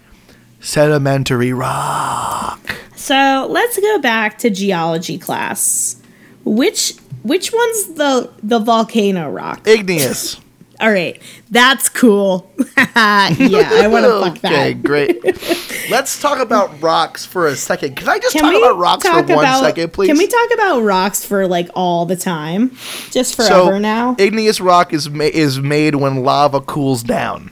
Sedimentary 0.59 1.53
rock. 1.53 2.69
so 2.95 3.47
let's 3.49 3.79
go 3.79 3.99
back 3.99 4.37
to 4.39 4.49
geology 4.49 5.17
class. 5.17 6.01
Which 6.43 6.95
which 7.21 7.53
one's 7.53 7.93
the 7.93 8.29
the 8.43 8.59
volcano 8.59 9.29
rock? 9.29 9.65
Igneous. 9.65 10.42
All 10.83 10.91
right, 10.91 11.21
that's 11.49 11.87
cool. 11.87 12.51
yeah, 12.77 12.93
I 12.97 13.87
want 13.89 14.03
to 14.05 14.19
fuck 14.21 14.39
that. 14.41 14.51
Okay, 14.51 14.73
great. 14.73 15.23
Let's 15.89 16.19
talk 16.21 16.39
about 16.39 16.81
rocks 16.81 17.25
for 17.25 17.47
a 17.47 17.55
second. 17.55 17.95
Can 17.95 18.09
I 18.09 18.19
just 18.19 18.33
Can 18.33 18.43
talk 18.43 18.53
about 18.53 18.77
rocks 18.77 19.03
talk 19.05 19.27
for 19.27 19.35
one 19.35 19.45
about- 19.45 19.61
second, 19.63 19.93
please? 19.93 20.07
Can 20.07 20.17
we 20.17 20.27
talk 20.27 20.49
about 20.53 20.81
rocks 20.81 21.23
for 21.23 21.47
like 21.47 21.69
all 21.73 22.05
the 22.05 22.17
time, 22.17 22.75
just 23.11 23.35
so, 23.35 23.45
forever 23.47 23.79
now? 23.79 24.17
igneous 24.19 24.59
rock 24.59 24.91
is 24.91 25.09
ma- 25.09 25.23
is 25.23 25.57
made 25.61 25.95
when 25.95 26.21
lava 26.23 26.59
cools 26.59 27.01
down. 27.01 27.49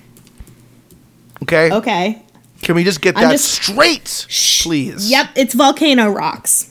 Okay. 1.43 1.71
okay. 1.71 2.21
Can 2.61 2.75
we 2.75 2.83
just 2.83 2.99
get 2.99 3.15
I'm 3.15 3.23
that 3.23 3.31
just- 3.31 3.63
straight, 3.63 4.27
please? 4.63 5.09
Yep, 5.09 5.29
it's 5.37 5.53
volcano 5.53 6.09
rocks. 6.11 6.67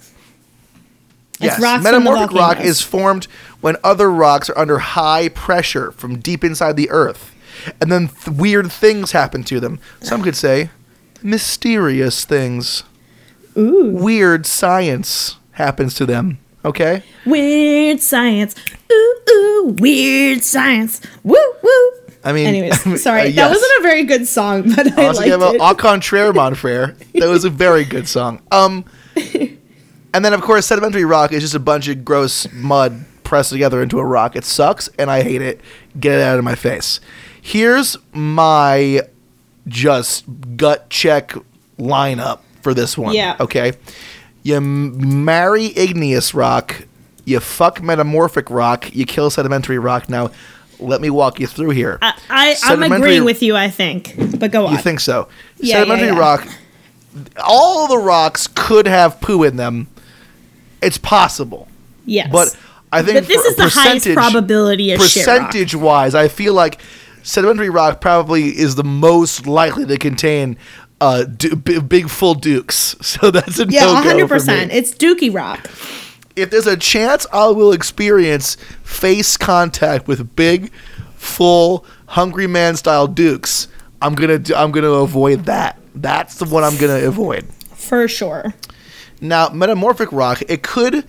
Yes. 1.41 1.59
rocks 1.59 1.83
Metamorphic 1.83 2.33
rock 2.33 2.61
is 2.61 2.83
formed 2.83 3.27
when 3.61 3.77
other 3.85 4.11
rocks 4.11 4.49
are 4.51 4.59
under 4.59 4.79
high 4.79 5.29
pressure 5.29 5.93
from 5.93 6.19
deep 6.19 6.43
inside 6.45 6.77
the 6.77 6.91
earth, 6.91 7.35
and 7.81 7.91
then 7.93 8.09
th- 8.09 8.37
weird 8.37 8.71
things 8.73 9.13
happen 9.13 9.45
to 9.45 9.61
them. 9.61 9.79
Some 10.01 10.23
could 10.23 10.37
say 10.37 10.71
mysterious 11.23 12.25
things. 12.25 12.85
Ooh. 13.57 13.91
Weird 13.91 14.47
science 14.47 15.37
happens 15.53 15.95
to 15.95 16.07
them. 16.07 16.39
Okay. 16.65 17.03
Weird 17.27 18.01
science. 18.01 18.55
Ooh, 18.93 19.21
ooh, 19.31 19.77
weird 19.79 20.43
science. 20.45 21.01
Woo, 21.25 21.37
woo. 21.63 21.91
I 22.23 22.33
mean, 22.33 22.47
Anyways, 22.49 23.03
sorry. 23.03 23.29
uh, 23.29 23.33
That 23.33 23.49
wasn't 23.51 23.73
a 23.79 23.83
very 23.83 24.05
good 24.05 24.27
song, 24.29 24.75
but 24.77 24.99
I 24.99 25.07
Also, 25.07 25.21
liked 25.23 25.43
a 25.43 25.55
it. 25.57 25.61
Au 25.61 25.75
contraire, 25.75 26.33
mon 26.35 26.55
frere. 26.55 26.95
That 27.15 27.29
was 27.29 27.45
a 27.45 27.51
very 27.51 27.85
good 27.85 28.07
song. 28.09 28.43
Um, 28.53 28.85
and 30.13 30.25
then 30.25 30.33
of 30.35 30.43
course, 30.43 30.67
sedimentary 30.67 31.05
rock 31.05 31.33
is 31.33 31.43
just 31.43 31.55
a 31.55 31.59
bunch 31.61 31.89
of 31.89 32.05
gross 32.05 32.47
mud 32.53 33.05
pressed 33.31 33.51
together 33.51 33.81
into 33.81 34.01
a 34.01 34.05
rock. 34.05 34.35
It 34.35 34.45
sucks, 34.45 34.89
and 34.99 35.09
I 35.09 35.23
hate 35.23 35.41
it. 35.41 35.61
Get 35.99 36.15
it 36.19 36.23
out 36.23 36.37
of 36.37 36.45
my 36.45 36.57
face. 36.57 37.01
Here's 37.41 37.97
my 38.13 39.03
just 39.69 40.25
gut 40.57 40.91
check 40.91 41.33
lineup 41.79 42.41
for 42.61 42.75
this 42.75 42.99
one. 42.99 43.15
Yeah. 43.15 43.37
Okay. 43.39 43.75
You 44.43 44.57
m- 44.57 45.25
marry 45.25 45.67
igneous 45.77 46.35
rock. 46.35 46.87
You 47.25 47.39
fuck 47.39 47.81
metamorphic 47.81 48.51
rock. 48.51 48.95
You 48.95 49.07
kill 49.07 49.31
sedimentary 49.31 49.79
rock. 49.79 50.09
Now, 50.09 50.33
let 50.81 51.01
me 51.01 51.09
walk 51.09 51.39
you 51.39 51.47
through 51.47 51.71
here. 51.71 51.99
I, 52.03 52.15
I, 52.29 52.57
I'm 52.65 52.83
agreeing 52.83 53.25
with 53.25 53.45
you, 53.45 53.55
I 53.55 53.71
think. 53.71 54.15
But 54.41 54.51
go 54.51 54.67
on. 54.67 54.73
You 54.73 54.79
think 54.79 54.99
so? 54.99 55.29
Yeah, 55.59 55.77
Sedimentary 55.77 56.09
yeah, 56.09 56.15
yeah. 56.15 56.19
rock. 56.19 56.49
All 57.45 57.87
the 57.87 57.99
rocks 57.99 58.49
could 58.49 58.89
have 58.89 59.21
poo 59.21 59.45
in 59.45 59.57
them. 59.57 59.87
It's 60.83 60.99
possible, 60.99 61.69
yes. 62.07 62.29
but 62.33 62.57
I 62.93 63.03
think 63.03 63.15
But 63.19 63.29
this 63.29 63.45
is 63.45 63.57
the 63.57 63.69
highest 63.69 64.09
probability 64.13 64.93
of 64.93 64.99
percentage 64.99 65.75
wise, 65.75 66.15
I 66.15 66.29
feel 66.29 66.55
like 66.55 66.81
sedimentary 67.23 67.71
rock 67.71 68.01
probably 68.01 68.49
is 68.49 68.75
the 68.75 68.85
most 68.85 69.47
likely 69.47 69.87
to 69.87 69.97
contain 69.97 70.57
uh, 71.01 71.25
du- 71.25 71.57
b- 71.57 71.81
big 71.81 72.09
full 72.11 72.35
dukes. 72.35 72.97
So 73.21 73.31
that's 73.31 73.59
a 73.59 73.67
Yeah, 73.69 73.85
no-go 73.87 73.95
hundred 74.09 74.29
percent. 74.29 74.73
It's 74.73 74.93
Dookie 74.95 75.33
Rock. 75.35 75.69
If 76.37 76.51
there's 76.51 76.67
a 76.67 76.77
chance, 76.77 77.27
I 77.33 77.49
will 77.49 77.73
experience 77.73 78.57
face 78.83 79.37
contact 79.37 80.07
with 80.09 80.35
big, 80.37 80.73
full, 81.17 81.85
hungry 82.07 82.47
man 82.47 82.77
style 82.77 83.07
dukes. 83.07 83.69
I'm 84.03 84.15
gonna 84.15 84.39
do, 84.39 84.55
I'm 84.55 84.71
gonna 84.71 84.91
avoid 84.91 85.45
that. 85.47 85.79
That's 85.95 86.37
the 86.37 86.45
one 86.45 86.65
I'm 86.65 86.77
gonna 86.77 87.07
avoid. 87.07 87.47
For 87.75 88.09
sure. 88.09 88.55
Now, 89.21 89.49
metamorphic 89.51 90.13
rock, 90.13 90.43
it 90.49 90.63
could 90.63 91.05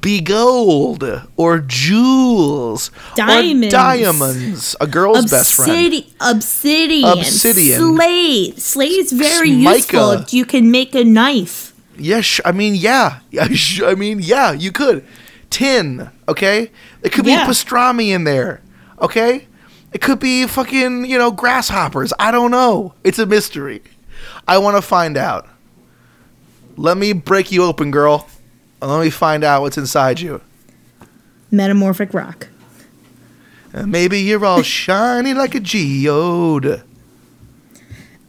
be 0.00 0.20
gold 0.20 1.04
or 1.36 1.58
jewels 1.60 2.90
Diamonds. 3.14 3.66
or 3.66 3.70
diamonds. 3.70 4.76
A 4.80 4.86
girl's 4.86 5.30
best 5.30 5.54
friend. 5.54 5.92
Obsidi- 5.92 6.12
obsidian. 6.20 7.04
Obsidian. 7.18 7.80
Slate. 7.80 8.58
Slate 8.60 8.90
is 8.92 9.12
very 9.12 9.52
Mica. 9.52 9.76
useful. 9.76 10.24
You 10.30 10.44
can 10.44 10.70
make 10.70 10.94
a 10.94 11.04
knife. 11.04 11.72
Yes, 11.96 12.40
I 12.44 12.52
mean, 12.52 12.74
yeah. 12.74 13.20
Yeah, 13.30 13.48
I 13.86 13.94
mean, 13.94 14.18
yeah, 14.20 14.52
you 14.52 14.72
could. 14.72 15.04
Tin, 15.50 16.10
okay? 16.28 16.70
It 17.02 17.12
could 17.12 17.26
Yeah. 17.26 17.44
be 17.46 17.52
pastrami 17.52 18.08
in 18.08 18.24
there, 18.24 18.60
okay? 19.00 19.46
It 19.92 20.00
could 20.00 20.18
be 20.18 20.46
fucking, 20.46 21.06
you 21.06 21.16
know, 21.18 21.30
grasshoppers. 21.30 22.12
I 22.18 22.30
don't 22.30 22.50
know. 22.50 22.94
It's 23.04 23.18
a 23.18 23.26
mystery. 23.26 23.82
I 24.46 24.58
want 24.58 24.76
to 24.76 24.82
find 24.82 25.16
out. 25.16 25.48
Let 26.76 26.96
me 26.98 27.12
break 27.12 27.50
you 27.50 27.64
open, 27.64 27.90
girl. 27.90 28.28
Let 28.80 29.00
me 29.02 29.10
find 29.10 29.42
out 29.44 29.62
what's 29.62 29.78
inside 29.78 30.20
you. 30.20 30.40
Metamorphic 31.50 32.14
rock. 32.14 32.48
And 33.72 33.90
maybe 33.90 34.20
you're 34.20 34.44
all 34.44 34.62
shiny 34.80 35.34
like 35.34 35.54
a 35.54 35.60
geode. 35.60 36.82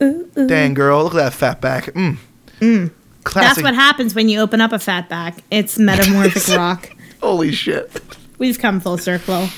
Ooh, 0.01 0.29
Dang, 0.47 0.73
girl, 0.73 1.03
look 1.03 1.13
at 1.13 1.17
that 1.17 1.33
fat 1.33 1.59
back. 1.61 1.85
Mm. 1.87 2.17
Mm. 2.61 2.91
Classic. 3.25 3.55
That's 3.55 3.63
what 3.63 3.75
happens 3.75 4.15
when 4.15 4.29
you 4.29 4.39
open 4.39 4.61
up 4.61 4.71
a 4.71 4.79
fat 4.79 5.09
back. 5.09 5.35
It's 5.51 5.77
metamorphic 5.77 6.47
rock. 6.57 6.89
Holy 7.21 7.51
shit. 7.51 8.01
We've 8.37 8.57
come 8.57 8.79
full 8.79 8.97
circle. 8.97 9.49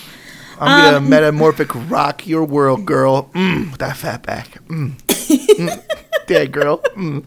I'm 0.60 0.84
gonna 0.84 0.98
Um, 0.98 1.10
metamorphic 1.10 1.70
rock 1.90 2.28
your 2.28 2.44
world, 2.44 2.86
girl. 2.86 3.30
Mm, 3.34 3.78
that 3.78 3.98
fat 3.98 4.24
back. 4.24 4.64
Mm. 4.68 4.98
mm. 5.08 5.84
Yeah, 6.28 6.46
girl. 6.46 6.80
Mm. 6.96 7.26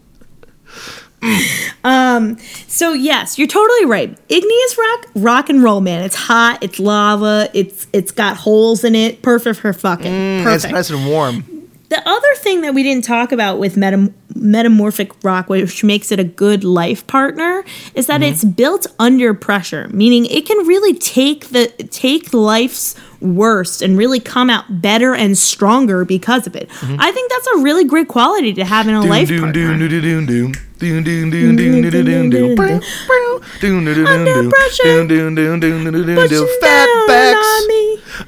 So 2.67 2.93
yes, 2.93 3.37
you're 3.37 3.47
totally 3.47 3.85
right. 3.85 4.17
Igneous 4.29 4.77
rock, 4.77 5.05
rock 5.15 5.49
and 5.49 5.63
roll, 5.63 5.81
man. 5.81 6.03
It's 6.03 6.15
hot. 6.15 6.59
It's 6.61 6.79
lava. 6.79 7.49
It's 7.53 7.87
it's 7.93 8.11
got 8.11 8.37
holes 8.37 8.83
in 8.83 8.95
it. 8.95 9.21
Perfect 9.21 9.59
for 9.59 9.71
fucking. 9.73 10.11
Mm, 10.11 10.55
It's 10.55 10.65
nice 10.65 10.89
and 10.89 11.07
warm. 11.07 11.43
The 11.89 12.01
other 12.09 12.35
thing 12.37 12.61
that 12.61 12.73
we 12.73 12.81
didn't 12.81 13.05
talk 13.05 13.31
about 13.31 13.59
with 13.59 13.75
metam- 13.77 14.13
metamorphic 14.33 15.11
rock, 15.23 15.49
which 15.49 15.83
makes 15.83 16.11
it 16.11 16.19
a 16.19 16.23
good 16.23 16.63
life 16.63 17.05
partner, 17.05 17.63
is 17.93 18.07
that 18.07 18.23
it's 18.23 18.43
built 18.43 18.87
under 18.97 19.35
pressure, 19.35 19.87
meaning 19.89 20.25
it 20.25 20.47
can 20.47 20.65
really 20.65 20.95
take 20.95 21.49
the 21.49 21.67
take 21.91 22.33
life's 22.33 22.95
worst 23.21 23.81
and 23.81 23.97
really 23.97 24.19
come 24.19 24.49
out 24.49 24.81
better 24.81 25.13
and 25.15 25.37
stronger 25.37 26.05
because 26.05 26.47
of 26.47 26.55
it. 26.55 26.69
Mm-hmm. 26.69 26.97
I 26.99 27.11
think 27.11 27.31
that's 27.31 27.47
a 27.47 27.57
really 27.59 27.83
great 27.85 28.07
quality 28.07 28.53
to 28.53 28.65
have 28.65 28.87
in 28.87 28.93
a 28.95 29.01
life 29.01 29.27
Doom, 29.27 29.41
partner. 29.41 29.77
doom, 29.77 29.89
doom, 29.89 30.01
doom, 30.01 30.25
doom. 30.25 30.53
Doom, 30.77 31.03
doom, 31.05 31.29
doom, 31.29 31.55
doom, 31.55 31.81
doom, 31.81 31.91
doom, 31.91 32.29
doom. 32.29 32.55
Doom, 32.55 33.85
doom, 33.85 33.85
doom, 33.85 34.25
doom. 34.25 34.51
Doom, 34.83 35.07
doom, 35.07 35.35
doom, 35.35 35.35
doom, 35.35 35.59
doom, 35.59 36.05
doom, 36.05 36.27
doom. 36.27 36.47
Fat 36.59 37.07
backs. 37.07 37.67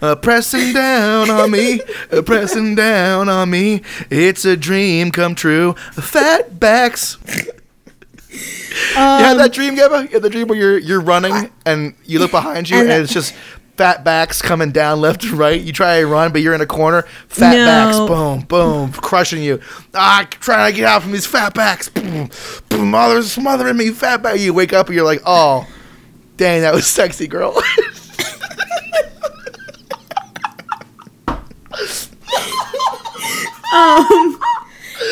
Uh, 0.02 0.16
pressing 0.16 0.74
down 0.74 1.30
on 1.30 1.52
me, 1.52 1.82
uh, 2.12 2.22
pressing 2.22 2.76
down 2.76 3.28
on 3.30 3.50
me. 3.50 3.82
It's 4.10 4.46
a 4.46 4.56
dream 4.58 5.12
come 5.12 5.36
true. 5.36 5.74
Fat 5.94 6.60
backs. 6.60 7.18
you 8.30 8.96
had 8.96 9.36
that 9.36 9.54
dream, 9.54 9.76
Gabba? 9.76 10.04
You 10.04 10.10
had 10.10 10.22
the 10.22 10.30
dream 10.30 10.48
where 10.48 10.58
you're 10.58 10.78
you're 10.78 11.02
running 11.02 11.50
and 11.66 11.96
you 12.06 12.20
look 12.20 12.32
behind 12.32 12.70
you 12.70 12.78
and, 12.78 12.90
And- 12.90 13.04
it's 13.04 13.14
just 13.14 13.34
fat 13.78 14.04
backs 14.04 14.42
coming 14.42 14.72
down 14.72 15.00
left 15.02 15.24
and 15.24 15.34
right. 15.34 15.60
You 15.62 15.72
try 15.72 16.00
to 16.02 16.08
run, 16.08 16.32
but 16.32 16.42
you're 16.42 16.54
in 16.54 16.62
a 16.62 16.66
corner. 16.66 17.04
Fat 17.30 17.56
No. 17.56 17.66
backs, 17.66 17.98
boom, 18.00 18.42
boom, 18.42 18.92
crushing 18.92 19.42
you. 19.44 19.60
Ah, 19.94 20.28
trying 20.30 20.72
to 20.72 20.76
get 20.76 20.88
out 20.88 21.04
from 21.04 21.12
these 21.12 21.26
fat 21.28 21.54
backs. 21.54 21.88
Boom, 21.90 22.30
boom, 22.70 22.94
oh, 22.96 23.22
smothering 23.22 23.78
me. 23.78 23.92
Fat 23.92 24.22
back. 24.22 24.40
You 24.40 24.54
wake 24.54 24.74
up 24.74 24.88
and 24.88 24.96
you're 24.96 25.06
like, 25.06 25.22
oh, 25.26 25.68
dang, 26.38 26.62
that 26.62 26.74
was 26.74 26.88
sexy, 26.88 27.28
girl. 27.28 27.56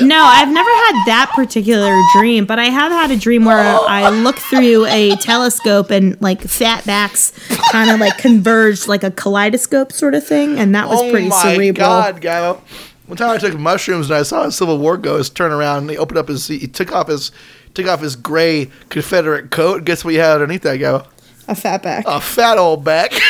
No, 0.01 0.21
I've 0.23 0.49
never 0.49 0.69
had 0.69 1.03
that 1.07 1.31
particular 1.35 1.95
dream, 2.13 2.45
but 2.45 2.59
I 2.59 2.65
have 2.65 2.91
had 2.91 3.11
a 3.11 3.17
dream 3.17 3.45
where 3.45 3.57
I 3.57 4.09
look 4.09 4.37
through 4.37 4.85
a 4.87 5.15
telescope 5.17 5.89
and 5.91 6.19
like 6.21 6.41
fat 6.41 6.85
backs 6.85 7.31
kind 7.71 7.89
of 7.89 7.99
like 7.99 8.17
converged 8.17 8.87
like 8.87 9.03
a 9.03 9.11
kaleidoscope 9.11 9.91
sort 9.91 10.15
of 10.15 10.25
thing, 10.25 10.59
and 10.59 10.75
that 10.75 10.89
was 10.89 10.99
oh 11.01 11.11
pretty 11.11 11.29
my 11.29 11.55
cerebral. 11.55 11.87
god, 11.87 12.21
Gallo. 12.21 12.61
One 13.07 13.17
time 13.17 13.29
I 13.29 13.37
took 13.37 13.57
mushrooms 13.57 14.09
and 14.09 14.17
I 14.17 14.23
saw 14.23 14.45
a 14.45 14.51
Civil 14.51 14.79
War 14.79 14.97
ghost 14.97 15.35
turn 15.35 15.51
around 15.51 15.83
and 15.83 15.89
he 15.91 15.97
opened 15.97 16.17
up 16.17 16.27
his 16.27 16.47
he 16.47 16.67
took 16.67 16.91
off 16.91 17.07
his 17.07 17.31
took 17.73 17.87
off 17.87 18.01
his 18.01 18.15
gray 18.15 18.69
Confederate 18.89 19.51
coat. 19.51 19.85
Guess 19.85 20.03
what 20.03 20.11
he 20.11 20.17
had 20.19 20.33
underneath 20.33 20.63
that 20.63 20.77
Gallo? 20.77 21.07
A 21.47 21.55
fat 21.55 21.83
back. 21.83 22.05
A 22.07 22.19
fat 22.19 22.57
old 22.57 22.83
back. 22.83 23.11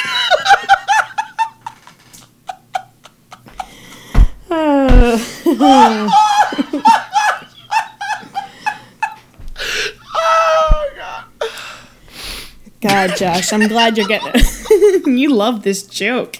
oh 10.15 10.89
god. 10.95 11.25
God, 12.81 13.15
Josh, 13.17 13.51
I'm 13.53 13.67
glad 13.67 13.97
you're 13.97 14.07
getting. 14.07 14.31
It. 14.35 15.07
you 15.07 15.33
love 15.33 15.63
this 15.63 15.83
joke. 15.83 16.37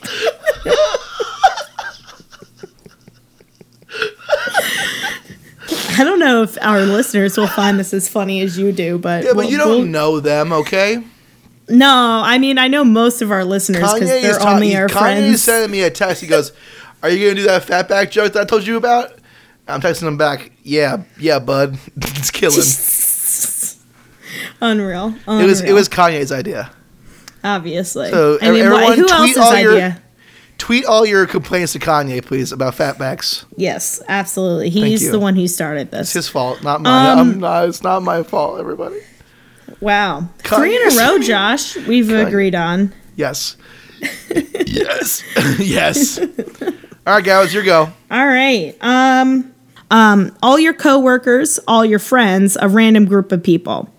I 5.97 6.03
don't 6.03 6.19
know 6.19 6.43
if 6.43 6.57
our 6.61 6.81
listeners 6.81 7.37
will 7.37 7.47
find 7.47 7.79
this 7.79 7.93
as 7.93 8.09
funny 8.09 8.41
as 8.41 8.57
you 8.59 8.71
do, 8.71 8.97
but 8.97 9.23
Yeah, 9.23 9.29
but 9.31 9.37
we'll- 9.37 9.49
you 9.49 9.57
don't 9.57 9.69
we'll- 9.69 9.85
know 9.85 10.19
them, 10.19 10.51
okay? 10.51 11.01
No, 11.67 12.21
I 12.23 12.37
mean 12.37 12.59
I 12.59 12.67
know 12.67 12.83
most 12.83 13.23
of 13.23 13.31
our 13.31 13.43
listeners 13.43 13.81
because 13.81 14.01
they're 14.07 14.37
ta- 14.37 14.53
only 14.53 14.75
our 14.75 14.87
Kanye 14.87 14.99
friends. 14.99 15.43
sending 15.43 15.71
me 15.71 15.81
a 15.81 15.89
text. 15.89 16.21
He 16.21 16.27
goes, 16.27 16.51
"Are 17.01 17.09
you 17.09 17.25
gonna 17.25 17.39
do 17.41 17.47
that 17.47 17.65
fatback 17.65 18.11
joke 18.11 18.33
that 18.33 18.41
I 18.41 18.45
told 18.45 18.67
you 18.67 18.77
about?" 18.77 19.13
I'm 19.67 19.81
texting 19.81 20.07
him 20.07 20.17
back. 20.17 20.51
Yeah, 20.63 21.03
yeah, 21.19 21.39
bud. 21.39 21.77
it's 21.97 22.31
killing. 22.31 22.59
Unreal. 24.61 25.15
Unreal. 25.27 25.41
It 25.41 25.47
was 25.47 25.61
it 25.61 25.73
was 25.73 25.89
Kanye's 25.89 26.31
idea. 26.31 26.71
obviously. 27.43 28.11
So, 28.11 28.37
I 28.41 28.51
mean, 28.51 28.61
everyone 28.61 28.83
why, 28.83 28.95
who 28.95 29.07
tweet 29.07 29.11
else's 29.11 29.37
all 29.37 29.57
your- 29.57 29.97
Tweet 30.57 30.85
all 30.85 31.05
your 31.05 31.25
complaints 31.27 31.73
to 31.73 31.79
Kanye, 31.79 32.23
please, 32.25 32.53
about 32.53 32.75
fatbacks. 32.75 33.43
Yes, 33.57 34.01
absolutely. 34.07 34.69
He's 34.69 35.11
the 35.11 35.19
one 35.19 35.35
who 35.35 35.49
started 35.49 35.91
this. 35.91 36.07
It's 36.07 36.13
his 36.13 36.29
fault, 36.29 36.63
not 36.63 36.81
mine. 36.81 37.19
Um, 37.19 37.19
I'm 37.19 37.39
not, 37.41 37.67
it's 37.67 37.83
not 37.83 38.03
my 38.03 38.23
fault, 38.23 38.59
everybody. 38.59 39.01
wow, 39.81 40.29
three 40.39 40.75
in 40.75 40.91
a 40.93 40.95
row, 40.95 41.19
Josh. 41.19 41.75
We've 41.75 42.09
agreed 42.09 42.55
on. 42.55 42.93
Yes. 43.17 43.57
yes. 44.65 45.23
yes. 45.59 46.19
All 46.19 46.27
right, 47.05 47.23
guys, 47.23 47.53
your 47.53 47.63
go. 47.63 47.91
All 48.09 48.25
right. 48.25 48.75
Um, 48.79 49.53
um, 49.91 50.35
all 50.41 50.59
your 50.59 50.73
coworkers, 50.73 51.59
all 51.67 51.85
your 51.85 51.99
friends, 51.99 52.57
a 52.59 52.67
random 52.67 53.05
group 53.05 53.31
of 53.31 53.43
people. 53.43 53.89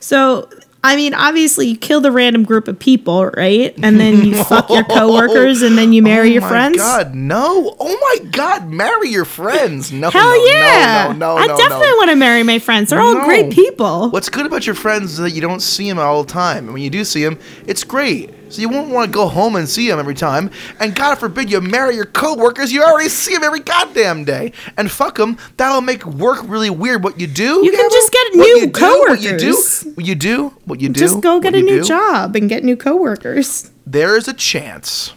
So, 0.00 0.48
I 0.84 0.96
mean, 0.96 1.14
obviously, 1.14 1.68
you 1.68 1.76
kill 1.76 2.00
the 2.00 2.10
random 2.10 2.42
group 2.42 2.66
of 2.66 2.76
people, 2.76 3.26
right? 3.26 3.72
And 3.84 4.00
then 4.00 4.24
you 4.24 4.42
fuck 4.44 4.68
your 4.68 4.82
coworkers, 4.82 5.62
and 5.62 5.78
then 5.78 5.92
you 5.92 6.02
marry 6.02 6.32
your 6.32 6.42
friends. 6.42 6.76
oh 6.80 6.82
your 6.82 6.88
my 6.88 6.96
friends. 6.96 7.06
God, 7.06 7.14
no! 7.14 7.76
Oh 7.78 7.98
my 8.00 8.30
God, 8.30 8.68
marry 8.68 9.10
your 9.10 9.24
friends. 9.24 9.92
No, 9.92 10.10
Hell 10.10 10.26
no, 10.28 10.44
yeah! 10.44 11.06
No, 11.08 11.12
no, 11.12 11.36
no, 11.36 11.42
I 11.42 11.46
no, 11.46 11.56
definitely 11.56 11.92
want 11.92 12.10
to 12.10 12.16
marry 12.16 12.42
my 12.42 12.58
friends. 12.58 12.90
They're 12.90 13.00
all 13.00 13.24
great 13.24 13.52
people. 13.52 14.10
What's 14.10 14.28
good 14.28 14.44
about 14.44 14.66
your 14.66 14.74
friends 14.74 15.12
is 15.12 15.18
that 15.18 15.30
you 15.30 15.40
don't 15.40 15.62
see 15.62 15.88
them 15.88 16.00
all 16.00 16.24
the 16.24 16.32
time. 16.32 16.64
And 16.64 16.72
when 16.72 16.82
you 16.82 16.90
do 16.90 17.04
see 17.04 17.22
them, 17.22 17.38
it's 17.66 17.84
great. 17.84 18.30
So 18.52 18.60
you 18.60 18.68
won't 18.68 18.90
want 18.90 19.10
to 19.10 19.14
go 19.16 19.28
home 19.28 19.56
and 19.56 19.66
see 19.66 19.88
them 19.88 19.98
every 19.98 20.14
time. 20.14 20.50
And 20.78 20.94
God 20.94 21.14
forbid 21.14 21.50
you 21.50 21.62
marry 21.62 21.94
your 21.94 22.04
coworkers, 22.04 22.70
you 22.70 22.82
already 22.82 23.08
see 23.08 23.32
them 23.32 23.42
every 23.42 23.60
goddamn 23.60 24.24
day. 24.24 24.52
And 24.76 24.90
fuck 24.90 25.16
them, 25.16 25.38
that'll 25.56 25.80
make 25.80 26.04
work 26.04 26.40
really 26.44 26.68
weird. 26.68 27.02
What 27.02 27.18
you 27.18 27.26
do? 27.26 27.64
You 27.64 27.70
can 27.72 27.90
just 27.90 28.12
get 28.12 28.26
What 28.34 28.44
new 28.44 28.56
you 28.58 28.66
do, 28.66 28.80
What 29.08 29.22
you 29.22 29.38
do? 29.38 29.52
coworkers. 29.54 29.84
What 29.94 30.06
you 30.06 30.14
do? 30.14 30.48
What 30.66 30.80
you 30.82 30.90
do? 30.90 31.00
Just 31.00 31.22
go 31.22 31.40
get 31.40 31.54
a 31.54 31.62
new 31.62 31.80
do? 31.80 31.84
job 31.84 32.36
and 32.36 32.46
get 32.46 32.62
new 32.62 32.76
coworkers. 32.76 33.70
There 33.86 34.18
is 34.18 34.28
a 34.28 34.34
chance 34.34 35.14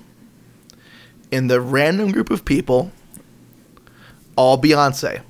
in 1.29 1.47
the 1.47 1.59
random 1.59 2.11
group 2.11 2.29
of 2.29 2.45
people, 2.45 2.93
all 4.38 4.57
Beyonce. 4.57 5.23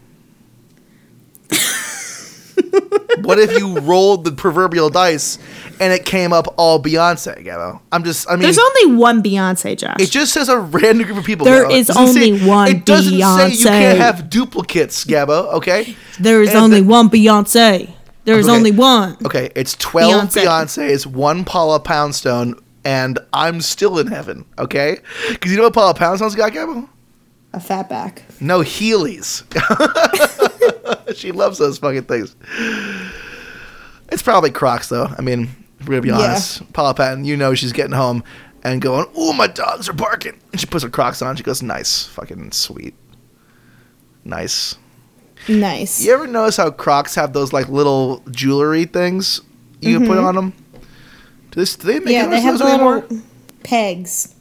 what 3.24 3.40
if 3.40 3.58
you 3.58 3.80
rolled 3.80 4.26
the 4.26 4.32
proverbial 4.32 4.90
dice 4.90 5.40
and 5.80 5.94
it 5.94 6.06
came 6.06 6.34
up 6.34 6.54
all 6.58 6.82
Beyonce, 6.82 7.46
Gabbo? 7.46 7.80
I'm 7.92 8.04
just, 8.04 8.30
I 8.30 8.34
mean, 8.34 8.42
There's 8.44 8.60
only 8.60 8.96
one 8.96 9.22
Beyonce, 9.24 9.78
Josh. 9.78 9.98
it 10.00 10.10
just 10.12 10.34
says 10.34 10.50
a 10.50 10.58
random 10.60 11.06
group 11.06 11.18
of 11.20 11.26
people. 11.26 11.46
There 11.46 11.66
Gabbo. 11.66 11.74
is 11.78 11.90
only 11.92 12.38
say- 12.40 12.48
one 12.48 12.68
It 12.70 12.86
doesn't 12.86 13.12
say 13.20 13.50
you 13.52 13.66
can't 13.66 13.98
have 14.00 14.30
duplicates, 14.30 15.04
Gabbo. 15.06 15.54
Okay. 15.54 15.96
there 16.20 16.42
is 16.42 16.50
and 16.50 16.58
only 16.60 16.82
the- 16.82 16.88
one 16.88 17.10
Beyonce. 17.10 17.92
There's 18.26 18.48
Okay. 18.48 18.56
only 18.56 18.72
one. 18.72 19.18
Okay, 19.26 19.52
it's 19.56 19.76
12 19.76 20.12
Beyonce. 20.32 20.46
Beyonces, 20.46 21.06
one 21.06 21.46
Paula 21.46 21.80
Poundstone, 21.80 22.56
and 22.84 23.20
I'm 23.34 23.62
still 23.62 24.00
in 24.00 24.08
heaven, 24.08 24.46
okay? 24.58 24.98
Because 25.30 25.52
you 25.52 25.58
know 25.58 25.64
what 25.66 25.74
Paula 25.74 25.94
Poundstone's 25.94 26.34
got, 26.36 26.52
Gabbo? 26.52 26.88
A 27.54 27.60
fatback. 27.60 28.20
No 28.42 28.60
Heelys. 28.62 29.44
she 31.16 31.32
loves 31.32 31.58
those 31.58 31.78
fucking 31.78 32.04
things. 32.04 32.36
It's 34.12 34.22
probably 34.22 34.52
Crocs, 34.52 34.90
though. 34.90 35.08
I 35.18 35.22
mean, 35.22 35.50
we're 35.86 35.94
gonna 35.96 36.02
be 36.02 36.10
Yeah. 36.10 36.16
honest. 36.30 36.72
Paula 36.74 36.94
Patton, 36.94 37.26
you 37.26 37.38
know 37.38 37.54
she's 37.54 37.72
getting 37.74 37.94
home 37.94 38.24
and 38.64 38.82
going, 38.82 39.06
"Oh, 39.16 39.34
my 39.34 39.48
dogs 39.48 39.88
are 39.90 39.94
barking," 39.94 40.34
and 40.52 40.60
she 40.60 40.68
puts 40.68 40.84
her 40.84 40.90
Crocs 40.90 41.22
on. 41.22 41.36
She 41.36 41.44
goes, 41.44 41.62
"Nice, 41.62 42.04
fucking 42.06 42.52
sweet, 42.52 42.96
nice." 44.24 44.76
Nice. 45.48 46.04
You 46.04 46.14
ever 46.14 46.26
notice 46.28 46.58
how 46.58 46.72
Crocs 46.72 47.14
have 47.16 47.34
those 47.34 47.54
like 47.54 47.70
little 47.70 48.24
jewelry 48.32 48.86
things 48.86 49.42
you 49.82 50.00
can 50.00 50.08
put 50.08 50.18
on 50.18 50.34
them? 50.36 50.54
Do, 51.52 51.60
this, 51.60 51.76
do 51.76 51.86
they 51.88 52.00
make 52.00 52.04
Mm-hmm. 52.06 52.12
yeah, 52.12 52.28
they 52.28 52.42
have 52.42 52.58
those 52.58 52.68
anymore? 52.70 52.96
little 53.02 53.22
pegs. 53.64 54.34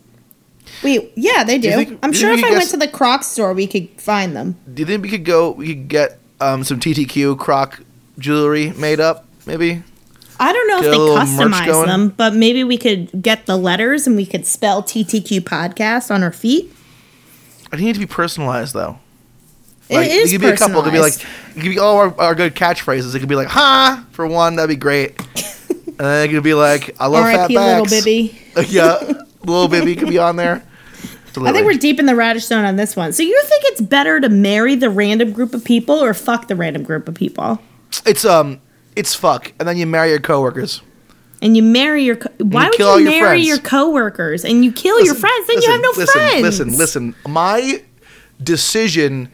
Wait, 0.82 1.12
yeah, 1.14 1.44
they 1.44 1.58
do. 1.58 1.68
you 1.68 1.74
think- 1.76 1.98
I'm 2.02 2.10
do 2.12 2.16
sure 2.18 2.32
if 2.32 2.38
I 2.42 2.48
guys- 2.48 2.58
went 2.58 2.70
to 2.70 2.76
the 2.78 2.88
Crocs 2.88 3.26
store, 3.26 3.52
we 3.52 3.66
could 3.66 3.88
find 3.98 4.34
them. 4.34 4.56
Do 4.72 4.80
you 4.80 4.86
think 4.86 5.02
we 5.02 5.10
could 5.10 5.24
go? 5.24 5.50
We 5.50 5.68
could 5.68 5.88
get 5.88 6.18
um, 6.40 6.64
some 6.64 6.80
TTQ 6.80 7.38
Croc 7.38 7.80
jewelry 8.18 8.70
made 8.78 8.98
up, 9.00 9.26
maybe. 9.46 9.82
I 10.40 10.52
don't 10.52 10.68
know 10.68 10.78
if 10.78 10.84
they 10.84 10.96
customize 10.96 11.86
them, 11.86 12.08
but 12.08 12.34
maybe 12.34 12.64
we 12.64 12.76
could 12.76 13.22
get 13.22 13.46
the 13.46 13.56
letters 13.56 14.06
and 14.06 14.16
we 14.16 14.26
could 14.26 14.46
spell 14.46 14.82
TTQ 14.82 15.40
podcast 15.40 16.12
on 16.12 16.22
our 16.22 16.32
feet. 16.32 16.72
I 17.72 17.76
need 17.76 17.94
to 17.94 18.00
be 18.00 18.06
personalized 18.06 18.74
though. 18.74 18.98
It 19.88 19.96
Like, 19.96 20.10
is 20.10 20.32
It 20.32 20.34
could 20.34 20.40
be 20.40 20.48
a 20.48 20.56
couple. 20.56 20.80
It 20.80 20.84
could 20.84 20.92
be 20.92 21.00
like, 21.00 21.14
it 21.14 21.60
could 21.60 21.70
be 21.70 21.78
all 21.78 21.96
our, 21.98 22.20
our 22.20 22.34
good 22.34 22.54
catchphrases. 22.54 23.14
It 23.14 23.20
could 23.20 23.28
be 23.28 23.34
like, 23.34 23.48
"Ha!" 23.48 24.04
for 24.12 24.26
one, 24.26 24.56
that'd 24.56 24.68
be 24.68 24.76
great. 24.76 25.18
and 25.68 25.98
then 25.98 26.28
it 26.28 26.32
could 26.32 26.42
be 26.42 26.54
like, 26.54 26.96
"I 26.98 27.06
love 27.06 27.24
fat 27.24 27.50
R.I.P. 27.50 27.58
Little 27.58 27.84
backs." 27.84 27.90
Bibby. 27.90 28.40
yeah, 28.68 28.96
little 29.44 29.68
Bibby 29.68 29.94
could 29.96 30.08
be 30.08 30.18
on 30.18 30.36
there. 30.36 30.64
I 31.36 31.52
think 31.52 31.66
we're 31.66 31.72
deep 31.74 31.98
in 31.98 32.06
the 32.06 32.14
radish 32.14 32.44
zone 32.44 32.64
on 32.64 32.76
this 32.76 32.94
one. 32.94 33.12
So 33.12 33.24
you 33.24 33.42
think 33.42 33.64
it's 33.66 33.80
better 33.80 34.20
to 34.20 34.28
marry 34.28 34.76
the 34.76 34.88
random 34.88 35.32
group 35.32 35.52
of 35.52 35.64
people 35.64 35.96
or 35.96 36.14
fuck 36.14 36.46
the 36.46 36.54
random 36.54 36.84
group 36.84 37.08
of 37.08 37.16
people? 37.16 37.60
It's 38.06 38.24
um, 38.24 38.60
it's 38.96 39.14
fuck, 39.14 39.52
and 39.58 39.68
then 39.68 39.76
you 39.76 39.86
marry 39.86 40.10
your 40.10 40.20
coworkers. 40.20 40.82
And 41.42 41.56
you 41.56 41.62
marry 41.62 42.04
your 42.04 42.16
co- 42.16 42.32
why 42.38 42.70
would 42.70 42.78
you 42.78 42.84
your 42.84 43.10
marry 43.10 43.20
friends. 43.20 43.46
your 43.46 43.58
coworkers 43.58 44.44
and 44.44 44.64
you 44.64 44.72
kill 44.72 45.04
your 45.04 45.14
friends? 45.14 45.46
Then 45.46 45.56
listen, 45.56 45.62
you 45.62 45.72
have 45.72 45.82
no 45.82 45.92
listen, 45.96 46.20
friends. 46.20 46.42
Listen, 46.42 46.76
listen. 46.76 47.14
My 47.28 47.82
decision 48.42 49.30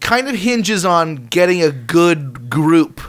kind 0.00 0.28
of 0.28 0.36
hinges 0.36 0.84
on 0.84 1.26
getting 1.26 1.62
a 1.62 1.70
good 1.70 2.48
group 2.48 3.00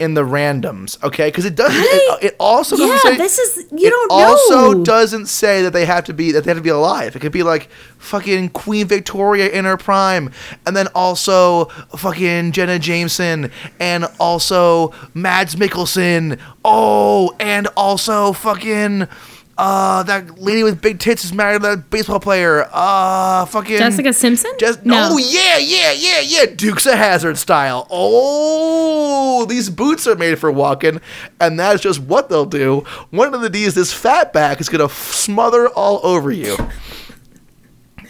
in 0.00 0.14
the 0.14 0.22
randoms, 0.22 1.00
okay? 1.04 1.28
Because 1.28 1.44
it 1.44 1.54
doesn't. 1.54 1.78
It, 1.80 2.24
it 2.24 2.36
also 2.40 2.76
doesn't 2.76 2.88
Yeah, 2.96 3.12
say. 3.12 3.16
this 3.18 3.38
is- 3.38 3.64
you 3.70 3.86
it 3.86 3.90
don't 3.90 4.10
also 4.10 4.72
know. 4.72 4.82
doesn't 4.84 5.26
say 5.26 5.62
that 5.62 5.72
they 5.72 5.84
have 5.84 6.04
to 6.04 6.12
be 6.14 6.32
that 6.32 6.44
they 6.44 6.50
have 6.50 6.56
to 6.58 6.62
be 6.62 6.70
alive. 6.70 7.14
It 7.14 7.20
could 7.20 7.32
be 7.32 7.42
like 7.42 7.68
fucking 7.98 8.48
Queen 8.48 8.86
Victoria 8.86 9.48
in 9.50 9.64
her 9.66 9.76
prime, 9.76 10.32
and 10.66 10.74
then 10.76 10.88
also 10.94 11.66
fucking 11.96 12.52
Jenna 12.52 12.78
Jameson, 12.78 13.52
and 13.78 14.06
also 14.18 14.92
Mads 15.14 15.54
Mikkelsen. 15.56 16.38
Oh, 16.64 17.34
and 17.38 17.68
also 17.76 18.32
fucking. 18.32 19.06
Uh, 19.62 20.02
that 20.04 20.38
lady 20.40 20.62
with 20.62 20.80
big 20.80 20.98
tits 20.98 21.22
is 21.22 21.34
married 21.34 21.60
to 21.60 21.68
that 21.68 21.90
baseball 21.90 22.18
player. 22.18 22.66
Uh, 22.72 23.44
fucking 23.44 23.76
Jessica 23.76 24.10
Simpson? 24.10 24.50
just 24.58 24.86
No. 24.86 25.10
oh 25.12 25.18
yeah, 25.18 25.58
yeah, 25.58 25.92
yeah, 25.92 26.20
yeah, 26.20 26.46
Dukes 26.46 26.86
of 26.86 26.94
Hazzard 26.94 27.36
style. 27.36 27.86
Oh, 27.90 29.44
these 29.44 29.68
boots 29.68 30.06
are 30.06 30.16
made 30.16 30.38
for 30.38 30.50
walking, 30.50 31.02
and 31.38 31.60
that's 31.60 31.82
just 31.82 32.00
what 32.00 32.30
they'll 32.30 32.46
do. 32.46 32.84
One 33.10 33.34
of 33.34 33.42
the 33.42 33.50
D's, 33.50 33.74
this 33.74 33.92
fat 33.92 34.32
back 34.32 34.62
is 34.62 34.70
gonna 34.70 34.84
f- 34.86 35.12
smother 35.12 35.68
all 35.68 36.00
over 36.04 36.30
you. 36.32 36.56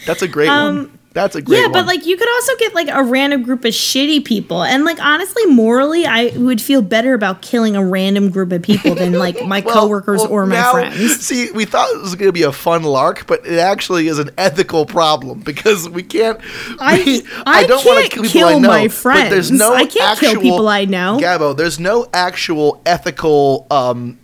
That's 0.07 0.23
a 0.23 0.29
great 0.29 0.47
one. 0.51 1.00
That's 1.13 1.35
a 1.35 1.43
great 1.43 1.59
yeah, 1.59 1.65
one. 1.65 1.73
but 1.73 1.87
like 1.87 2.07
you 2.07 2.17
could 2.17 2.29
also 2.29 2.55
get 2.57 2.73
like 2.73 2.87
a 2.89 3.03
random 3.03 3.43
group 3.43 3.65
of 3.65 3.73
shitty 3.73 4.25
people, 4.25 4.63
and 4.63 4.85
like 4.85 5.01
honestly, 5.01 5.45
morally, 5.47 6.07
I 6.07 6.33
would 6.37 6.63
feel 6.63 6.83
better 6.83 7.15
about 7.15 7.43
killing 7.43 7.75
a 7.75 7.85
random 7.85 8.31
group 8.31 8.53
of 8.53 8.63
people 8.63 8.95
than 8.95 9.15
like 9.15 9.45
my 9.47 9.61
Well- 9.61 9.75
coworkers 9.75 10.21
well, 10.21 10.31
or 10.31 10.47
my 10.47 10.55
now- 10.55 10.71
friends. 10.73 11.21
See, 11.27 11.51
we 11.51 11.65
thought 11.65 11.91
it 11.93 12.01
was 12.01 12.15
going 12.15 12.29
to 12.29 12.33
be 12.33 12.45
a 12.45 12.53
fun 12.53 12.85
lark, 12.85 13.27
but 13.27 13.45
it 13.45 13.59
actually 13.59 14.07
is 14.07 14.21
an 14.21 14.31
ethical 14.39 14.87
problem 14.87 15.41
because 15.41 15.89
we 15.89 16.05
can't. 16.05 16.41
I- 16.79 17.03
we- 17.05 17.23
I 17.45 17.63
wanna 17.69 18.03
can't 18.03 18.11
people 18.13 18.29
kill 18.29 18.49
I 18.49 18.59
know, 18.61 18.69
my 18.69 18.87
but 19.03 19.31
there's 19.31 19.51
no 19.51 19.75
I 19.75 19.87
can't 19.87 20.17
kill 20.17 20.41
people 20.41 20.69
I 20.69 20.85
know. 20.85 21.19
Gabo, 21.21 21.57
there's 21.57 21.81
no 21.81 22.09
actual 22.15 22.81
ethical 22.87 23.67
um, 23.73 24.17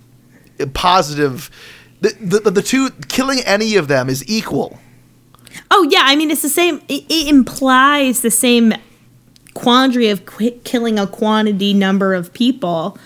positive. 0.73 1.51
The, 2.01 2.41
the, 2.41 2.51
the 2.53 2.63
two 2.63 2.91
killing 3.09 3.41
any 3.41 3.75
of 3.75 3.89
them 3.89 4.09
is 4.09 4.23
equal. 4.29 4.79
Oh 5.71 5.87
yeah, 5.91 6.03
I 6.05 6.17
mean 6.17 6.31
it's 6.31 6.43
the 6.43 6.49
same. 6.49 6.81
It, 6.89 7.05
it 7.09 7.29
implies 7.29 8.23
the 8.23 8.31
same 8.31 8.73
quandary 9.55 10.09
of 10.11 10.27
qu- 10.27 10.59
killing 10.65 10.99
a 10.99 11.07
quantity 11.07 11.73
number 11.73 12.15
of 12.15 12.33
people, 12.33 12.99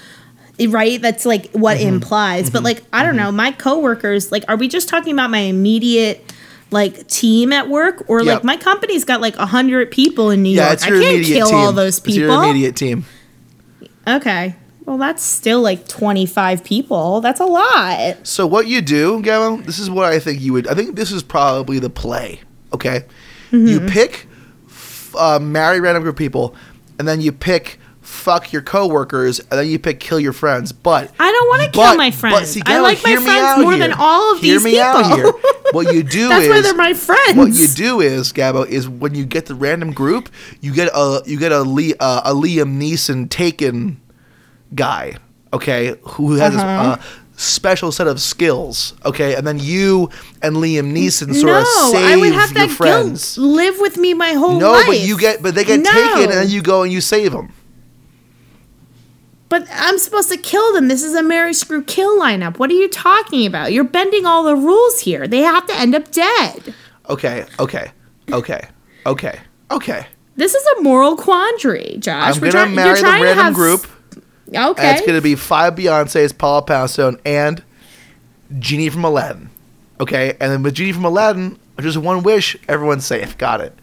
right? 0.68 1.01
That's 1.01 1.24
like 1.24 1.51
what 1.53 1.78
Mm-hmm. 1.78 1.86
it 1.86 1.92
implies. 1.94 2.51
But 2.51 2.62
like 2.62 2.82
I 2.92 3.03
don't 3.03 3.16
know, 3.16 3.30
my 3.32 3.53
coworkers. 3.53 4.30
Like, 4.32 4.44
are 4.48 4.57
we 4.57 4.68
just 4.68 4.88
talking 4.88 5.12
about 5.12 5.30
my 5.30 5.38
immediate? 5.40 6.32
Like 6.72 7.09
team 7.09 7.53
at 7.53 7.68
work, 7.68 8.05
or 8.09 8.22
Yep. 8.22 8.26
like 8.36 8.44
my 8.44 8.57
company's 8.57 9.05
got 9.05 9.20
like 9.20 9.34
a 9.38 9.46
hundred 9.46 9.90
people 9.90 10.30
in 10.30 10.44
New 10.44 10.51
Yeah, 10.51 10.66
York. 10.66 10.72
it's 10.74 10.82
I 10.84 10.90
can't 10.90 11.03
immediate 11.03 11.36
kill 11.38 11.46
team. 11.48 11.57
all 11.57 11.72
those 11.72 11.98
It's 11.98 12.16
your 12.16 12.28
immediate 12.30 12.76
team. 12.76 13.05
Okay, 14.07 14.55
well 14.91 14.99
that's 14.99 15.22
still 15.22 15.61
like 15.62 15.86
twenty 15.86 16.26
five 16.26 16.64
people. 16.64 17.20
That's 17.20 17.38
a 17.41 17.45
lot. 17.47 18.26
So 18.26 18.45
what 18.47 18.66
you 18.66 18.80
do, 18.82 19.22
Gabo? 19.22 19.64
This 19.64 19.78
is 19.78 19.88
what 19.88 20.05
I 20.12 20.18
think 20.18 20.41
you 20.41 20.53
would. 20.53 20.66
I 20.66 20.74
think 20.74 20.97
this 20.97 21.12
is 21.12 21.22
probably 21.22 21.78
the 21.78 21.88
play. 21.91 22.41
Okay, 22.74 23.05
Mm-hmm. 23.53 23.66
you 23.66 23.80
pick, 23.88 24.26
uh, 25.18 25.38
marry 25.41 25.80
random 25.80 26.03
group 26.03 26.14
of 26.14 26.18
people, 26.18 26.55
and 26.99 27.07
then 27.09 27.20
you 27.20 27.32
pick 27.32 27.78
fuck 28.01 28.53
your 28.53 28.62
coworkers, 28.62 29.38
and 29.38 29.51
then 29.53 29.68
you 29.68 29.78
pick 29.78 30.01
kill 30.01 30.18
your 30.18 30.32
friends. 30.32 30.72
But 30.72 31.12
I 31.20 31.30
don't 31.30 31.49
wanna 31.49 31.70
kill 31.70 31.82
but- 31.84 31.97
my 31.97 32.11
but 32.11 32.18
friends. 32.18 32.51
see, 32.51 32.62
I 32.66 32.80
like 32.80 32.99
my 33.05 33.14
friends 33.16 33.62
more 33.62 33.72
here. 33.72 33.78
than 33.88 33.93
all 33.97 34.34
of 34.34 34.41
hear 34.41 34.55
these 34.55 34.64
me 34.64 34.80
out 34.80 35.03
people. 35.05 35.16
here. 35.16 35.32
What 35.72 35.95
you 35.95 36.03
do 36.18 36.28
That's 36.28 36.45
is 36.47 36.51
why 36.51 36.61
they're 36.62 36.74
my 36.74 36.95
friends. 36.95 37.36
What 37.36 37.53
you 37.53 37.66
do 37.68 38.01
is, 38.01 38.32
Gabo, 38.32 38.66
is 38.66 38.88
when 38.88 39.14
you 39.14 39.24
get 39.24 39.47
the 39.47 39.55
random 39.55 39.93
group, 39.93 40.28
you 40.61 40.74
get 40.74 40.91
a 40.93 41.22
you 41.26 41.38
get 41.38 41.53
a 41.53 41.61
uh, 42.01 42.22
a 42.24 42.34
Liam 42.34 42.80
Neeson 42.80 43.28
taken 43.30 44.01
guy, 44.74 45.16
okay, 45.52 45.94
who 46.02 46.34
has 46.34 46.54
Uh-huh. 46.54 46.96
a 46.98 47.38
special 47.38 47.90
set 47.90 48.06
of 48.06 48.20
skills, 48.20 48.94
okay, 49.04 49.34
and 49.34 49.46
then 49.46 49.58
you 49.58 50.10
and 50.42 50.56
Liam 50.56 50.92
Neeson 50.92 51.34
sort 51.34 51.52
no, 51.52 51.60
of 51.60 51.66
save 51.66 52.04
I 52.04 52.16
would 52.16 52.32
have 52.32 52.52
your 52.52 52.66
that 52.66 52.74
friends. 52.74 53.34
guilt 53.36 53.46
live 53.46 53.78
with 53.80 53.96
me 53.96 54.14
my 54.14 54.32
whole 54.32 54.58
No, 54.60 54.72
life. 54.72 54.86
No, 54.86 54.92
but 54.92 55.00
you 55.00 55.18
get, 55.18 55.42
but 55.42 55.54
they 55.54 55.64
get 55.64 55.80
No. 55.80 55.90
taken, 55.90 56.22
and 56.24 56.32
then 56.32 56.48
you 56.50 56.60
go 56.62 56.82
and 56.82 56.92
you 56.92 57.00
save 57.00 57.32
them. 57.32 57.48
But 59.48 59.66
I'm 59.74 59.98
supposed 59.98 60.30
to 60.30 60.36
kill 60.36 60.72
them. 60.74 60.86
This 60.86 61.02
is 61.02 61.12
a 61.14 61.22
Marry 61.24 61.52
Screw 61.54 61.82
kill 61.82 62.20
lineup. 62.20 62.58
What 62.58 62.70
are 62.70 62.74
you 62.74 62.88
talking 62.88 63.46
about? 63.46 63.72
You're 63.72 63.82
bending 63.82 64.24
all 64.24 64.44
the 64.44 64.54
rules 64.54 65.00
here. 65.00 65.26
They 65.26 65.40
have 65.40 65.66
to 65.66 65.74
end 65.76 65.94
up 65.94 66.12
dead. 66.12 66.72
Okay, 67.08 67.44
okay, 67.58 67.90
okay, 68.30 68.68
okay, 69.06 69.40
okay. 69.72 70.06
This 70.36 70.54
is 70.54 70.64
a 70.78 70.82
moral 70.82 71.16
quandary, 71.16 71.96
Josh. 71.98 72.36
I'm 72.36 72.40
We're 72.40 72.52
gonna 72.52 72.70
marry 72.70 73.00
the 73.00 73.06
random 73.06 73.52
group. 73.52 73.86
Okay. 74.55 74.82
And 74.82 74.96
it's 74.96 75.07
going 75.07 75.18
to 75.18 75.22
be 75.22 75.34
five 75.34 75.74
Beyonces, 75.74 76.36
Paula 76.36 76.62
Poundstone, 76.62 77.20
and 77.24 77.62
Genie 78.59 78.88
from 78.88 79.05
Aladdin. 79.05 79.51
Okay? 80.01 80.30
And 80.40 80.53
then 80.53 80.62
with 80.62 80.74
Genie 80.74 80.92
from 80.92 81.05
Aladdin, 81.05 81.59
just 81.80 81.96
one 81.96 82.22
wish, 82.22 82.57
everyone's 82.68 83.07
safe. 83.07 83.38
Got 83.38 83.61
it. 83.61 83.78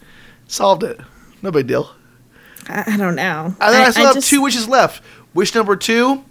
Solved 0.46 0.82
it. 0.82 1.00
No 1.42 1.50
big 1.50 1.66
deal. 1.66 1.90
I, 2.68 2.94
I 2.94 2.96
don't 2.96 3.14
know. 3.14 3.46
And 3.60 3.74
then 3.74 3.86
I, 3.86 3.90
still 3.90 4.06
have 4.06 4.14
just 4.14 4.28
two 4.28 4.42
wishes 4.42 4.68
left. 4.68 5.02
Wish 5.34 5.54
number 5.54 5.76
two 5.76 6.24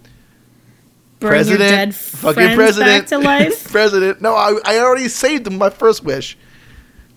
bring 1.20 1.30
President. 1.30 1.94
fucking 1.94 2.54
President. 2.54 3.02
back 3.02 3.06
to 3.08 3.18
life. 3.24 3.70
president. 3.70 4.20
No, 4.22 4.34
I, 4.34 4.58
I 4.64 4.78
already 4.78 5.08
saved 5.08 5.44
them 5.44 5.58
my 5.58 5.70
first 5.70 6.04
wish. 6.04 6.36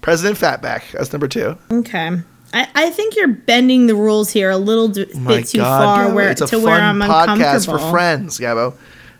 President 0.01 0.37
Fatback. 0.39 0.91
That's 0.91 1.11
number 1.13 1.27
two. 1.27 1.57
okay. 1.71 2.21
I, 2.53 2.67
I 2.75 2.89
think 2.89 3.15
you're 3.15 3.27
bending 3.29 3.87
the 3.87 3.95
rules 3.95 4.29
here 4.31 4.49
a 4.49 4.57
little 4.57 4.87
d- 4.89 5.05
bit 5.05 5.47
too 5.47 5.59
God, 5.59 5.83
far 5.83 6.05
Gabo, 6.09 6.15
where 6.15 6.29
it's 6.31 6.41
a 6.41 6.47
to 6.47 6.55
fun 6.57 6.63
where 6.63 6.81
I'm 6.81 6.99
podcast 6.99 7.33
uncomfortable. 7.69 7.77
for 7.79 7.91
friends, 7.91 8.39
Gabo. 8.39 8.73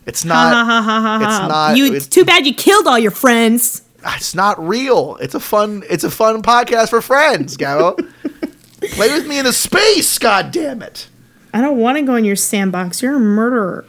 It's 0.06 0.26
not. 0.26 0.54
ha 0.54 0.64
ha 0.66 0.82
ha 0.82 1.16
it's 1.18 1.48
not- 1.50 1.78
You, 1.78 1.86
it's- 1.86 2.08
too 2.08 2.26
bad 2.26 2.46
you 2.46 2.54
killed 2.54 2.88
all 2.88 3.00
your 3.00 3.12
friends. 3.12 3.84
Ah, 4.04 4.16
it's 4.18 4.34
not 4.36 4.60
real. 4.66 5.16
It's 5.22 5.36
a 5.36 5.40
fun. 5.40 5.84
It's 5.90 6.04
a 6.04 6.10
fun 6.10 6.42
podcast 6.42 6.90
for 6.90 7.02
friends, 7.02 7.56
Gabo. 7.56 7.96
Play 8.82 9.10
with 9.14 9.28
me 9.28 9.38
in 9.38 9.46
the 9.46 9.54
space. 9.54 10.18
God 10.18 10.52
damn 10.52 10.82
it. 10.82 11.08
I 11.54 11.62
don't 11.62 11.78
want 11.78 11.98
to 12.00 12.02
go 12.04 12.16
in 12.16 12.26
your 12.26 12.36
sandbox. 12.36 13.02
You're 13.04 13.18
a 13.18 13.20
murderer. 13.20 13.86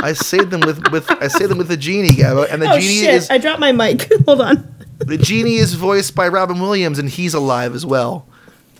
I 0.00 0.12
saved 0.12 0.50
them 0.50 0.60
with 0.60 0.90
with 0.92 1.10
I 1.10 1.26
saved 1.26 1.50
them 1.50 1.58
with 1.58 1.68
the 1.68 1.76
genie, 1.76 2.10
Gabo, 2.10 2.46
and 2.50 2.62
the 2.62 2.70
Oh 2.70 2.78
genie 2.78 3.00
shit! 3.00 3.14
is 3.14 3.30
I 3.30 3.38
dropped 3.38 3.58
my 3.60 3.72
mic. 3.72 4.08
Hold 4.26 4.40
on. 4.40 4.74
The 4.98 5.16
genie 5.18 5.56
is 5.56 5.74
voiced 5.74 6.14
by 6.14 6.28
Robin 6.28 6.60
Williams, 6.60 6.98
and 6.98 7.08
he's 7.08 7.34
alive 7.34 7.74
as 7.74 7.84
well 7.86 8.26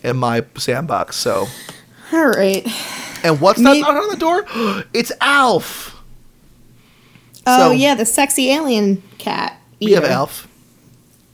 in 0.02 0.16
my 0.16 0.44
sandbox. 0.56 1.16
So, 1.16 1.46
All 2.12 2.26
right. 2.28 2.66
and 3.24 3.40
what's 3.40 3.60
that 3.62 3.72
Me- 3.72 3.82
on 3.82 4.08
the 4.10 4.16
door? 4.16 4.44
It's 4.92 5.12
Alf. 5.20 5.94
Oh 7.46 7.68
So- 7.68 7.70
yeah, 7.72 7.94
the 7.94 8.04
sexy 8.06 8.50
alien 8.50 9.02
cat. 9.18 9.60
We 9.80 9.92
have. 9.92 10.04
Alf. 10.04 10.46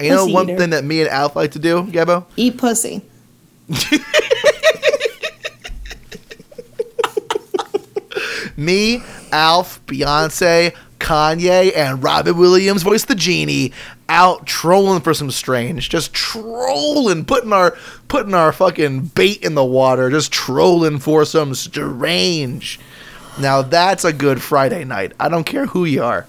And 0.01 0.09
you 0.09 0.15
know 0.15 0.27
one 0.27 0.49
eater. 0.51 0.59
thing 0.59 0.71
that 0.71 0.85
me 0.85 1.01
and 1.01 1.09
Alf 1.09 1.35
like 1.37 1.53
to 1.53 1.59
do, 1.59 1.85
Gabo? 1.85 2.25
Eat 2.37 2.59
pussy. 2.59 3.01
Me, 8.57 9.03
Alf, 9.33 9.85
Beyonce, 9.87 10.75
Kanye, 11.01 11.77
and 11.77 12.03
Robin 12.03 12.37
Williams 12.37 12.83
voice 12.83 13.05
the 13.05 13.15
genie 13.15 13.73
out 14.09 14.47
trolling 14.47 15.01
for 15.01 15.15
some 15.15 15.31
strange, 15.31 15.89
just 15.89 16.13
trolling, 16.13 17.25
putting 17.25 17.53
our 17.53 17.77
putting 18.09 18.35
our 18.35 18.53
fucking 18.53 19.01
bait 19.07 19.43
in 19.43 19.55
the 19.55 19.65
water, 19.65 20.11
just 20.11 20.31
trolling 20.33 20.99
for 20.99 21.25
some 21.25 21.55
strange. 21.55 22.79
Now 23.41 23.63
that's 23.63 24.05
a 24.05 24.13
good 24.13 24.43
Friday 24.43 24.85
night. 24.85 25.13
I 25.19 25.29
don't 25.29 25.45
care 25.45 25.67
who 25.67 25.85
you 25.85 26.03
are. 26.05 26.27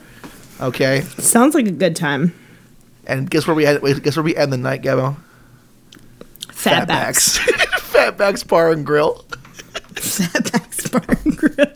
Okay, 0.62 1.02
Sounds 1.02 1.54
like 1.54 1.68
a 1.68 1.72
good 1.72 1.96
time. 1.96 2.34
and 3.06 3.30
guess 3.30 3.46
where 3.46 3.56
we 3.56 3.66
end? 3.66 3.82
wait, 3.82 4.02
Guess 4.02 4.16
where 4.16 4.24
we 4.24 4.36
end 4.36 4.54
the 4.54 4.58
night, 4.58 4.82
Gabo? 4.82 5.18
Fatbacks. 6.48 7.38
Fatbacks 7.92 8.48
Bar 8.48 8.72
and 8.72 8.86
Grill. 8.86 9.26
Fatbacks 9.96 10.92
bar 10.92 11.18
and 11.26 11.38
grill. 11.38 11.68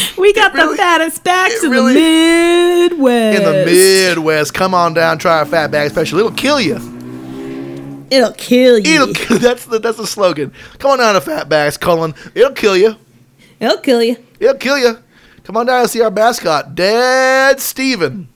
We 0.18 0.32
got 0.32 0.54
really- 0.54 0.72
the 0.72 0.76
fattest 0.82 1.22
backs 1.24 1.62
in 1.62 1.70
really- 1.70 1.94
the 1.94 2.00
Midwest. 2.90 3.38
In 3.38 3.44
the 3.44 3.64
Midwest, 3.66 4.54
come 4.54 4.74
on 4.74 4.94
down, 4.94 5.18
try 5.18 5.38
our 5.38 5.44
Fatback 5.44 5.90
special. 5.90 6.18
It'll 6.18 6.30
kill 6.32 6.60
you. 6.60 6.76
It'll 8.10 8.32
kill 8.32 8.78
you. 8.78 8.94
It'll 9.02 9.14
kill. 9.14 9.38
That's 9.40 9.66
the 9.66 9.78
that's 9.80 9.96
the 9.96 10.06
slogan. 10.06 10.52
Come 10.78 10.92
on 10.92 10.98
down 10.98 11.14
to 11.14 11.20
Fat 11.20 11.48
Fatbacks, 11.48 11.78
Cullen. 11.78 12.14
It'll 12.34 12.52
kill 12.52 12.76
you. 12.76 12.94
It'll 13.58 13.78
kill 13.78 14.02
you. 14.02 14.16
It'll 14.38 14.54
kill 14.56 14.78
you. 14.78 14.98
Come 15.44 15.56
on 15.56 15.66
down 15.66 15.82
and 15.82 15.90
see 15.90 16.00
our 16.02 16.10
mascot, 16.10 16.74
Dad 16.74 17.58
Steven. 17.60 18.28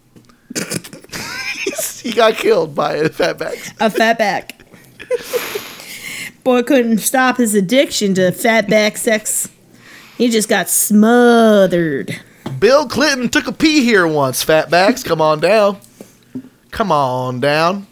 he 2.03 2.13
got 2.13 2.35
killed 2.35 2.75
by 2.75 2.95
a 2.97 3.09
Fatbacks. 3.09 3.71
A 3.81 3.89
fatback. 3.91 4.53
Boy 6.43 6.63
couldn't 6.63 6.99
stop 6.99 7.37
his 7.37 7.55
addiction 7.55 8.15
to 8.15 8.31
fatback 8.33 8.97
sex. 8.97 9.49
He 10.21 10.29
just 10.29 10.51
got 10.51 10.69
smothered. 10.69 12.21
Bill 12.59 12.87
Clinton 12.87 13.31
took 13.31 13.47
a 13.47 13.53
pee 13.53 13.83
here 13.83 14.07
once. 14.07 14.45
Fatbacks, 14.45 15.03
come 15.03 15.23
on 15.23 15.41
down. 15.41 15.79
Come 16.71 16.93
on 16.93 17.41
down. 17.41 17.87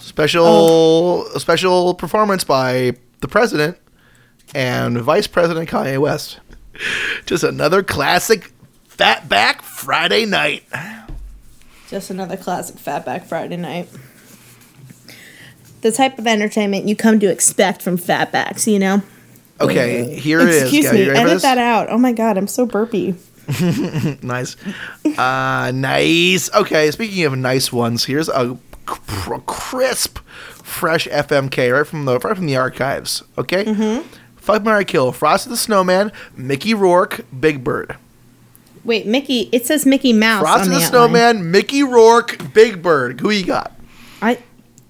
Special 0.00 0.44
Oh. 0.44 1.38
special 1.38 1.94
performance 1.94 2.42
by 2.42 2.96
the 3.20 3.28
president 3.28 3.78
and 4.56 5.00
Vice 5.00 5.28
President 5.28 5.68
Kanye 5.70 5.98
West. 5.98 6.40
Just 7.26 7.44
another 7.44 7.84
classic 7.84 8.52
Fatback 8.90 9.62
Friday 9.62 10.24
night. 10.26 10.64
Just 11.90 12.10
another 12.10 12.36
classic 12.36 12.74
Fatback 12.74 13.24
Friday 13.26 13.56
night. 13.56 13.88
The 15.82 15.92
type 15.92 16.18
of 16.18 16.26
entertainment 16.26 16.88
you 16.88 16.96
come 16.96 17.20
to 17.20 17.30
expect 17.30 17.82
from 17.82 17.96
Fatbacks, 17.96 18.66
you 18.66 18.80
know? 18.80 19.02
Okay, 19.64 20.18
here 20.18 20.40
it 20.40 20.48
is. 20.48 20.62
Excuse 20.62 20.92
me, 20.92 21.08
edit 21.10 21.42
that 21.42 21.58
out. 21.58 21.88
Oh 21.90 21.98
my 21.98 22.12
god, 22.12 22.36
I'm 22.38 22.46
so 22.48 22.66
burpy. 22.66 23.14
Nice. 24.22 24.56
Uh, 25.18 25.72
nice. 25.74 26.52
Okay, 26.54 26.90
speaking 26.90 27.24
of 27.24 27.36
nice 27.36 27.72
ones, 27.72 28.04
here's 28.04 28.28
a 28.28 28.56
cr- 28.86 29.34
crisp, 29.46 30.18
fresh 30.18 31.08
FMK 31.08 31.72
right 31.72 31.86
from 31.86 32.04
the 32.04 32.18
right 32.18 32.36
from 32.36 32.46
the 32.46 32.56
archives. 32.56 33.22
Okay. 33.36 33.64
Mm-hmm. 33.64 34.06
Fuck 34.36 34.64
Marry 34.64 34.84
Kill, 34.84 35.12
Frosty 35.12 35.50
the 35.50 35.56
Snowman, 35.56 36.10
Mickey 36.36 36.74
Rourke, 36.74 37.24
Big 37.38 37.62
Bird. 37.62 37.96
Wait, 38.84 39.06
Mickey, 39.06 39.48
it 39.52 39.66
says 39.66 39.86
Mickey 39.86 40.12
Mouse 40.12 40.42
Frosty 40.42 40.62
on 40.62 40.68
the, 40.70 40.74
the. 40.80 40.84
Snowman, 40.84 41.50
Mickey 41.52 41.84
Rourke, 41.84 42.52
Big 42.52 42.82
Bird. 42.82 43.20
Who 43.20 43.30
you 43.30 43.44
got? 43.46 43.72
I 44.20 44.38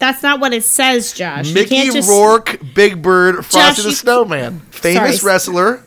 that's 0.03 0.21
not 0.23 0.41
what 0.41 0.53
it 0.53 0.65
says, 0.65 1.13
Josh. 1.13 1.53
Mickey 1.55 1.85
just 1.91 2.09
Rourke, 2.09 2.59
Big 2.75 3.01
Bird, 3.01 3.47
Frosty 3.47 3.83
the 3.83 3.89
you- 3.91 3.95
Snowman. 3.95 4.59
Famous 4.71 5.21
Sorry. 5.21 5.33
wrestler. 5.33 5.83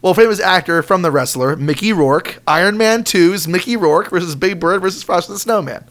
Well, 0.00 0.14
famous 0.14 0.40
actor 0.40 0.82
from 0.82 1.02
the 1.02 1.10
wrestler, 1.10 1.54
Mickey 1.56 1.92
Rourke. 1.92 2.42
Iron 2.48 2.78
Man 2.78 3.04
2's 3.04 3.46
Mickey 3.46 3.76
Rourke 3.76 4.08
versus 4.10 4.34
Big 4.34 4.58
Bird 4.58 4.80
versus 4.80 5.02
Frosty 5.02 5.34
the 5.34 5.38
Snowman. 5.38 5.84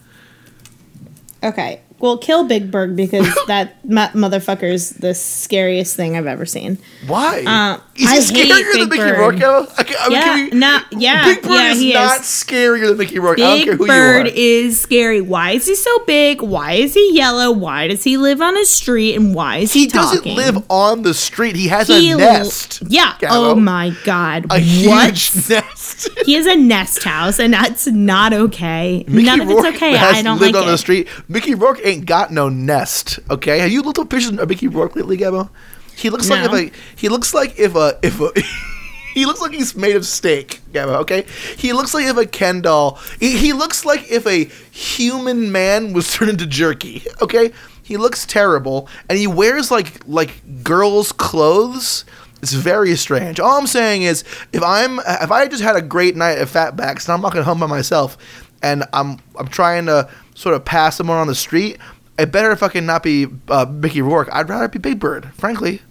Okay. 1.44 1.80
Well, 2.02 2.18
kill 2.18 2.44
Big 2.44 2.70
Bird 2.70 2.96
because 2.96 3.32
that 3.46 3.76
mo- 3.84 4.08
motherfucker's 4.08 4.90
the 4.90 5.14
scariest 5.14 5.94
thing 5.96 6.16
I've 6.16 6.26
ever 6.26 6.44
seen. 6.44 6.76
Why? 7.06 7.44
Uh, 7.46 7.80
is 7.96 8.06
I 8.08 8.20
he 8.34 8.42
hate 8.42 8.52
scarier 8.52 8.72
than 8.80 8.88
Big 8.88 8.98
Mickey. 8.98 9.12
Rourke? 9.12 9.34
Okay, 9.78 9.94
I 9.98 10.08
mean, 10.08 10.12
Yeah, 10.18 10.34
we- 10.34 10.50
no, 10.50 10.80
yeah, 11.00 11.24
Big 11.26 11.42
Bird 11.42 11.50
yeah, 11.52 11.70
is 11.72 11.94
not 11.94 12.20
is. 12.20 12.26
scarier 12.26 12.88
than 12.88 12.98
Mickey 12.98 13.20
Rourke. 13.20 13.38
I 13.38 13.42
don't 13.42 13.58
care 13.64 13.72
Big 13.74 13.78
who 13.78 13.86
Bird 13.86 14.26
you 14.26 14.32
are. 14.32 14.34
Is 14.36 14.80
scary. 14.80 15.20
Why 15.20 15.52
is 15.52 15.66
he 15.66 15.76
so 15.76 15.96
big? 16.00 16.42
Why 16.42 16.72
is 16.72 16.92
he 16.94 17.14
yellow? 17.14 17.52
Why 17.52 17.86
does 17.86 18.02
he 18.02 18.16
live 18.16 18.42
on 18.42 18.56
a 18.58 18.64
street? 18.64 19.14
And 19.14 19.32
why 19.32 19.58
is 19.58 19.72
he, 19.72 19.82
he 19.82 19.86
doesn't 19.86 20.18
talking? 20.18 20.36
live 20.36 20.64
on 20.68 21.02
the 21.02 21.14
street. 21.14 21.54
He 21.54 21.68
has 21.68 21.86
He 21.86 22.10
a 22.10 22.14
l- 22.14 22.18
nest. 22.18 22.82
Yeah. 22.88 23.14
Gallo. 23.20 23.50
Oh 23.50 23.54
my 23.54 23.94
god. 24.04 24.46
A 24.46 24.54
what? 24.88 25.16
huge 25.16 25.30
nest. 25.48 25.71
He 26.24 26.34
has 26.34 26.46
a 26.46 26.56
nest 26.56 27.02
house, 27.02 27.38
and 27.40 27.52
that's 27.52 27.86
not 27.86 28.32
okay. 28.32 29.04
Mickey 29.08 29.26
None 29.26 29.40
of 29.40 29.48
Rourke 29.48 29.66
it's 29.66 29.76
okay. 29.76 29.96
I 29.96 30.22
don't 30.22 30.38
lived 30.38 30.54
like 30.54 30.62
on 30.62 30.68
it. 30.68 30.72
the 30.72 30.78
street. 30.78 31.08
Mickey 31.28 31.54
Rourke 31.54 31.80
ain't 31.82 32.06
got 32.06 32.30
no 32.30 32.48
nest. 32.48 33.18
Okay, 33.28 33.58
have 33.58 33.70
you 33.70 33.82
looked 33.82 33.98
up 33.98 34.08
pictures 34.08 34.30
of 34.36 34.48
Mickey 34.48 34.68
Rourke 34.68 34.94
lately, 34.96 35.16
Gabo? 35.16 35.50
He 35.96 36.10
looks 36.10 36.30
like 36.30 36.44
if 36.44 36.52
a 36.52 36.76
he 36.96 37.08
looks 37.08 37.34
like 37.34 37.58
if 37.58 37.74
a 37.74 37.98
if 38.02 38.20
a 38.20 38.30
he 39.14 39.26
looks 39.26 39.40
like 39.40 39.52
he's 39.52 39.74
made 39.76 39.96
of 39.96 40.06
steak, 40.06 40.60
Gabo. 40.72 40.96
Okay, 41.00 41.26
he 41.56 41.72
looks 41.72 41.94
like 41.94 42.06
if 42.06 42.16
a 42.16 42.26
Ken 42.26 42.62
doll. 42.62 42.98
He, 43.20 43.36
he 43.36 43.52
looks 43.52 43.84
like 43.84 44.10
if 44.10 44.26
a 44.26 44.44
human 44.70 45.52
man 45.52 45.92
was 45.92 46.12
turned 46.14 46.30
into 46.30 46.46
jerky. 46.46 47.04
Okay, 47.20 47.52
he 47.82 47.96
looks 47.96 48.24
terrible, 48.26 48.88
and 49.08 49.18
he 49.18 49.26
wears 49.26 49.70
like 49.70 50.06
like 50.06 50.62
girls' 50.62 51.12
clothes. 51.12 52.04
It's 52.42 52.52
very 52.52 52.96
strange. 52.96 53.38
All 53.38 53.56
I'm 53.56 53.68
saying 53.68 54.02
is, 54.02 54.24
if 54.52 54.62
I'm 54.64 54.98
if 54.98 55.30
I 55.30 55.46
just 55.46 55.62
had 55.62 55.76
a 55.76 55.82
great 55.82 56.16
night 56.16 56.38
at 56.38 56.48
Fatbacks 56.48 57.06
and 57.06 57.14
I'm 57.14 57.20
not 57.20 57.32
gonna 57.32 57.44
home 57.44 57.60
by 57.60 57.66
myself, 57.66 58.18
and 58.62 58.84
I'm 58.92 59.18
I'm 59.38 59.46
trying 59.46 59.86
to 59.86 60.10
sort 60.34 60.56
of 60.56 60.64
pass 60.64 60.96
someone 60.96 61.18
on 61.18 61.28
the 61.28 61.36
street, 61.36 61.78
it 62.18 62.32
better 62.32 62.54
fucking 62.56 62.84
not 62.84 63.04
be 63.04 63.26
uh, 63.48 63.66
Mickey 63.70 64.02
Rourke. 64.02 64.28
I'd 64.32 64.48
rather 64.48 64.66
be 64.66 64.80
Big 64.80 64.98
Bird, 64.98 65.32
frankly, 65.34 65.82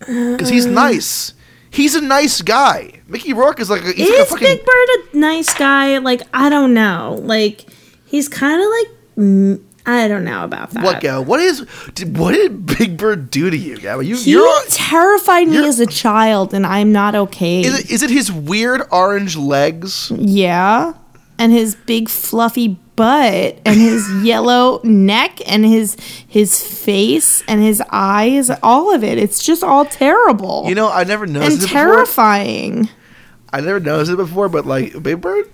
because 0.00 0.48
he's 0.48 0.66
nice. 0.66 1.34
He's 1.70 1.94
a 1.94 2.00
nice 2.00 2.42
guy. 2.42 3.00
Mickey 3.06 3.32
Rourke 3.32 3.60
is 3.60 3.70
like 3.70 3.82
a, 3.82 3.92
he's 3.92 4.08
like 4.10 4.18
a 4.18 4.22
Is 4.22 4.28
fucking. 4.28 4.46
Big 4.46 4.64
Bird 4.64 4.88
a 5.12 5.16
nice 5.18 5.54
guy? 5.54 5.98
Like 5.98 6.22
I 6.34 6.48
don't 6.48 6.74
know. 6.74 7.20
Like 7.22 7.64
he's 8.06 8.28
kind 8.28 8.60
of 8.60 8.68
like 8.68 9.60
I 9.86 10.08
don't 10.08 10.24
know 10.24 10.44
about 10.44 10.70
that. 10.72 10.84
what 10.84 11.00
Gabo? 11.02 11.24
What 11.24 11.40
is? 11.40 11.66
Did, 11.94 12.16
what 12.18 12.32
did 12.32 12.66
Big 12.66 12.96
Bird 12.96 13.30
do 13.30 13.48
to 13.50 13.56
you, 13.56 13.76
Gabo? 13.78 14.04
You 14.04 14.16
He 14.16 14.32
you're. 14.32 14.62
terrified 14.68 15.48
me 15.48 15.54
you're- 15.56 15.68
as 15.68 15.80
a 15.80 15.86
child, 15.86 16.52
and 16.54 16.66
I'm 16.66 16.92
not 16.92 17.14
okay. 17.14 17.62
Is 17.62 17.80
it, 17.80 17.90
is 17.90 18.02
it 18.02 18.10
his 18.10 18.30
weird 18.30 18.82
orange 18.92 19.36
legs? 19.36 20.12
yeah, 20.14 20.92
and 21.38 21.50
his 21.52 21.74
big 21.74 22.08
fluffy 22.10 22.78
butt, 22.96 23.58
and 23.64 23.80
his 23.80 24.06
yellow 24.22 24.80
neck, 24.84 25.40
and 25.50 25.64
his 25.64 25.96
his 26.28 26.62
face, 26.62 27.42
and 27.48 27.62
his 27.62 27.82
eyes. 27.90 28.50
All 28.62 28.94
of 28.94 29.02
it. 29.02 29.16
It's 29.16 29.42
just 29.42 29.62
all 29.64 29.86
terrible. 29.86 30.64
You 30.68 30.74
know, 30.74 30.90
I 30.92 31.04
never 31.04 31.26
noticed 31.26 31.52
and 31.52 31.62
it 31.62 31.66
before. 31.66 31.80
terrifying. 31.94 32.90
I 33.52 33.60
never 33.60 33.80
noticed 33.80 34.12
it 34.12 34.16
before, 34.16 34.48
but 34.50 34.66
like 34.66 35.02
Big 35.02 35.20
Bird, 35.22 35.50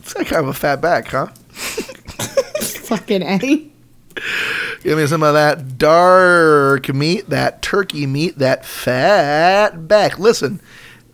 it's 0.00 0.14
got 0.14 0.24
kind 0.26 0.42
of 0.42 0.48
a 0.48 0.54
fat 0.54 0.80
back, 0.80 1.08
huh? 1.08 1.28
Fucking. 2.96 3.72
Give 4.82 4.98
me 4.98 5.06
some 5.06 5.22
of 5.22 5.34
that 5.34 5.78
dark 5.78 6.92
meat, 6.94 7.28
that 7.30 7.62
turkey 7.62 8.06
meat, 8.06 8.38
that 8.38 8.64
fat 8.64 9.88
back. 9.88 10.18
Listen, 10.18 10.60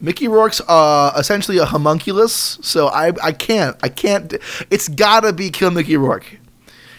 Mickey 0.01 0.29
Rourke's 0.29 0.61
uh, 0.69 1.13
essentially 1.17 1.59
a 1.59 1.65
homunculus, 1.65 2.59
so 2.63 2.89
I 2.89 3.13
I 3.23 3.33
can't 3.33 3.77
I 3.83 3.89
can't. 3.89 4.35
It's 4.71 4.89
gotta 4.89 5.33
be 5.33 5.51
kill 5.51 5.71
Mickey 5.71 5.97
Rourke. 5.97 6.39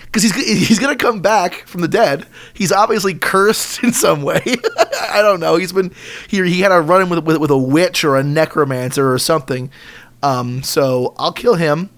Because 0.05 0.23
he's, 0.23 0.67
he's 0.67 0.79
gonna 0.79 0.97
come 0.97 1.21
back 1.21 1.65
from 1.67 1.81
the 1.81 1.87
dead. 1.87 2.25
He's 2.53 2.71
obviously 2.71 3.13
cursed 3.13 3.83
in 3.83 3.93
some 3.93 4.23
way. 4.23 4.41
I 5.09 5.21
don't 5.21 5.39
know. 5.39 5.55
He's 5.55 5.71
been 5.71 5.91
he, 6.27 6.41
he 6.49 6.61
had 6.61 6.71
a 6.71 6.81
run 6.81 7.03
in 7.03 7.09
with, 7.09 7.23
with 7.25 7.37
with 7.37 7.51
a 7.51 7.57
witch 7.57 8.03
or 8.03 8.17
a 8.17 8.23
necromancer 8.23 9.13
or 9.13 9.19
something. 9.19 9.69
Um, 10.23 10.63
so 10.63 11.13
I'll 11.17 11.31
kill 11.31 11.55
him. 11.55 11.89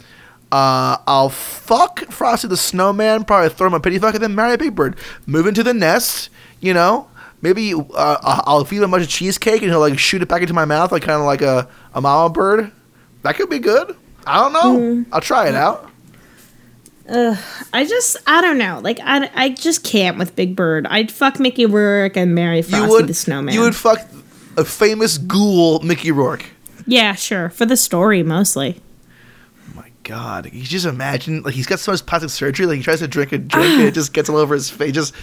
Uh, 0.54 0.98
I'll 1.08 1.30
fuck 1.30 2.02
Frosty 2.12 2.48
the 2.48 2.58
Snowman, 2.58 3.24
probably 3.24 3.50
throw 3.50 3.66
him 3.66 3.74
a 3.74 3.80
pity 3.80 3.98
fuck, 3.98 4.14
and 4.14 4.22
then 4.24 4.36
marry 4.36 4.54
a 4.54 4.58
Big 4.60 4.76
Bird. 4.76 4.96
Move 5.26 5.48
into 5.48 5.64
the 5.64 5.74
nest, 5.74 6.30
you 6.62 6.76
know. 6.76 7.08
Maybe 7.42 7.74
uh, 7.74 8.42
I'll 8.46 8.64
feed 8.64 8.78
him 8.78 8.84
a 8.84 8.88
bunch 8.90 9.04
of 9.04 9.10
cheesecake 9.10 9.64
and 9.64 9.72
he'll 9.72 9.80
like 9.80 9.98
shoot 9.98 10.22
it 10.22 10.28
back 10.30 10.42
into 10.44 10.54
my 10.54 10.66
mouth, 10.66 10.92
like 10.92 11.02
kind 11.02 11.20
of 11.20 11.26
like 11.26 11.42
a, 11.42 11.68
a 11.96 12.02
mama 12.02 12.32
bird. 12.32 12.72
That 13.24 13.36
could 13.36 13.50
be 13.50 13.58
good. 13.58 13.98
I 14.28 14.40
don't 14.40 14.54
know. 14.54 15.06
I'll 15.12 15.22
try 15.22 15.48
it 15.50 15.56
out. 15.56 15.90
I 17.10 17.86
just, 17.90 18.18
I 18.28 18.42
don't 18.42 18.60
know. 18.60 18.80
Like, 18.84 19.00
I, 19.04 19.30
I 19.34 19.50
just 19.50 19.84
can't 19.84 20.18
with 20.20 20.36
Big 20.36 20.56
Bird. 20.56 20.86
I'd 20.88 21.12
fuck 21.12 21.40
Mickey 21.40 21.66
Rourke 21.66 22.16
and 22.16 22.36
marry 22.36 22.62
Frosty 22.62 22.86
you 22.86 22.92
would 22.92 23.08
the 23.08 23.14
Snowman. 23.14 23.54
you 23.56 23.62
would 23.62 23.76
fuck 23.76 24.08
a 24.56 24.64
famous 24.64 25.18
ghoul 25.18 25.80
Mickey 25.80 26.12
Rourke. 26.12 26.46
yeah, 26.86 27.14
sure. 27.16 27.50
For 27.50 27.66
the 27.66 27.76
story, 27.76 28.22
mostly. 28.24 28.83
God, 30.04 30.52
you 30.52 30.64
just 30.64 30.86
imagine 30.86 31.44
like 31.44 31.54
he's 31.54 31.66
got 31.66 31.80
so 31.80 31.92
much 31.92 32.06
plastic 32.06 32.30
surgery, 32.30 32.66
like 32.66 32.78
he 32.78 32.84
tries 32.84 33.00
to 33.00 33.08
drink 33.08 33.32
a 33.32 33.38
drink 33.38 33.68
and 33.68 33.84
it 33.84 33.88
ah. 33.88 33.92
just 33.92 34.14
gets 34.14 34.30
all 34.30 34.38
over 34.38 34.54
his 34.54 34.70
face. 34.70 34.94
Just 34.94 35.14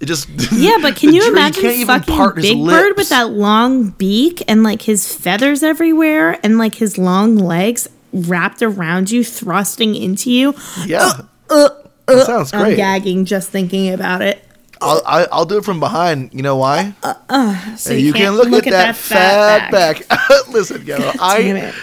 it 0.00 0.06
just 0.06 0.28
Yeah, 0.52 0.78
but 0.80 0.96
can 0.96 1.12
you 1.12 1.20
drink 1.20 1.36
imagine 1.36 1.62
can't 1.62 1.76
even 1.76 1.86
fucking 1.86 2.14
part 2.14 2.36
his 2.36 2.46
Big 2.46 2.58
Bird 2.58 2.86
lips. 2.88 2.96
with 2.96 3.08
that 3.10 3.30
long 3.30 3.90
beak 3.90 4.42
and 4.48 4.62
like 4.62 4.82
his 4.82 5.14
feathers 5.14 5.62
everywhere 5.62 6.38
and 6.42 6.58
like 6.58 6.76
his 6.76 6.98
long 6.98 7.36
legs 7.36 7.88
wrapped 8.12 8.62
around 8.62 9.10
you, 9.10 9.22
thrusting 9.22 9.94
into 9.94 10.30
you? 10.30 10.54
Yeah, 10.86 11.10
Uh, 11.50 11.54
uh, 11.54 11.68
uh 12.08 12.14
that 12.16 12.26
sounds 12.26 12.52
I'm 12.54 12.64
great. 12.64 12.76
gagging 12.76 13.26
just 13.26 13.50
thinking 13.50 13.92
about 13.92 14.22
it. 14.22 14.42
I'll 14.80 15.02
I, 15.06 15.26
I'll 15.30 15.44
do 15.44 15.58
it 15.58 15.64
from 15.64 15.78
behind. 15.78 16.32
You 16.34 16.42
know 16.42 16.56
why? 16.56 16.94
Uh, 17.02 17.76
so 17.76 17.92
And 17.92 18.00
you, 18.00 18.12
can 18.12 18.34
can't 18.34 18.50
look, 18.50 18.66
at, 18.66 18.72
that, 18.72 18.96
fat 18.96 19.70
back. 19.70 20.02
Listen, 20.48 20.84
yo, 20.84 20.98
Damn 20.98 21.16
I 21.20 21.38
it. 21.38 21.74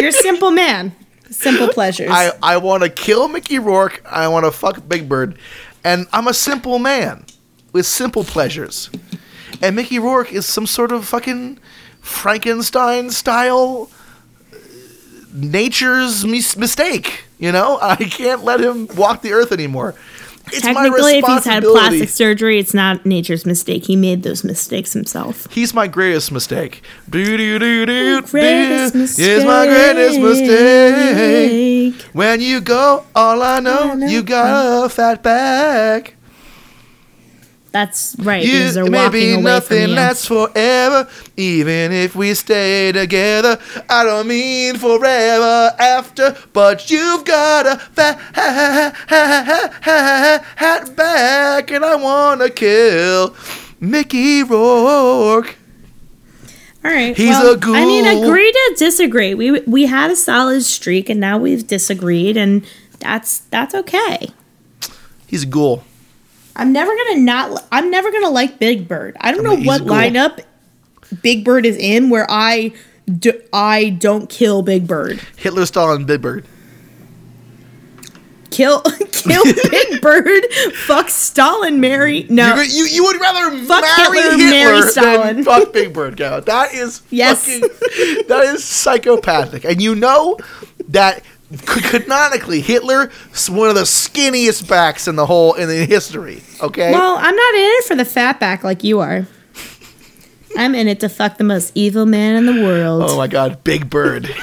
You're 0.00 0.08
a 0.08 0.12
simple 0.12 0.50
man. 0.50 0.96
Simple 1.32 1.68
pleasures. 1.74 2.10
I 2.10 2.32
I 2.42 2.56
want 2.58 2.82
to 2.82 2.88
kill 2.88 3.28
Mickey 3.28 3.58
Rourke. 3.58 4.02
I 4.04 4.28
want 4.28 4.44
to 4.44 4.50
fuck 4.52 4.86
Big 4.88 5.08
Bird, 5.08 5.38
and 5.82 6.06
I'm 6.12 6.28
a 6.28 6.34
simple 6.34 6.78
man 6.78 7.24
with 7.72 7.86
simple 7.86 8.24
pleasures. 8.24 8.90
And 9.60 9.76
Mickey 9.76 9.98
Rourke 9.98 10.32
is 10.32 10.46
some 10.46 10.66
sort 10.66 10.92
of 10.92 11.06
fucking 11.06 11.58
Frankenstein 12.00 13.10
style 13.10 13.90
uh, 14.52 14.56
nature's 15.32 16.24
mis- 16.24 16.56
mistake. 16.56 17.24
You 17.38 17.52
know, 17.52 17.78
I 17.82 17.96
can't 17.96 18.44
let 18.44 18.60
him 18.60 18.88
walk 18.96 19.22
the 19.22 19.32
earth 19.32 19.52
anymore. 19.52 19.94
It's 20.46 20.64
my 20.64 20.72
Technically, 20.74 21.18
if 21.18 21.24
he's 21.24 21.44
had 21.44 21.62
plastic 21.62 22.08
surgery, 22.08 22.58
it's 22.58 22.74
not 22.74 23.06
nature's 23.06 23.46
mistake. 23.46 23.86
He 23.86 23.96
made 23.96 24.22
those 24.22 24.44
mistakes 24.44 24.92
himself. 24.92 25.46
He's 25.50 25.72
my 25.72 25.86
greatest 25.86 26.32
mistake. 26.32 26.82
Do 27.08 27.36
do 27.36 27.58
do 27.58 27.86
do. 27.86 28.22
Greatest 28.22 29.18
Is 29.18 29.44
my 29.44 29.66
greatest 29.66 30.20
mistake. 30.20 31.94
mistake. 31.94 32.02
When 32.12 32.40
you 32.40 32.60
go, 32.60 33.04
all 33.14 33.42
I 33.42 33.60
know, 33.60 33.94
know. 33.94 34.06
you 34.06 34.22
got 34.22 34.84
a 34.86 34.88
fat 34.88 35.22
back. 35.22 36.16
That's 37.72 38.14
right. 38.18 38.44
You 38.44 38.70
they're 38.70 38.84
may 38.84 39.08
be 39.08 39.32
away 39.32 39.42
nothing 39.42 39.88
lasts 39.88 40.26
forever, 40.26 41.08
even 41.38 41.90
if 41.90 42.14
we 42.14 42.34
stay 42.34 42.92
together. 42.92 43.58
I 43.88 44.04
don't 44.04 44.28
mean 44.28 44.76
forever 44.76 45.74
after, 45.78 46.36
but 46.52 46.90
you've 46.90 47.24
got 47.24 47.66
a 47.66 47.78
fat 47.78 48.20
hat 50.56 50.94
back, 50.94 51.70
and 51.70 51.82
I 51.82 51.96
wanna 51.96 52.50
kill 52.50 53.34
Mickey 53.80 54.42
Rourke. 54.42 55.56
All 56.84 56.90
right. 56.90 57.16
He's 57.16 57.30
well, 57.30 57.54
a 57.54 57.56
ghoul. 57.56 57.76
I 57.76 57.86
mean, 57.86 58.06
agree 58.06 58.52
to 58.52 58.74
disagree. 58.76 59.34
We 59.34 59.60
we 59.60 59.86
had 59.86 60.10
a 60.10 60.16
solid 60.16 60.62
streak, 60.62 61.08
and 61.08 61.20
now 61.20 61.38
we've 61.38 61.66
disagreed, 61.66 62.36
and 62.36 62.66
that's 62.98 63.38
that's 63.50 63.74
okay. 63.74 64.28
He's 65.26 65.44
a 65.44 65.46
ghoul. 65.46 65.84
I'm 66.56 66.72
never 66.72 66.90
gonna 66.94 67.20
not. 67.20 67.64
I'm 67.72 67.90
never 67.90 68.10
gonna 68.12 68.30
like 68.30 68.58
Big 68.58 68.86
Bird. 68.88 69.16
I 69.20 69.30
don't 69.32 69.40
I 69.40 69.44
know 69.44 69.50
mean, 69.50 69.58
he's 69.60 69.66
what 69.66 69.80
ghoul. 69.86 69.96
lineup 69.96 70.40
Big 71.22 71.44
Bird 71.44 71.66
is 71.66 71.76
in 71.76 72.10
where 72.10 72.26
I 72.30 72.72
do, 73.18 73.32
I 73.52 73.90
don't 73.90 74.28
kill 74.30 74.62
Big 74.62 74.86
Bird. 74.86 75.20
Hitler, 75.36 75.66
Stalin, 75.66 76.04
Big 76.04 76.20
Bird. 76.22 76.46
Kill 78.50 78.82
kill 79.12 79.42
Big 79.70 80.02
Bird. 80.02 80.44
Fuck 80.86 81.08
Stalin. 81.08 81.80
Marry. 81.80 82.26
No. 82.28 82.54
You, 82.56 82.62
you, 82.62 82.84
you 82.86 83.04
would 83.04 83.18
rather 83.20 83.56
Fuck 83.64 83.82
marry 83.96 84.18
Hitler, 84.20 84.30
Hitler, 84.36 84.50
marry 84.50 84.80
than 84.80 84.88
Stalin. 84.90 85.44
fuck 85.44 85.72
Big 85.72 85.94
Bird, 85.94 86.16
Gal. 86.16 86.42
That 86.42 86.74
is 86.74 87.00
Yes. 87.10 87.46
fucking, 87.46 88.26
that 88.28 88.44
is 88.54 88.62
psychopathic. 88.62 89.64
And 89.64 89.80
you 89.80 89.94
know 89.94 90.36
that 90.88 91.22
canonically 91.66 92.60
Hitler 92.60 93.10
is 93.32 93.50
one 93.50 93.68
of 93.68 93.74
the 93.74 93.82
skinniest 93.82 94.68
backs 94.68 95.08
in 95.08 95.16
the 95.16 95.26
whole 95.26 95.54
in 95.54 95.68
the 95.68 95.84
history. 95.84 96.42
Okay, 96.60 96.92
Well, 96.92 97.16
I'm 97.16 97.36
not 97.36 97.54
in 97.54 97.60
it 97.60 97.84
for 97.84 97.94
the 97.96 98.04
fat 98.04 98.40
back 98.40 98.64
like 98.64 98.84
you 98.84 99.00
are. 99.00 99.26
I'm 100.56 100.74
in 100.74 100.86
it 100.86 101.00
to 101.00 101.08
fuck 101.08 101.38
the 101.38 101.44
most 101.44 101.72
evil 101.74 102.04
man 102.04 102.36
in 102.36 102.46
the 102.46 102.62
world. 102.62 103.02
oh 103.06 103.16
my 103.16 103.26
God, 103.26 103.64
Big 103.64 103.88
Bird. 103.88 104.28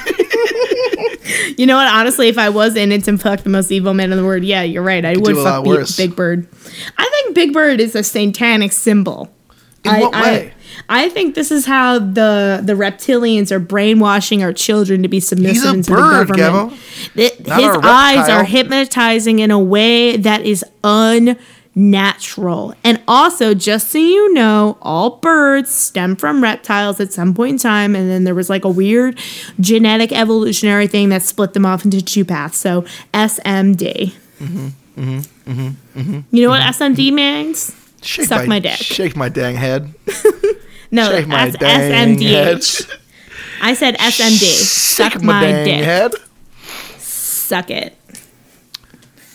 You 1.58 1.66
know 1.66 1.76
what? 1.76 1.88
Honestly, 1.88 2.28
if 2.28 2.38
I 2.38 2.50
was 2.50 2.76
in 2.76 2.92
it 2.92 3.04
to 3.06 3.18
fuck 3.18 3.42
the 3.42 3.50
most 3.50 3.72
evil 3.72 3.94
man 3.94 4.12
in 4.12 4.18
the 4.18 4.26
world, 4.26 4.44
yeah, 4.44 4.64
you're 4.64 4.84
right. 4.84 5.04
I 5.04 5.16
would 5.18 5.36
fuck 5.36 5.64
Big. 5.64 5.88
Big 5.98 6.16
Bird. 6.16 6.48
I 6.98 7.10
think 7.10 7.36
Big 7.36 7.54
Bird 7.54 7.80
is 7.80 7.96
a 7.96 8.04
satanic 8.04 8.72
symbol. 8.72 9.30
In 9.84 9.92
I, 9.92 10.00
what 10.00 10.14
way? 10.14 10.20
I, 10.20 10.54
I 10.88 11.10
think 11.10 11.36
this 11.36 11.52
is 11.52 11.66
how 11.66 12.00
the 12.00 12.62
the 12.64 12.74
reptilians 12.74 13.52
are 13.52 13.60
brainwashing 13.60 14.44
our 14.44 14.54
children 14.54 15.02
to 15.04 15.08
be 15.10 15.20
submissive 15.20 15.76
He's 15.76 15.88
a 15.88 15.92
bird, 15.92 16.28
the 16.28 16.34
government. 16.38 16.80
Th- 17.16 17.34
His 17.34 17.78
eyes 17.84 18.30
are 18.30 18.44
hypnotizing 18.44 19.40
in 19.40 19.52
a 19.52 19.60
way 19.60 20.18
that 20.18 20.46
is 20.46 20.64
unnatural. 21.76 22.74
And 22.84 23.02
also, 23.08 23.54
just 23.54 23.90
so 23.92 23.98
you 23.98 24.34
know, 24.34 24.78
all 24.82 25.18
birds 25.18 25.70
stem 25.72 26.16
from 26.16 26.42
reptiles 26.42 27.00
at 27.00 27.12
some 27.14 27.34
point 27.34 27.52
in 27.54 27.58
time, 27.58 27.96
and 27.96 28.10
then 28.10 28.24
there 28.24 28.36
was 28.36 28.50
like 28.50 28.64
a 28.66 28.70
weird 28.70 29.20
genetic 29.60 30.12
evolutionary 30.12 30.88
thing 30.88 31.10
that 31.10 31.24
split 31.24 31.54
them 31.54 31.66
off 31.66 31.86
into 31.86 32.02
two 32.02 32.26
paths. 32.26 32.58
So 32.58 32.84
SMD. 33.14 34.14
Mm-hmm. 34.40 34.68
Mm-hmm. 34.98 35.52
Mm-hmm. 35.52 36.00
mm-hmm, 36.00 36.36
You 36.36 36.44
know 36.44 36.50
what 36.50 36.62
SMD 36.62 37.12
means? 37.14 37.76
Shake 38.02 38.28
Suck 38.28 38.48
my 38.48 38.60
dick. 38.60 38.78
Shake 38.78 39.16
my 39.16 39.30
dang 39.30 39.56
head. 39.56 39.94
No, 40.92 41.10
Shake 41.12 41.28
my 41.28 41.48
S- 41.48 41.56
dang 41.58 41.80
head. 41.92 42.18
SMDH. 42.60 42.98
I 43.62 43.74
said 43.74 43.96
SMD. 43.98 44.40
Shake 44.40 45.14
Suck 45.14 45.22
my, 45.24 45.42
dang 45.42 45.66
dick. 45.66 45.84
head. 45.84 46.12
Suck 46.98 47.70
it. 47.70 47.96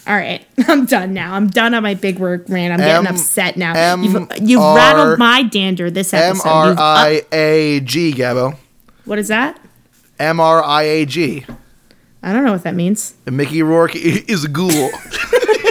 All 0.07 0.15
right, 0.15 0.45
I'm 0.69 0.85
done 0.87 1.15
now. 1.15 1.35
I'm 1.35 1.49
done 1.49 1.73
on 1.75 1.83
my 1.83 1.95
big 1.95 2.19
work 2.19 2.45
rant. 2.49 2.73
I'm 2.75 2.79
getting 2.81 3.07
M- 3.07 3.15
upset 3.15 3.57
now. 3.57 3.73
M- 3.75 4.03
you've 4.05 4.29
you've 4.43 4.61
R- 4.61 4.77
rattled 4.77 5.19
my 5.19 5.43
dander 5.45 5.91
this 5.91 6.13
episode. 6.13 6.47
R 6.49 6.69
You've 6.71 6.79
I 6.79 7.23
A 7.33 7.81
G, 7.81 8.13
Gabo. 8.13 8.57
what 9.07 9.19
is 9.19 9.29
that? 9.29 9.59
M 10.19 10.41
R 10.41 10.63
I 10.63 10.83
A 10.83 11.07
G. 11.07 11.47
I 12.23 12.33
don't 12.33 12.45
know 12.45 12.53
what 12.53 12.63
that 12.65 12.75
means. 12.75 13.15
And 13.27 13.37
Mickey 13.37 13.63
Rourke 13.63 13.97
is 13.97 14.45
a 14.45 14.49
ghoul. 14.49 14.69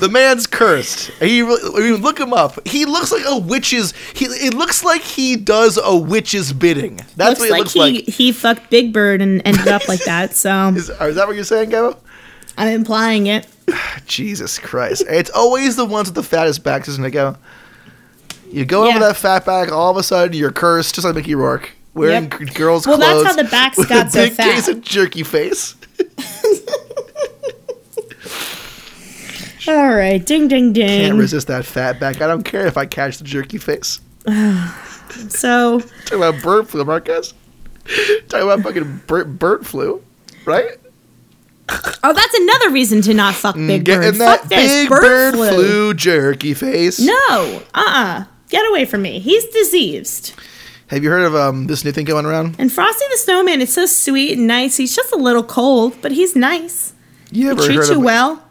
the 0.00 0.08
man's 0.08 0.46
cursed. 0.46 1.10
He 1.20 1.42
I 1.42 1.44
mean, 1.44 1.96
look 2.02 2.18
him 2.18 2.32
up. 2.32 2.66
He 2.66 2.84
looks 2.84 3.12
like 3.12 3.24
a 3.26 3.36
witch's. 3.38 3.92
He 4.14 4.26
it 4.26 4.54
looks 4.54 4.84
like 4.84 5.02
he 5.02 5.36
does 5.36 5.78
a 5.82 5.94
witch's 5.96 6.52
bidding. 6.52 6.96
That's 7.16 7.38
looks 7.38 7.40
what 7.40 7.48
it 7.48 7.52
like 7.52 7.58
looks 7.60 7.72
he 7.72 7.80
like. 7.80 8.04
he 8.08 8.32
fucked 8.32 8.70
Big 8.70 8.92
Bird 8.92 9.20
and 9.22 9.42
ended 9.44 9.68
up 9.68 9.88
like 9.88 10.04
that. 10.04 10.34
So 10.34 10.68
Is, 10.76 10.88
is 10.90 11.14
that 11.16 11.26
what 11.26 11.34
you're 11.36 11.44
saying, 11.44 11.70
Gabo? 11.70 11.96
I'm 12.58 12.68
implying 12.68 13.26
it. 13.26 13.46
Jesus 14.06 14.58
Christ! 14.58 15.04
It's 15.08 15.30
always 15.30 15.76
the 15.76 15.84
ones 15.84 16.08
with 16.08 16.14
the 16.14 16.22
fattest 16.22 16.62
backs, 16.64 16.88
isn't 16.88 17.04
it, 17.04 17.12
Gabo? 17.12 17.36
You 18.50 18.64
go 18.64 18.86
over 18.88 18.98
that 19.00 19.16
fat 19.16 19.44
back, 19.44 19.72
all 19.72 19.90
of 19.90 19.96
a 19.96 20.02
sudden 20.02 20.36
you're 20.36 20.52
cursed, 20.52 20.94
just 20.94 21.04
like 21.04 21.16
Mickey 21.16 21.34
Rourke, 21.34 21.70
wearing 21.94 22.30
Yep. 22.30 22.54
girls' 22.54 22.86
Well, 22.86 22.96
that's 22.96 23.24
how 23.24 23.34
the 23.34 23.44
backs 23.44 23.84
got 23.86 24.12
so 24.12 24.24
big 24.24 24.32
fat. 24.34 24.54
case 24.54 24.68
of 24.68 24.80
jerky 24.82 25.24
face. 25.24 25.74
All 29.68 29.94
right, 29.94 30.24
ding 30.24 30.48
ding 30.48 30.72
ding. 30.72 30.86
Can't 31.02 31.18
resist 31.18 31.48
that 31.48 31.64
fat 31.64 31.98
back. 31.98 32.20
I 32.20 32.26
don't 32.26 32.42
care 32.44 32.66
if 32.66 32.76
I 32.76 32.86
catch 32.86 33.18
the 33.18 33.24
jerky 33.24 33.58
face. 33.58 34.00
So 35.28 35.78
Talking 36.04 36.18
about 36.18 36.42
bird 36.42 36.68
flu, 36.68 36.84
Marcus. 36.84 37.32
Talking 38.28 38.48
about 38.50 38.60
fucking 38.62 39.02
bird, 39.06 39.38
bird 39.38 39.64
flu, 39.66 40.02
right? 40.44 40.72
Oh, 42.02 42.12
that's 42.12 42.34
another 42.34 42.70
reason 42.70 43.02
to 43.02 43.14
not 43.14 43.34
fuck 43.34 43.54
Big 43.54 43.84
Bird. 43.84 44.02
Getting 44.02 44.18
that 44.18 44.40
Fuck 44.40 44.48
this 44.50 44.82
big 44.82 44.88
bird, 44.88 45.00
bird, 45.02 45.34
flu. 45.34 45.48
flu. 45.48 45.94
jerky 45.94 46.54
face. 46.54 46.98
No, 46.98 47.62
uh, 47.72 47.84
uh 47.86 48.24
get 48.50 48.68
away 48.68 48.84
from 48.84 49.02
me. 49.02 49.20
He's 49.20 49.44
diseased. 49.46 50.34
Have 50.88 51.02
you 51.04 51.10
heard 51.10 51.24
of 51.24 51.34
um 51.36 51.66
this 51.68 51.84
new 51.84 51.92
thing 51.92 52.04
going 52.04 52.26
around? 52.26 52.56
And 52.58 52.72
Frosty 52.72 53.04
the 53.10 53.18
Snowman 53.18 53.60
is 53.60 53.72
so 53.72 53.86
sweet 53.86 54.36
and 54.38 54.46
nice. 54.48 54.76
He's 54.76 54.94
just 54.94 55.12
a 55.12 55.16
little 55.16 55.44
cold, 55.44 55.96
but 56.02 56.12
he's 56.12 56.34
nice. 56.36 56.92
You 57.30 57.44
He 57.46 57.50
ever 57.50 57.62
treats 57.64 57.86
heard 57.88 57.94
you 57.94 57.98
of 58.00 58.04
well. 58.04 58.42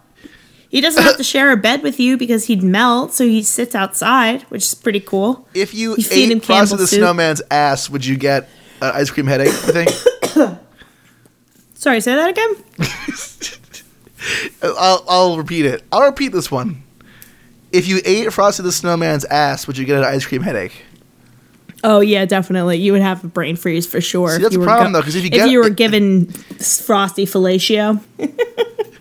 He 0.76 0.82
doesn't 0.82 1.02
have 1.04 1.16
to 1.16 1.24
share 1.34 1.54
a 1.54 1.56
bed 1.58 1.84
with 1.84 2.02
you 2.02 2.18
because 2.18 2.48
he'd 2.48 2.62
melt, 2.62 3.14
so 3.14 3.26
he 3.26 3.44
sits 3.44 3.76
outside, 3.76 4.42
which 4.50 4.64
is 4.66 4.74
pretty 4.74 5.00
cool. 5.00 5.48
If 5.54 5.74
you 5.74 5.92
You 5.96 6.04
feed 6.04 6.30
him 6.30 6.40
ate 6.40 6.44
Frosty 6.46 6.76
the 6.76 6.86
soup. 6.86 7.00
Snowman's 7.00 7.42
ass, 7.50 7.90
would 7.90 8.06
you 8.06 8.18
get 8.18 8.50
an 8.82 8.92
ice 8.94 9.10
cream 9.10 9.26
headache? 9.26 9.54
I 9.54 9.86
think. 9.86 9.90
Sorry, 11.76 12.02
say 12.02 12.14
that 12.16 12.30
again. 12.30 12.56
I'll, 14.78 15.06
I'll 15.08 15.38
repeat 15.38 15.66
it. 15.66 15.82
I'll 15.94 16.04
repeat 16.08 16.34
this 16.34 16.52
one. 16.52 16.84
If 17.72 17.88
you 17.88 18.02
ate 18.04 18.34
Frosty 18.34 18.62
the 18.64 18.74
Snowman's 18.74 19.24
ass, 19.24 19.68
would 19.68 19.78
you 19.78 19.86
get 19.86 20.00
an 20.00 20.04
ice 20.04 20.26
cream 20.26 20.42
headache? 20.42 20.84
Oh 21.86 22.02
yeah, 22.02 22.26
definitely. 22.26 22.80
You 22.80 22.92
would 22.92 23.02
have 23.02 23.24
a 23.24 23.28
brain 23.28 23.56
freeze 23.56 23.88
for 23.88 24.02
sure. 24.02 24.32
See, 24.32 24.36
if 24.36 24.42
that's 24.42 24.54
you 24.54 24.60
the 24.60 24.66
were 24.66 24.66
problem, 24.66 24.92
though, 24.92 25.02
'cause 25.04 25.16
if 25.16 25.24
you 25.24 25.30
get- 25.30 25.50
you 25.50 25.60
were 25.60 25.70
given 25.70 26.26
frosty 26.28 27.26
fellatio. 27.26 28.02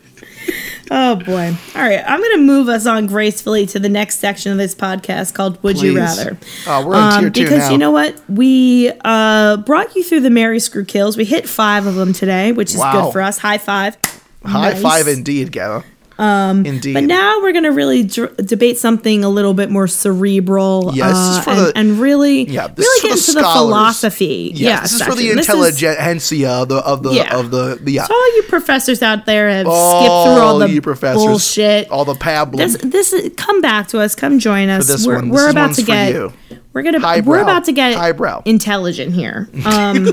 oh 0.91 1.16
boy! 1.16 1.55
All 1.74 1.82
right, 1.82 2.03
I'm 2.07 2.20
gonna 2.20 2.39
move 2.43 2.68
us 2.68 2.87
on 2.87 3.07
gracefully 3.07 3.66
to 3.66 3.78
the 3.78 3.89
next 3.89 4.18
section 4.18 4.53
of 4.53 4.59
this 4.59 4.74
podcast 4.74 5.35
called 5.35 5.62
"Would 5.62 5.80
You 5.80 5.97
Rather." 5.97 6.32
Um, 6.32 6.39
Oh, 6.66 6.87
we're 6.87 6.95
on 6.97 7.20
tier 7.20 7.30
two 7.30 7.43
because 7.45 7.59
now. 7.61 7.70
you 7.70 7.78
know 7.78 7.91
what, 7.91 8.18
we 8.28 8.93
uh, 9.05 9.57
brought 9.59 9.95
you 9.97 10.03
through 10.05 10.20
the 10.20 10.30
Marry 10.30 10.61
Screw 10.61 10.85
kills. 10.85 11.16
We 11.16 11.24
hit 11.24 11.49
five 11.49 11.87
of 11.87 11.95
them 11.95 12.12
today, 12.12 12.53
which 12.53 12.70
is 12.70 12.78
Wow. 12.78 13.05
good 13.07 13.12
for 13.12 13.20
us. 13.22 13.39
High 13.39 13.59
five! 13.59 13.97
High 14.45 14.72
Nice. 14.72 14.82
five 14.82 15.09
indeed, 15.09 15.53
Gabo. 15.53 15.85
Um, 16.16 16.64
indeed. 16.64 16.94
But 16.94 17.04
now 17.04 17.40
we're 17.42 17.50
going 17.52 17.64
to 17.64 17.72
really 17.72 18.04
dr- 18.04 18.36
debate 18.36 18.78
something 18.78 19.24
a 19.24 19.28
little 19.28 19.52
bit 19.52 19.68
more 19.70 19.88
cerebral. 19.88 20.92
This 20.92 20.96
is 20.96 21.38
uh, 21.38 21.42
for 21.42 21.50
and, 21.50 21.58
the- 21.60 21.72
and 21.74 21.98
really, 21.98 22.44
Yeah, 22.48 22.68
really 22.76 23.00
get 23.02 23.10
into 23.18 23.32
the 23.32 23.40
scholars. 23.40 23.54
philosophy. 23.58 24.52
Yes, 24.54 24.60
yeah, 24.60 24.80
this 24.82 24.92
is 24.92 25.02
for 25.02 25.14
the. 25.16 25.26
Is- 25.28 25.38
intelligentsia 25.38 26.48
of 26.50 26.68
the 26.68 26.76
of 26.76 27.02
the 27.02 27.10
Yeah. 27.14 27.36
of 27.36 27.50
the 27.50 27.78
the 27.82 27.90
yeah. 27.92 28.04
So 28.06 28.14
all 28.14 28.36
you 28.36 28.42
professors 28.44 29.02
out 29.02 29.26
there 29.26 29.48
have 29.50 29.66
all 29.66 30.00
skipped 30.00 30.36
through 30.36 30.44
all 30.46 30.58
the 30.60 30.70
you 30.70 30.80
professors, 30.80 31.24
bullshit. 31.24 31.90
all 31.90 32.04
the 32.04 32.14
pablum. 32.14 32.58
this, 32.58 32.76
this 32.82 33.12
is, 33.12 33.32
come 33.36 33.60
back 33.60 33.88
to 33.88 33.98
us. 34.00 34.14
Come 34.14 34.38
join 34.38 34.68
us. 34.68 34.86
this 34.86 35.04
we're 35.06 35.16
one, 35.16 35.30
we're 35.30 35.50
about 35.50 35.74
to 35.74 35.82
for 35.82 35.86
get. 35.88 36.12
you. 36.14 36.32
We're 36.72 36.82
gonna. 36.82 37.00
Highbrow. 37.00 37.28
We're 37.30 37.42
about 37.42 37.64
to 37.64 37.72
get 37.72 37.94
Highbrow. 37.94 38.42
intelligent 38.44 39.12
here. 39.14 39.48
Um, 39.66 40.08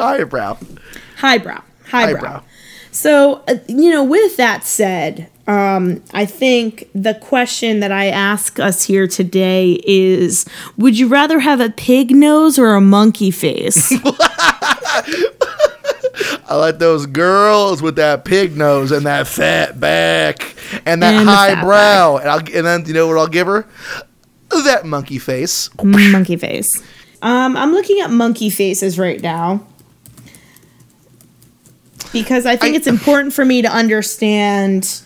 eyebrow. 0.00 0.56
highbrow. 1.16 1.62
Highbrow. 1.86 2.20
Highbrow. 2.20 2.42
So, 2.96 3.42
uh, 3.46 3.56
you 3.68 3.90
know, 3.90 4.02
with 4.02 4.38
that 4.38 4.64
said, 4.64 5.28
um, 5.46 6.02
I 6.14 6.24
think 6.24 6.88
the 6.94 7.12
question 7.12 7.80
that 7.80 7.92
I 7.92 8.06
ask 8.06 8.58
us 8.58 8.84
here 8.84 9.06
today 9.06 9.78
is 9.86 10.46
Would 10.78 10.98
you 10.98 11.06
rather 11.06 11.40
have 11.40 11.60
a 11.60 11.68
pig 11.68 12.10
nose 12.10 12.58
or 12.58 12.74
a 12.74 12.80
monkey 12.80 13.30
face? 13.30 13.92
I 16.48 16.54
like 16.54 16.78
those 16.78 17.04
girls 17.04 17.82
with 17.82 17.96
that 17.96 18.24
pig 18.24 18.56
nose 18.56 18.92
and 18.92 19.04
that 19.04 19.26
fat 19.26 19.78
back 19.78 20.56
and 20.86 21.02
that 21.02 21.16
And 21.16 21.28
high 21.28 21.60
brow. 21.60 22.16
And 22.16 22.30
I'll 22.30 22.38
and 22.38 22.66
then 22.66 22.86
you 22.86 22.94
know 22.94 23.08
what 23.08 23.18
I'll 23.18 23.28
give 23.28 23.46
her? 23.46 23.68
That 24.48 24.86
monkey 24.86 25.18
face. 25.18 25.68
monkey 25.82 26.36
face. 26.36 26.82
Um, 27.20 27.58
I'm 27.58 27.72
looking 27.72 28.00
at 28.00 28.10
monkey 28.10 28.48
faces 28.48 28.98
right 28.98 29.20
now 29.20 29.66
because 32.22 32.46
I 32.46 32.56
think 32.56 32.74
I- 32.74 32.76
it's 32.76 32.86
important 32.86 33.32
for 33.34 33.44
me 33.44 33.62
to 33.62 33.68
understand. 33.68 35.00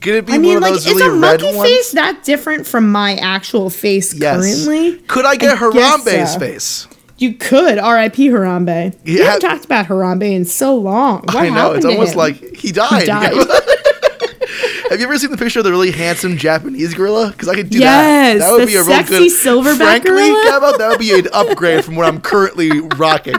Could 0.00 0.14
it 0.14 0.26
be 0.26 0.32
I 0.32 0.36
one 0.36 0.42
mean, 0.42 0.60
like, 0.60 0.72
those 0.72 0.86
is 0.86 1.00
a 1.00 1.10
monkey 1.14 1.44
ones? 1.54 1.68
face 1.68 1.92
that 1.92 2.24
different 2.24 2.66
from 2.66 2.90
my 2.90 3.16
actual 3.16 3.68
face 3.68 4.14
yes. 4.14 4.40
currently? 4.64 4.96
Could 5.08 5.26
I 5.26 5.36
get 5.36 5.50
I 5.52 5.56
Harambe's 5.60 6.32
so. 6.32 6.38
face? 6.38 6.86
You 7.18 7.34
could 7.34 7.76
R.I.P. 7.78 8.28
Harambe. 8.30 8.96
We 9.04 9.16
haven't 9.16 9.40
talked 9.42 9.66
about 9.66 9.86
Harambe 9.88 10.32
in 10.32 10.46
so 10.46 10.74
long. 10.74 11.20
What 11.24 11.36
I 11.36 11.50
know 11.50 11.72
it's 11.72 11.84
almost 11.84 12.12
him? 12.12 12.18
like 12.18 12.36
he 12.56 12.72
died. 12.72 13.04
died. 13.06 13.34
Have 14.90 14.98
you 14.98 15.04
ever 15.06 15.18
seen 15.18 15.30
the 15.30 15.36
picture 15.36 15.60
of 15.60 15.64
the 15.64 15.70
really 15.70 15.92
handsome 15.92 16.36
Japanese 16.38 16.94
gorilla? 16.94 17.30
Because 17.30 17.48
I 17.48 17.54
could 17.54 17.68
do 17.70 17.78
Yes, 17.78 18.38
that. 18.40 18.46
That 18.46 18.52
would 18.52 18.62
the 18.62 18.66
be 18.66 18.74
a 18.76 18.82
real 18.82 18.96
sexy 18.96 19.18
good. 19.18 19.30
silverback 19.32 19.76
Frankly, 19.76 20.10
gorilla. 20.10 20.44
Gabbo, 20.50 20.78
that 20.78 20.88
would 20.88 20.98
be 20.98 21.12
an 21.16 21.28
upgrade 21.32 21.84
from 21.84 21.94
what 21.96 22.06
I'm 22.06 22.20
currently 22.22 22.80
rocking. 22.80 23.36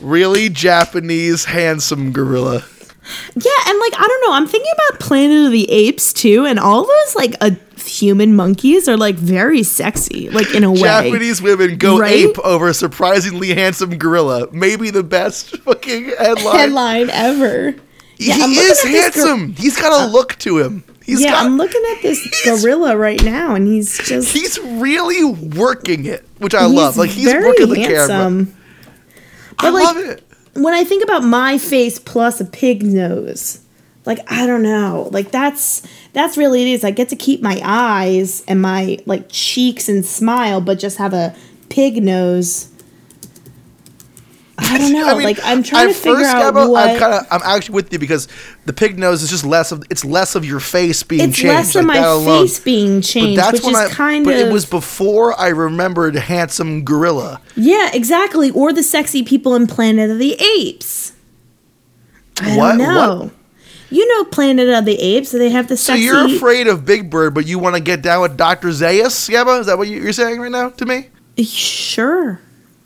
Really 0.00 0.48
Japanese 0.48 1.44
handsome 1.46 2.12
gorilla. 2.12 2.64
Yeah, 3.34 3.50
and 3.66 3.78
like 3.78 3.92
I 3.98 4.06
don't 4.06 4.26
know, 4.26 4.32
I'm 4.34 4.46
thinking 4.46 4.70
about 4.74 5.00
Planet 5.00 5.46
of 5.46 5.52
the 5.52 5.70
Apes 5.70 6.12
too, 6.12 6.44
and 6.46 6.58
all 6.58 6.86
those 6.86 7.16
like 7.16 7.34
uh, 7.40 7.50
human 7.82 8.36
monkeys 8.36 8.86
are 8.88 8.96
like 8.98 9.14
very 9.16 9.62
sexy, 9.62 10.28
like 10.28 10.54
in 10.54 10.62
a 10.62 10.70
way. 10.70 10.80
Japanese 10.80 11.40
women 11.40 11.78
go 11.78 11.98
Right? 11.98 12.12
ape 12.12 12.38
over 12.40 12.68
a 12.68 12.74
surprisingly 12.74 13.54
handsome 13.54 13.96
gorilla. 13.96 14.48
Maybe 14.52 14.90
the 14.90 15.02
best 15.02 15.56
fucking 15.62 16.12
headline. 16.18 16.56
headline 16.56 17.10
ever. 17.10 17.74
He 18.18 18.30
I'm 18.32 18.50
is 18.50 18.56
this 18.56 18.82
gor- 18.82 18.90
handsome. 18.90 19.54
He's 19.54 19.80
got 19.80 20.06
a 20.06 20.12
look 20.12 20.36
to 20.40 20.58
him. 20.58 20.84
He's 21.04 21.22
yeah, 21.22 21.30
got. 21.30 21.46
I'm 21.46 21.56
looking 21.56 21.82
at 21.96 22.02
this 22.02 22.44
gorilla 22.44 22.94
right 22.96 23.22
now, 23.24 23.54
and 23.54 23.66
he's 23.66 23.96
just 24.06 24.30
He's 24.34 24.58
really 24.58 25.24
working 25.24 26.04
it, 26.04 26.28
which 26.38 26.54
I 26.54 26.66
love. 26.66 26.98
Like 26.98 27.08
he's 27.10 27.32
working 27.32 27.70
the 27.70 27.76
camera. 27.76 28.46
Handsome. 29.60 29.66
I 29.66 29.70
But, 29.70 29.72
like, 29.72 29.94
love 29.94 30.04
it. 30.18 30.24
When 30.54 30.74
I 30.74 30.82
think 30.84 31.04
about 31.04 31.22
my 31.22 31.58
face 31.58 31.98
plus 31.98 32.40
a 32.40 32.44
pig 32.44 32.82
nose, 32.82 33.60
like 34.06 34.20
I 34.32 34.46
don't 34.46 34.62
know, 34.62 35.08
like 35.12 35.30
that's 35.30 35.82
that's 36.14 36.36
really 36.36 36.62
it 36.62 36.68
is. 36.68 36.84
I 36.84 36.90
get 36.90 37.10
to 37.10 37.16
keep 37.16 37.42
my 37.42 37.60
eyes 37.62 38.42
and 38.48 38.60
my 38.60 38.98
like 39.06 39.26
cheeks 39.28 39.88
and 39.88 40.04
smile, 40.04 40.60
but 40.60 40.78
just 40.78 40.96
have 40.96 41.12
a 41.12 41.34
pig 41.68 42.02
nose. 42.02 42.70
I 44.60 44.76
don't 44.76 44.92
know. 44.92 45.08
I 45.08 45.14
mean, 45.14 45.22
like 45.22 45.38
I'm 45.44 45.62
trying 45.62 45.88
to 45.88 45.94
figure 45.94 46.24
out 46.24 46.52
Gabbo, 46.52 46.70
what. 46.70 46.90
I'm 46.90 46.98
kind 46.98 47.14
of, 47.14 47.26
I'm 47.30 47.40
actually 47.44 47.76
with 47.76 47.92
you 47.92 47.98
because 48.00 48.26
the 48.66 48.72
pig 48.72 48.98
nose 48.98 49.22
is 49.22 49.30
just 49.30 49.44
less 49.46 49.70
of, 49.70 49.84
it's 49.88 50.04
less 50.04 50.34
of 50.34 50.44
your 50.44 50.58
face 50.58 51.02
being 51.04 51.28
it's 51.28 51.38
changed. 51.38 51.54
less 51.54 51.76
of 51.76 51.84
like 51.84 52.00
my 52.00 52.06
alone. 52.06 52.42
face 52.46 52.58
being 52.58 52.96
But 52.96 53.04
changed, 53.06 53.38
that's 53.40 53.52
which 53.62 53.68
is 53.72 53.76
I, 53.76 53.88
kind 53.88 54.24
but 54.24 54.34
of 54.34 54.40
But 54.40 54.48
it 54.48 54.52
was 54.52 54.66
before 54.66 55.38
I 55.40 55.48
remembered 55.48 56.16
handsome 56.16 56.84
gorilla. 56.84 57.40
yeah, 57.54 57.90
exactly. 57.94 58.50
Or 58.50 58.72
the 58.72 58.82
sexy 58.82 59.22
people 59.22 59.54
in 59.54 59.68
Planet 59.68 60.10
of 60.10 60.18
the 60.18 60.34
Apes. 60.34 61.12
I 62.40 62.56
What? 62.56 62.68
don't 62.76 62.78
know. 62.78 63.30
You 63.90 64.06
know 64.08 64.24
Planet 64.24 64.68
of 64.68 64.84
the 64.84 64.96
Apes, 65.00 65.30
so 65.30 65.38
they 65.38 65.50
have 65.50 65.68
the 65.68 65.76
So 65.76 65.94
you're 65.94 66.26
afraid 66.26 66.66
of 66.66 66.84
Big 66.84 67.08
Bird, 67.10 67.32
but 67.32 67.46
you 67.46 67.58
want 67.58 67.76
to 67.76 67.80
get 67.80 68.02
down 68.02 68.20
with 68.22 68.36
Dr. 68.36 68.68
Zaius, 68.68 69.30
Gabba? 69.30 69.60
Is 69.60 69.66
that 69.66 69.78
what 69.78 69.88
you're 69.88 70.12
saying 70.12 70.40
right 70.40 70.50
now 70.50 70.70
to 70.70 70.84
me? 70.84 71.08
Sure. 71.42 72.40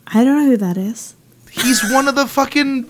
I 0.07 0.23
don't 0.23 0.37
know 0.37 0.45
who 0.51 0.57
that 0.57 0.77
is. 0.77 1.15
He's 1.61 1.81
one 1.91 2.07
of 2.07 2.15
the 2.15 2.27
fucking. 2.27 2.89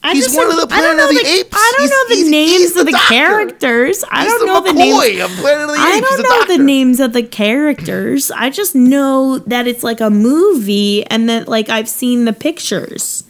I 0.00 0.14
He's 0.14 0.32
one 0.34 0.48
of 0.48 0.56
the 0.56 0.66
Planet 0.68 0.90
of 0.92 0.96
know 0.96 1.08
the 1.12 1.26
Apes. 1.28 1.48
I 1.52 1.72
don't 1.76 1.80
He's- 1.80 1.90
know 1.90 2.08
the 2.08 2.14
he's- 2.14 2.28
names 2.30 2.52
he's 2.60 2.74
the 2.74 2.80
of 2.80 2.86
the 2.86 2.92
doctor. 2.92 3.08
characters. 3.14 4.04
I 4.10 4.24
don't 4.24 4.40
the 4.40 4.46
know 4.46 4.60
the 4.62 4.72
names. 4.72 5.20
of 5.20 5.30
Planet 5.38 5.62
of 5.62 5.68
the. 5.70 5.74
I 5.82 6.00
don't 6.00 6.16
the 6.16 6.22
know 6.22 6.56
the 6.56 6.62
names 6.62 7.00
of 7.00 7.12
the 7.12 7.22
characters. 7.24 8.30
I 8.30 8.50
just 8.50 8.74
know 8.76 9.38
that 9.38 9.66
it's 9.66 9.82
like 9.82 10.00
a 10.00 10.08
movie 10.10 11.04
and 11.06 11.28
that 11.28 11.48
like 11.48 11.68
I've 11.68 11.88
seen 11.88 12.24
the 12.26 12.32
pictures. 12.32 13.24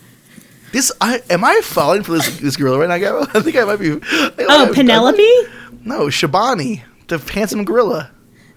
This 0.72 0.92
I 1.00 1.22
am 1.30 1.42
I 1.42 1.60
falling 1.64 2.02
for 2.02 2.12
this 2.12 2.38
this 2.38 2.56
gorilla 2.58 2.78
right 2.86 3.00
now? 3.00 3.20
I 3.34 3.40
think 3.40 3.56
I 3.56 3.64
might 3.64 3.76
be. 3.80 3.92
I 3.92 3.96
think 3.96 4.50
I 4.50 4.58
might 4.58 4.68
Oh, 4.68 4.72
Penelope? 4.74 5.32
No, 5.86 6.06
Shabani, 6.08 6.82
the 7.06 7.16
handsome 7.18 7.64
gorilla. 7.64 8.10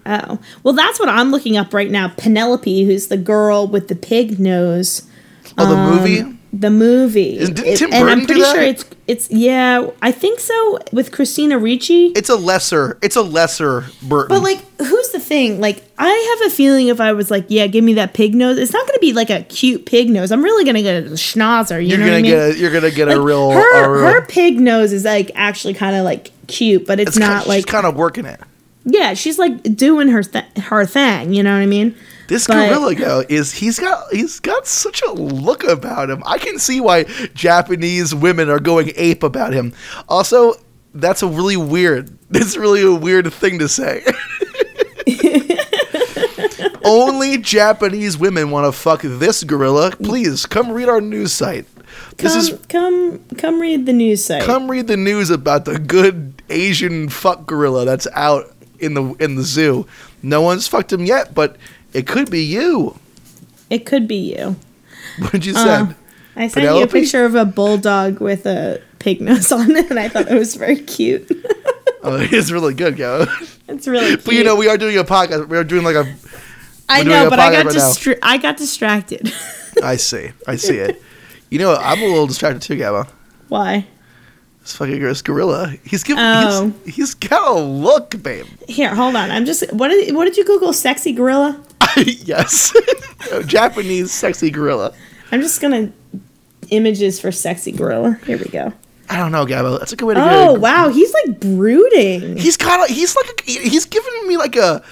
Oh. 0.05 0.39
Well, 0.63 0.73
that's 0.73 0.99
what 0.99 1.07
I'm 1.07 1.31
looking 1.31 1.55
up 1.55 1.73
right 1.73 1.89
now. 1.89 2.09
Penelope, 2.09 2.83
who's 2.83 3.07
the 3.07 3.15
girl 3.17 3.67
with 3.67 3.87
the 3.87 3.95
pig 3.95 4.37
nose. 4.39 5.03
Oh, 5.57 5.65
the 5.67 5.75
Um, 5.75 5.95
movie. 5.95 6.37
The 6.53 6.69
movie. 6.69 7.37
Is- 7.39 7.49
didn't 7.49 7.65
It- 7.65 7.77
Tim 7.77 7.93
and 7.93 8.09
I'm 8.09 8.25
pretty 8.25 8.41
sure 8.41 8.61
it's 8.61 8.83
it's 9.07 9.29
yeah, 9.31 9.87
I 10.01 10.11
think 10.11 10.39
so 10.41 10.79
with 10.91 11.11
Christina 11.13 11.57
Ricci. 11.57 12.07
It's 12.15 12.29
a 12.29 12.35
lesser. 12.35 12.97
It's 13.01 13.15
a 13.15 13.21
lesser 13.21 13.85
Burton. 14.03 14.27
But 14.35 14.43
like, 14.43 14.59
who's 14.81 15.09
the 15.09 15.19
thing? 15.19 15.61
Like, 15.61 15.81
I 15.97 16.37
have 16.39 16.51
a 16.51 16.53
feeling 16.53 16.87
if 16.87 16.99
I 16.99 17.13
was 17.13 17.31
like, 17.31 17.45
yeah, 17.47 17.67
give 17.67 17.83
me 17.85 17.93
that 17.93 18.13
pig 18.13 18.35
nose, 18.35 18.57
it's 18.57 18.73
not 18.73 18.85
going 18.85 18.95
to 18.95 18.99
be 18.99 19.13
like 19.13 19.29
a 19.29 19.43
cute 19.43 19.85
pig 19.85 20.09
nose. 20.09 20.31
I'm 20.31 20.43
really 20.43 20.63
going 20.65 20.75
to 20.75 20.81
get 20.81 21.03
a 21.05 21.09
schnauzer. 21.11 21.81
You 21.81 21.89
you're 21.89 21.97
know 21.99 22.05
gonna 22.05 22.11
what 22.11 22.17
I 22.17 22.21
mean? 22.21 22.31
get. 22.31 22.55
A, 22.55 22.57
you're 22.57 22.71
gonna 22.71 22.91
get 22.91 23.09
a 23.09 23.19
real. 23.21 23.51
her, 23.51 23.83
a 23.85 23.89
real 23.89 24.11
her 24.11 24.25
pig 24.25 24.59
nose 24.59 24.91
is 24.93 25.05
like 25.05 25.31
actually 25.35 25.73
kind 25.73 25.95
of 25.95 26.03
like 26.03 26.31
cute, 26.47 26.85
but 26.85 26.99
it's, 26.99 27.11
it's 27.11 27.17
not 27.19 27.43
ki- 27.43 27.49
like 27.49 27.57
she's 27.59 27.65
kind 27.65 27.85
of 27.85 27.95
working 27.95 28.25
it. 28.25 28.39
yeah, 28.85 29.13
she's 29.13 29.39
like 29.39 29.61
doing 29.75 30.09
her 30.09 30.21
th- 30.23 30.45
her 30.57 30.85
thing. 30.85 31.33
You 31.33 31.43
know 31.43 31.53
what 31.53 31.61
I 31.61 31.65
mean? 31.65 31.95
This 32.31 32.47
But- 32.47 32.69
gorilla 32.69 32.95
go 32.95 33.23
is 33.27 33.51
he's 33.51 33.77
got 33.77 34.05
he's 34.13 34.39
got 34.39 34.65
such 34.65 35.01
a 35.01 35.11
look 35.11 35.65
about 35.65 36.09
him. 36.09 36.23
I 36.25 36.37
can 36.37 36.59
see 36.59 36.79
why 36.79 37.03
Japanese 37.33 38.15
women 38.15 38.49
are 38.49 38.59
going 38.59 38.93
ape 38.95 39.21
about 39.21 39.51
him. 39.51 39.73
Also, 40.07 40.53
that's 40.95 41.21
a 41.23 41.27
really 41.27 41.57
weird. 41.57 42.09
It's 42.33 42.55
really 42.55 42.81
a 42.83 42.95
weird 42.95 43.33
thing 43.33 43.59
to 43.59 43.67
say. 43.67 44.05
Only 46.83 47.37
Japanese 47.37 48.17
women 48.17 48.49
want 48.51 48.65
to 48.65 48.71
fuck 48.71 49.01
this 49.03 49.43
gorilla. 49.43 49.91
Please 49.91 50.45
come 50.45 50.71
read 50.71 50.87
our 50.89 51.01
news 51.01 51.31
site. 51.33 51.65
This 52.17 52.31
Come, 52.33 52.39
is 52.39 52.65
come, 52.69 53.19
come 53.37 53.61
read 53.61 53.85
the 53.85 53.91
news 53.93 54.23
site. 54.23 54.43
come 54.43 54.71
read 54.71 54.87
the 54.87 54.95
news 54.97 55.29
about 55.29 55.65
the 55.65 55.77
good 55.77 56.41
Asian 56.49 57.09
fuck 57.09 57.45
gorilla 57.45 57.83
that's 57.85 58.07
out 58.13 58.45
in 58.79 58.93
the 58.93 59.13
in 59.19 59.35
the 59.35 59.43
zoo. 59.43 59.85
No 60.23 60.41
one's 60.41 60.67
fucked 60.67 60.91
him 60.93 61.05
yet, 61.05 61.33
but 61.33 61.57
it 61.93 62.07
could 62.07 62.29
be 62.29 62.43
you. 62.43 62.97
It 63.69 63.85
could 63.85 64.07
be 64.07 64.35
you. 64.35 64.55
What 65.19 65.31
did 65.31 65.45
you 65.45 65.53
say? 65.53 65.69
Um, 65.69 65.95
I 66.35 66.47
sent 66.47 66.65
you 66.65 66.83
a 66.83 66.87
picture 66.87 67.25
of 67.25 67.35
a 67.35 67.45
bulldog 67.45 68.19
with 68.19 68.45
a 68.45 68.81
pig 68.99 69.21
nose 69.21 69.51
on 69.51 69.71
it, 69.75 69.89
and 69.89 69.99
I 69.99 70.07
thought 70.09 70.29
it 70.31 70.37
was 70.37 70.55
very 70.55 70.77
cute. 70.77 71.29
Oh, 72.03 72.17
it's 72.19 72.49
really 72.49 72.73
good, 72.73 72.97
Go. 72.97 73.27
it's 73.67 73.87
really 73.87 74.07
cute. 74.07 74.25
but 74.25 74.33
you 74.33 74.43
know, 74.43 74.55
we 74.55 74.67
are 74.67 74.75
doing 74.75 74.97
a 74.97 75.03
podcast. 75.03 75.47
We 75.47 75.55
are 75.55 75.63
doing 75.63 75.83
like 75.83 75.95
a. 75.95 76.11
I 76.89 77.03
know, 77.03 77.29
but 77.29 77.37
I 77.37 77.51
got 77.51 77.65
right 77.67 77.75
distra- 77.75 78.17
I 78.23 78.37
got 78.37 78.57
distracted. 78.57 79.31
I 79.83 79.97
see. 79.97 80.31
I 80.47 80.55
see 80.55 80.77
it. 80.77 80.99
You 81.51 81.59
know, 81.59 81.75
I'm 81.75 82.01
a 82.01 82.05
little 82.07 82.25
distracted 82.25 82.63
too, 82.63 82.75
Gabba. 82.75 83.07
Why? 83.49 83.85
This 84.61 84.75
fucking 84.75 85.01
this 85.01 85.21
gorilla. 85.21 85.73
He's 85.83 86.03
giving. 86.03 86.23
Oh. 86.23 86.71
He's, 86.85 86.95
he's 86.95 87.13
got 87.15 87.57
a 87.57 87.59
look, 87.59 88.21
babe. 88.21 88.45
Here, 88.67 88.93
hold 88.93 89.15
on. 89.15 89.31
I'm 89.31 89.45
just. 89.45 89.71
What 89.73 89.89
did 89.89 90.15
What 90.15 90.25
did 90.25 90.37
you 90.37 90.45
Google? 90.45 90.71
Sexy 90.71 91.13
gorilla. 91.13 91.61
yes. 91.97 92.73
Japanese 93.45 94.11
sexy 94.11 94.51
gorilla. 94.51 94.93
I'm 95.31 95.41
just 95.41 95.61
gonna 95.61 95.91
images 96.69 97.19
for 97.19 97.31
sexy 97.31 97.71
gorilla. 97.71 98.19
Here 98.25 98.37
we 98.37 98.45
go. 98.45 98.71
I 99.09 99.17
don't 99.17 99.31
know, 99.31 99.45
Gabba. 99.45 99.79
That's 99.79 99.91
a 99.91 99.95
good 99.95 100.05
way 100.05 100.13
to 100.13 100.21
go. 100.21 100.29
Oh 100.29 100.53
wow, 100.53 100.89
he's 100.89 101.13
like 101.13 101.39
brooding. 101.39 102.37
He's 102.37 102.55
kind 102.55 102.83
of. 102.83 102.89
He's 102.89 103.15
like. 103.15 103.29
A, 103.29 103.51
he's 103.51 103.85
giving 103.85 104.27
me 104.27 104.37
like 104.37 104.55
a, 104.55 104.83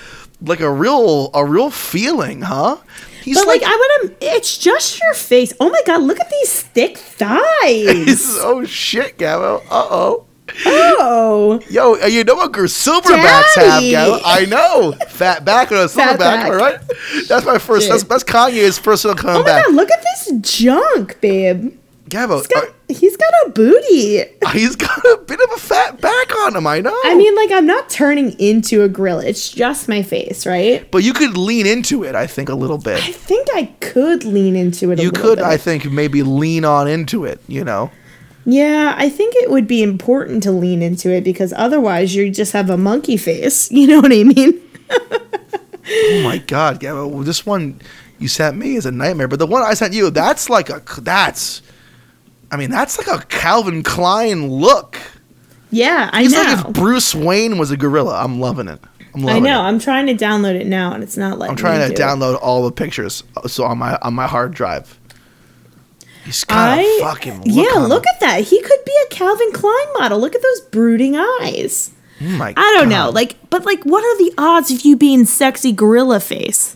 like 0.42 0.60
a 0.60 0.72
real, 0.72 1.30
a 1.34 1.46
real 1.46 1.70
feeling, 1.70 2.42
huh? 2.42 2.78
He's 3.24 3.38
But 3.38 3.48
like, 3.48 3.64
I 3.64 3.76
would 3.76 4.12
have. 4.12 4.18
It's 4.22 4.58
just 4.58 5.00
your 5.00 5.14
face. 5.14 5.54
Oh 5.60 5.70
my 5.70 5.82
god, 5.86 6.02
look 6.02 6.20
at 6.20 6.30
these 6.30 6.62
thick 6.62 6.98
thighs. 6.98 7.40
oh 8.42 8.66
shit, 8.66 9.18
Gabbo. 9.18 9.62
Uh 9.70 9.88
oh. 9.90 10.26
oh. 10.66 11.60
Yo, 11.70 12.02
uh, 12.02 12.06
you 12.06 12.24
know 12.24 12.36
what 12.36 12.52
silverbacks 12.52 13.56
have, 13.56 13.82
Daddy. 13.82 13.92
Gabbo? 13.92 14.22
I 14.26 14.46
know. 14.46 14.92
Fat 15.10 15.46
back 15.46 15.72
on 15.72 15.80
a 15.80 15.86
silverback, 15.86 16.18
back. 16.18 16.46
all 16.48 16.56
right? 16.56 16.80
That's 17.28 17.46
my 17.46 17.58
first. 17.58 17.84
Shit. 17.84 17.92
That's, 17.92 18.04
that's 18.04 18.24
Kanye's 18.24 18.80
personal 18.80 19.16
comeback. 19.16 19.66
Oh 19.68 19.72
my 19.72 19.76
god, 19.76 19.76
look 19.76 19.92
at 19.92 20.02
this 20.02 20.32
junk, 20.42 21.20
babe. 21.22 21.76
Gabbo, 22.10 22.38
He's 22.40 22.48
got, 22.48 22.64
uh, 22.68 22.72
he's 22.90 23.16
got 23.18 23.34
a 23.46 23.50
booty. 23.52 24.24
he's 24.52 24.76
got 24.76 24.98
a 25.06 25.18
bit 25.26 25.40
of 25.40 25.52
a 25.52 25.60
fat 25.60 26.02
back 26.02 26.36
on 26.40 26.56
him. 26.56 26.66
I 26.68 26.80
know. 26.82 26.98
I 27.06 27.16
mean, 27.16 27.36
like, 27.36 27.52
I'm 27.52 27.66
not 27.66 27.90
turning 27.90 28.32
into 28.40 28.84
a 28.84 28.90
gorilla. 28.90 29.26
It's 29.26 29.50
just 29.50 29.88
my 29.88 30.02
face, 30.02 30.46
right? 30.46 30.90
but 30.92 31.04
you 31.04 31.14
could 31.14 31.38
lean 31.38 31.66
into 31.68 32.04
it. 32.04 32.16
I 32.16 32.28
think 32.28 32.50
a 32.50 32.56
little 32.56 32.78
bit. 32.78 32.98
I 33.04 33.12
think 33.12 33.48
I 33.54 33.66
could 33.80 34.24
lean 34.26 34.56
into 34.56 34.92
it 34.92 35.00
a 35.00 35.04
You 35.04 35.12
could, 35.12 35.38
bit. 35.38 35.46
I 35.46 35.58
think, 35.58 35.90
maybe 35.92 36.24
lean 36.24 36.66
on 36.66 36.88
into 36.88 37.26
it. 37.26 37.40
You 37.48 37.64
know. 37.64 37.92
Yeah, 38.46 38.96
I 38.98 39.10
think 39.10 39.36
it 39.36 39.52
would 39.52 39.68
be 39.68 39.84
important 39.84 40.42
to 40.44 40.52
lean 40.52 40.82
into 40.82 41.12
it 41.12 41.24
because 41.24 41.54
otherwise 41.54 42.16
you 42.16 42.32
just 42.32 42.54
have 42.54 42.70
a 42.70 42.78
monkey 42.78 43.18
face. 43.18 43.70
You 43.80 43.86
know 43.88 44.00
what 44.02 44.12
I 44.12 44.24
mean? 44.24 44.62
Oh 45.92 46.22
my 46.24 46.38
God. 46.40 46.82
Well, 46.84 47.10
this 47.20 47.46
one 47.46 47.80
you 48.20 48.28
sent 48.28 48.58
me 48.58 48.76
is 48.76 48.86
a 48.86 48.92
nightmare. 48.92 49.28
But 49.28 49.40
the 49.40 49.48
one 49.48 49.64
I 49.64 49.74
sent 49.74 49.94
you, 49.94 50.10
that's 50.10 50.50
like 50.50 50.70
a. 50.70 50.82
That's. 51.02 51.62
I 52.52 52.58
mean, 52.58 52.70
that's 52.72 52.98
like 52.98 53.08
a 53.08 53.24
Calvin 53.28 53.84
Klein 53.84 54.48
look. 54.50 54.98
Yeah, 55.72 56.10
I 56.12 56.24
It's 56.24 56.34
know. 56.34 56.42
like 56.42 56.66
if 56.68 56.74
Bruce 56.74 57.14
Wayne 57.14 57.58
was 57.58 57.70
a 57.72 57.78
gorilla. 57.78 58.24
I'm 58.24 58.40
loving 58.40 58.68
it. 58.68 58.80
I'm 59.14 59.22
loving 59.24 59.46
I 59.46 59.50
know. 59.50 59.60
it. 59.62 59.64
I'm 59.66 59.80
trying 59.80 60.08
to 60.08 60.16
download 60.16 60.56
it 60.56 60.66
now, 60.68 60.94
and 60.94 61.04
it's 61.04 61.18
not 61.18 61.38
letting. 61.38 61.52
I'm 61.52 61.58
trying 61.58 61.80
to 61.88 61.94
do 61.96 62.02
it. 62.02 62.06
download 62.06 62.40
all 62.42 62.64
the 62.64 62.72
pictures 62.72 63.24
uh, 63.38 63.48
so 63.48 63.64
on 63.66 63.78
my 63.78 63.98
on 64.02 64.14
my 64.14 64.28
hard 64.28 64.54
drive. 64.54 65.00
He's 66.26 66.44
got 66.44 66.78
I 66.80 67.00
fucking 67.02 67.42
look 67.42 67.48
yeah. 67.48 67.80
Look 67.80 68.04
him. 68.04 68.10
at 68.14 68.20
that. 68.22 68.42
He 68.46 68.62
could 68.62 68.86
be 68.86 68.94
a 69.06 69.10
Calvin 69.10 69.52
Klein 69.52 69.88
model. 69.98 70.20
Look 70.20 70.36
at 70.36 70.42
those 70.42 70.62
brooding 70.72 71.16
eyes. 71.16 71.92
Oh 72.22 72.52
I 72.58 72.76
don't 72.78 72.90
know. 72.90 73.10
Like, 73.10 73.38
but 73.50 73.64
like, 73.66 73.82
what 73.84 74.04
are 74.04 74.18
the 74.18 74.34
odds 74.38 74.70
of 74.72 74.82
you 74.82 74.96
being 74.98 75.26
sexy 75.26 75.72
gorilla 75.72 76.20
face? 76.20 76.76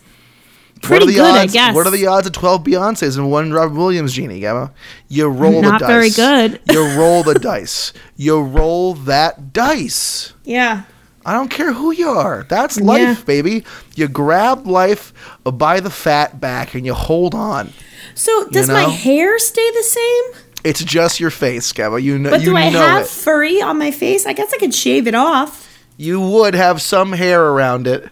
Pretty 0.84 1.00
what 1.00 1.02
are 1.02 1.06
the 1.06 1.14
good, 1.14 1.40
odds, 1.42 1.52
I 1.52 1.54
guess. 1.54 1.74
What 1.74 1.86
are 1.86 1.90
the 1.90 2.06
odds 2.06 2.26
of 2.26 2.32
12 2.32 2.64
Beyonces 2.64 3.16
and 3.18 3.30
one 3.30 3.52
Robin 3.52 3.76
Williams 3.76 4.12
genie, 4.12 4.40
Gamma? 4.40 4.72
You 5.08 5.28
roll 5.28 5.60
Not 5.62 5.80
the 5.80 5.86
dice. 5.86 5.88
Not 5.88 5.88
very 5.88 6.10
good. 6.10 6.60
you 6.70 6.98
roll 6.98 7.22
the 7.22 7.34
dice. 7.38 7.92
You 8.16 8.40
roll 8.42 8.94
that 8.94 9.52
dice. 9.52 10.32
Yeah. 10.44 10.82
I 11.26 11.32
don't 11.32 11.48
care 11.50 11.72
who 11.72 11.90
you 11.90 12.08
are. 12.08 12.44
That's 12.50 12.78
life, 12.78 13.00
Yeah. 13.20 13.24
baby. 13.24 13.64
You 13.96 14.08
grab 14.08 14.66
life 14.66 15.12
by 15.44 15.80
the 15.80 15.88
fat 15.90 16.38
back 16.38 16.74
and 16.74 16.84
you 16.84 16.92
hold 16.94 17.34
on. 17.34 17.72
So 18.14 18.46
does 18.48 18.68
my 18.68 18.82
know? 18.84 18.90
hair 18.90 19.38
stay 19.38 19.70
the 19.70 19.82
same? 19.82 20.24
It's 20.64 20.84
just 20.84 21.20
your 21.20 21.30
face, 21.30 21.72
Gamma. 21.72 21.98
You 21.98 22.18
know. 22.18 22.30
But 22.30 22.40
you 22.40 22.50
do 22.50 22.56
I 22.56 22.68
know 22.70 22.78
have 22.78 23.02
it. 23.04 23.08
furry 23.08 23.60
on 23.62 23.78
my 23.78 23.90
face? 23.90 24.26
I 24.26 24.32
guess 24.34 24.52
I 24.52 24.58
could 24.58 24.74
shave 24.74 25.06
it 25.06 25.14
off. 25.14 25.86
You 25.96 26.20
would 26.20 26.54
have 26.54 26.82
some 26.82 27.12
hair 27.12 27.42
around 27.42 27.86
it, 27.86 28.10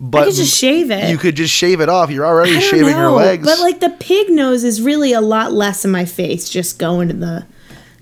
but 0.00 0.22
I 0.22 0.24
could 0.26 0.34
just 0.34 0.56
shave 0.56 0.90
it. 0.90 1.10
You 1.10 1.18
could 1.18 1.34
just 1.34 1.52
shave 1.52 1.80
it 1.80 1.88
off. 1.88 2.10
You're 2.10 2.26
already 2.26 2.60
shaving 2.60 2.88
your 2.96 3.10
legs. 3.10 3.46
But 3.46 3.58
like 3.58 3.80
the 3.80 3.90
pig 3.90 4.30
nose 4.30 4.64
is 4.64 4.80
really 4.80 5.12
a 5.12 5.20
lot 5.20 5.52
less 5.52 5.84
in 5.84 5.90
my 5.90 6.04
face. 6.04 6.48
Just 6.48 6.78
going 6.78 7.08
to 7.08 7.14
the, 7.14 7.46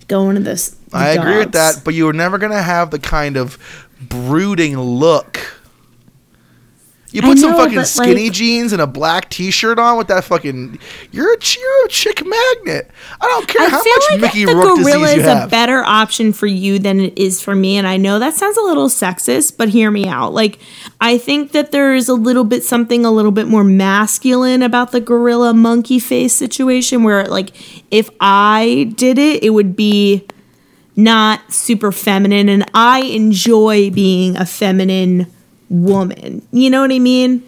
going 0.09 0.37
to 0.37 0.43
this. 0.43 0.77
I 0.93 1.11
agree 1.11 1.39
with 1.39 1.53
that, 1.53 1.83
but 1.85 1.95
you 1.95 2.05
were 2.07 2.13
never 2.13 2.39
gonna 2.39 2.63
have 2.63 2.91
the 2.91 2.99
kind 2.99 3.37
of 3.37 3.59
brooding 4.01 4.79
look. 4.79 5.56
You 7.13 7.23
put 7.23 7.39
some 7.39 7.55
fucking 7.55 7.85
skinny 7.85 8.25
like- 8.25 8.33
jeans 8.33 8.73
and 8.73 8.83
a 8.83 8.87
black 8.87 9.31
T-shirt 9.31 9.79
on 9.79 9.97
with 9.97 10.09
that 10.09 10.25
fucking. 10.25 10.79
You're 11.13 11.33
a, 11.33 11.39
you're 11.41 11.87
a 11.87 11.89
chick 11.89 12.23
magnet. 12.27 12.91
I 13.21 13.27
don't 13.27 13.49
care 13.49 13.63
I 13.63 13.69
how 13.71 13.79
much 13.79 14.05
like 14.11 14.21
Mickey 14.21 14.45
the 14.45 14.55
Rourke 14.55 14.79
gorilla 14.81 15.09
is 15.13 15.25
a 15.25 15.47
better 15.49 15.83
option 15.85 16.33
for 16.33 16.47
you 16.47 16.79
than 16.79 17.01
it 17.01 17.17
is 17.17 17.41
for 17.41 17.55
me, 17.55 17.77
and 17.77 17.87
I 17.87 17.97
know 17.97 18.19
that 18.19 18.35
sounds 18.35 18.57
a 18.57 18.63
little 18.63 18.89
sexist, 18.89 19.57
but 19.57 19.69
hear 19.69 19.91
me 19.91 20.09
out. 20.09 20.35
Like, 20.35 20.59
I 21.01 21.17
think 21.17 21.53
that 21.53 21.71
there 21.71 21.95
is 21.95 22.09
a 22.09 22.15
little 22.15 22.45
bit 22.45 22.65
something 22.65 23.05
a 23.05 23.11
little 23.11 23.33
bit 23.33 23.47
more 23.47 23.65
masculine 23.65 24.63
about 24.63 24.93
the 24.93 25.01
gorilla 25.01 25.55
monkey 25.55 25.99
face 25.99 26.33
situation, 26.33 27.05
where 27.05 27.25
like 27.25 27.51
if 27.91 28.11
I 28.21 28.93
did 28.97 29.19
it, 29.19 29.45
it 29.45 29.51
would 29.51 29.77
be 29.77 30.27
not 30.97 31.53
super 31.53 31.93
feminine, 31.93 32.49
and 32.49 32.69
I 32.75 33.03
enjoy 33.03 33.91
being 33.91 34.37
a 34.37 34.45
feminine 34.45 35.33
woman. 35.69 36.47
You 36.53 36.71
know 36.71 36.81
what 36.83 36.93
I 36.93 36.99
mean? 36.99 37.43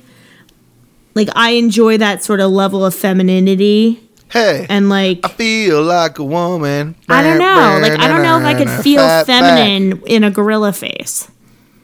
Like 1.14 1.28
I 1.34 1.50
enjoy 1.50 1.98
that 1.98 2.22
sort 2.22 2.40
of 2.40 2.50
level 2.50 2.84
of 2.84 2.94
femininity 2.94 4.00
hey, 4.30 4.66
and 4.68 4.88
like 4.88 5.20
I 5.24 5.28
feel 5.28 5.82
like 5.82 6.18
a 6.18 6.24
woman. 6.24 6.94
I 7.08 7.22
don't 7.22 7.38
know. 7.38 7.78
Like 7.82 7.98
I 7.98 8.06
don't 8.06 8.22
know 8.22 8.38
if 8.38 8.44
I 8.44 8.54
could 8.54 8.70
feel 8.84 9.00
Fat 9.00 9.26
back. 9.26 9.42
feminine 9.42 10.02
in 10.06 10.22
a 10.24 10.30
gorilla 10.30 10.72
face. 10.72 11.28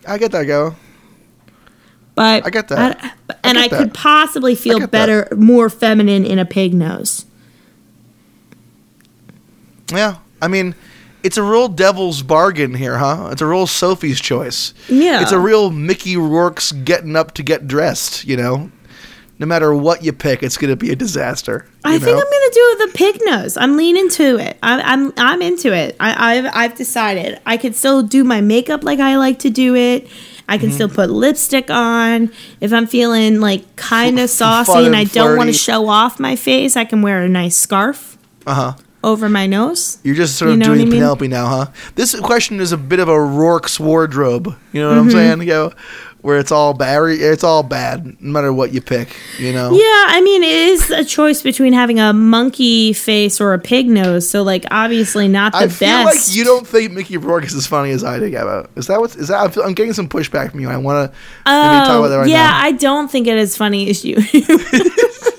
I 0.07 0.19
get 0.19 0.31
that, 0.33 0.45
go. 0.45 0.77
But 2.15 2.47
I 2.47 2.51
get 2.51 2.69
that. 2.69 2.99
I- 3.03 3.11
and 3.43 3.59
I, 3.59 3.69
get 3.69 3.79
could 3.79 3.89
that. 3.89 3.95
possibly 3.95 4.55
feel 4.55 4.87
better, 4.87 5.29
more 5.37 5.69
feminine 5.69 6.25
in 6.25 6.39
a 6.39 6.45
pig 6.47 6.73
nose. 6.75 7.27
Yeah, 9.93 10.19
I 10.41 10.49
mean, 10.49 10.75
it's 11.25 11.37
a 11.37 11.43
real 11.43 11.67
devil's 11.69 12.23
bargain 12.23 12.75
here, 12.75 12.99
huh? 12.99 13.31
It's 13.33 13.43
a 13.43 13.47
real 13.47 13.67
Sophie's 13.67 14.21
choice. 14.21 14.73
Yeah. 14.89 15.23
It's 15.23 15.33
a 15.33 15.39
real 15.41 15.71
Mickey 15.71 16.17
Rourke's 16.17 16.71
getting 16.71 17.17
up 17.17 17.35
to 17.35 17.43
get 17.43 17.67
dressed, 17.67 18.25
you 18.25 18.37
know? 18.37 18.71
No 19.41 19.47
matter 19.47 19.75
what 19.75 20.05
you 20.05 20.13
pick, 20.13 20.45
it's 20.45 20.57
going 20.57 20.71
to 20.71 20.77
be 20.77 20.93
a 20.93 20.97
disaster. 20.97 21.67
I 21.85 21.95
you 21.95 21.99
think? 21.99 22.13
I'm 22.17 22.23
gonna 22.23 22.53
do 22.53 22.77
the 22.87 22.93
pig 22.95 23.21
nose. 23.25 23.57
I'm 23.57 23.77
leaning 23.77 24.09
to 24.11 24.39
it. 24.39 24.57
I, 24.63 24.81
I'm 24.81 25.13
I'm 25.17 25.43
into 25.43 25.75
it. 25.75 25.97
I, 25.99 26.37
I've 26.37 26.47
I've 26.55 26.75
decided. 26.77 27.41
I 27.45 27.57
could 27.57 27.75
still 27.75 28.05
do 28.05 28.23
my 28.23 28.41
makeup 28.41 28.85
like 28.85 29.01
I 29.01 29.17
like 29.17 29.41
to 29.41 29.51
do 29.51 29.75
it. 29.75 30.07
I 30.49 30.57
can 30.57 30.69
Mm-hmm. 30.69 30.75
still 30.77 30.89
put 30.89 31.11
lipstick 31.11 31.69
on. 31.69 32.31
If 32.61 32.73
I'm 32.73 32.87
feeling 32.87 33.41
like 33.41 33.75
kind 33.75 34.21
of 34.21 34.31
saucy 34.41 34.71
and 34.79 34.87
and 34.87 34.97
I 34.97 35.03
don't 35.05 35.37
want 35.37 35.49
to 35.49 35.53
show 35.53 35.89
off 35.89 36.21
my 36.21 36.37
face, 36.37 36.77
I 36.77 36.85
can 36.85 37.03
wear 37.03 37.21
a 37.23 37.29
nice 37.29 37.57
scarf 37.57 38.17
Uh-huh. 38.47 38.75
Over 39.05 39.29
my 39.29 39.47
nose. 39.47 39.99
You're 40.03 40.15
just 40.17 40.37
sort 40.37 40.49
You 40.49 40.55
of 40.55 40.59
know 40.61 40.67
doing 40.67 40.81
I 40.81 40.85
mean? 40.85 40.93
Penelope 40.95 41.29
now, 41.29 41.47
huh? 41.47 41.67
This 41.95 42.19
question 42.21 42.59
is 42.61 42.73
a 42.73 42.77
bit 42.79 42.99
of 43.01 43.09
a 43.09 43.21
Rourke's 43.21 43.79
wardrobe. 43.79 44.57
You 44.73 44.81
know 44.81 44.89
what 44.89 44.95
Mm-hmm. 44.99 45.05
I'm 45.05 45.11
saying? 45.11 45.41
You 45.43 45.47
know, 45.55 45.73
where 46.23 46.39
it's 46.39 46.51
all 46.51 46.73
bad. 46.73 47.03
It's 47.11 47.45
all 47.45 47.63
bad, 47.63 48.17
no 48.19 48.33
matter 48.33 48.51
what 48.51 48.73
you 48.73 48.81
pick. 48.81 49.15
You 49.39 49.53
know. 49.53 49.71
Yeah, 49.73 50.05
I 50.09 50.23
mean, 50.25 50.43
it 50.43 50.49
is 50.51 50.91
a 50.91 51.05
choice 51.05 51.43
between 51.43 51.75
having 51.75 52.01
a 52.01 52.15
monkey 52.15 52.95
face 52.95 53.43
or 53.43 53.53
a 53.53 53.59
pig 53.59 53.89
nose. 53.89 54.27
So, 54.29 54.43
like, 54.43 54.65
obviously 54.71 55.29
not 55.29 55.53
the 55.53 55.59
I 55.59 55.67
best. 55.67 55.79
feel 55.79 56.05
like 56.05 56.17
you 56.37 56.45
don't 56.45 56.67
think 56.67 56.93
Mickey 56.93 57.19
Rourke 57.19 57.45
is 57.45 57.55
as 57.55 57.67
funny 57.67 57.91
as 57.91 58.03
I 58.05 58.19
do, 58.19 58.31
Gabbo. 58.31 58.69
Is 58.75 58.87
that 58.87 59.01
what? 59.01 59.15
Is 59.17 59.29
that? 59.29 59.39
I 59.39 59.49
feel, 59.49 59.65
I'm 59.65 59.75
getting 59.75 59.93
some 59.93 60.09
pushback 60.09 60.51
from 60.53 60.61
you. 60.61 60.71
I 60.71 60.79
want 60.79 61.13
to 61.13 61.19
maybe 61.45 61.87
talk 61.87 61.99
about 61.99 62.09
that 62.09 62.15
Oh, 62.17 62.21
right 62.21 62.29
yeah, 62.29 62.49
now. 62.49 62.59
I 62.63 62.73
don't 62.73 63.11
think 63.11 63.27
it 63.27 63.37
is 63.37 63.55
funny 63.55 63.91
as 63.91 64.03
you. 64.03 64.17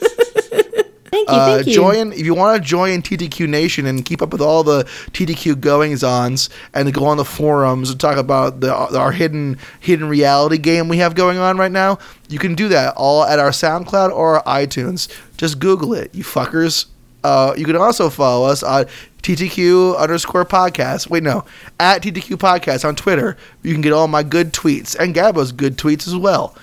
thank 1.16 1.30
you, 1.30 1.36
Uh, 1.36 1.55
thank 1.55 1.68
you. 1.68 1.74
join 1.74 2.11
if 2.13 2.26
you 2.26 2.34
want 2.34 2.61
to 2.61 2.68
join 2.68 3.01
TTQ 3.01 3.47
Nation 3.47 3.86
and 3.86 4.05
keep 4.05 4.22
up 4.22 4.32
with 4.32 4.41
all 4.41 4.63
the 4.63 4.84
TTQ 5.13 5.59
goings 5.61 6.03
ons 6.03 6.49
and 6.74 6.93
go 6.93 7.05
on 7.05 7.18
the 7.18 7.26
forums 7.26 7.89
and 7.89 7.99
talk 7.99 8.18
about 8.18 8.59
the 8.59 8.74
our 8.74 9.11
hidden 9.11 9.57
hidden 9.80 10.07
reality 10.09 10.57
game 10.57 10.88
we 10.89 10.97
have 10.97 11.16
going 11.16 11.38
on 11.38 11.57
right 11.57 11.72
now. 11.72 11.97
You 12.28 12.39
can 12.39 12.55
do 12.55 12.68
that 12.70 12.93
all 12.97 13.24
at 13.24 13.39
our 13.39 13.51
SoundCloud 13.51 14.11
or 14.11 14.45
our 14.47 14.61
iTunes. 14.61 15.07
Just 15.38 15.59
Google 15.59 15.93
it, 15.93 16.13
you 16.13 16.24
fuckers. 16.24 16.86
Uh, 17.24 17.53
you 17.57 17.66
can 17.66 17.76
also 17.76 18.09
follow 18.09 18.47
us 18.47 18.61
on 18.61 18.86
TTQ 19.24 19.97
underscore 19.97 20.45
podcast. 20.45 21.09
Wait, 21.09 21.24
no, 21.24 21.43
at 21.80 22.03
TTQ 22.03 22.38
podcast 22.38 22.88
on 22.88 22.95
Twitter. 22.95 23.36
You 23.63 23.74
can 23.74 23.82
get 23.82 23.93
all 23.93 24.07
my 24.07 24.22
good 24.22 24.53
tweets 24.53 24.95
and 24.95 25.16
Gabbo's 25.16 25.51
good 25.51 25.78
tweets 25.78 26.07
as 26.07 26.16
well. 26.16 26.55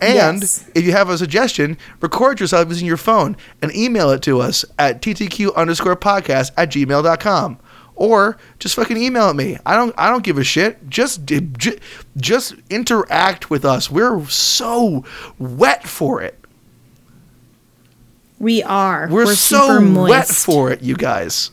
And 0.00 0.40
Yes. 0.42 0.64
if 0.74 0.84
you 0.84 0.92
have 0.92 1.08
a 1.08 1.18
suggestion, 1.18 1.76
record 2.00 2.38
yourself 2.40 2.68
using 2.68 2.86
your 2.86 2.96
phone 2.96 3.36
and 3.60 3.74
email 3.74 4.10
it 4.10 4.22
to 4.22 4.40
us 4.40 4.64
at 4.78 5.02
ttq 5.02 5.54
underscore 5.56 5.96
podcast 5.96 6.52
at 6.56 6.70
gmail.com. 6.70 7.58
Or 7.94 8.36
just 8.58 8.74
fucking 8.74 8.96
email 8.96 9.24
at 9.28 9.36
me. 9.36 9.58
I 9.66 9.76
don't 9.76 9.94
I 9.98 10.08
don't 10.08 10.22
give 10.24 10.38
a 10.38 10.44
shit. 10.44 10.88
Just 10.88 11.24
ju- 11.26 11.78
just 12.16 12.54
interact 12.70 13.50
with 13.50 13.64
us. 13.64 13.90
We're 13.90 14.24
so 14.26 15.04
wet 15.38 15.86
for 15.86 16.22
it. 16.22 16.38
we 18.38 18.62
are. 18.62 19.08
We're, 19.10 19.26
so 19.34 19.58
super 19.68 19.80
moist. 19.80 20.10
wet 20.10 20.28
for 20.28 20.72
it, 20.72 20.82
you 20.82 20.96
guys. 20.96 21.50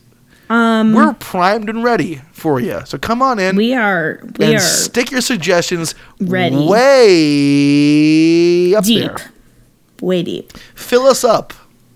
Um, 0.50 0.96
We're 0.96 1.14
primed 1.14 1.70
and 1.70 1.84
ready 1.84 2.22
for 2.32 2.60
you. 2.60 2.82
So 2.86 2.98
come 2.98 3.22
on 3.22 3.38
in 3.38 3.56
we 3.56 3.76
are. 3.76 4.20
We 4.40 4.46
and 4.46 4.56
are 4.56 4.60
stick 4.60 5.12
your 5.12 5.22
suggestions 5.22 5.94
Ready. 6.20 6.68
way 6.68 8.74
up 8.76 8.84
deep, 8.84 9.06
there. 9.06 9.32
way 10.02 10.24
deep. 10.24 10.52
Fill 10.74 11.04
us 11.04 11.24
up 11.24 11.54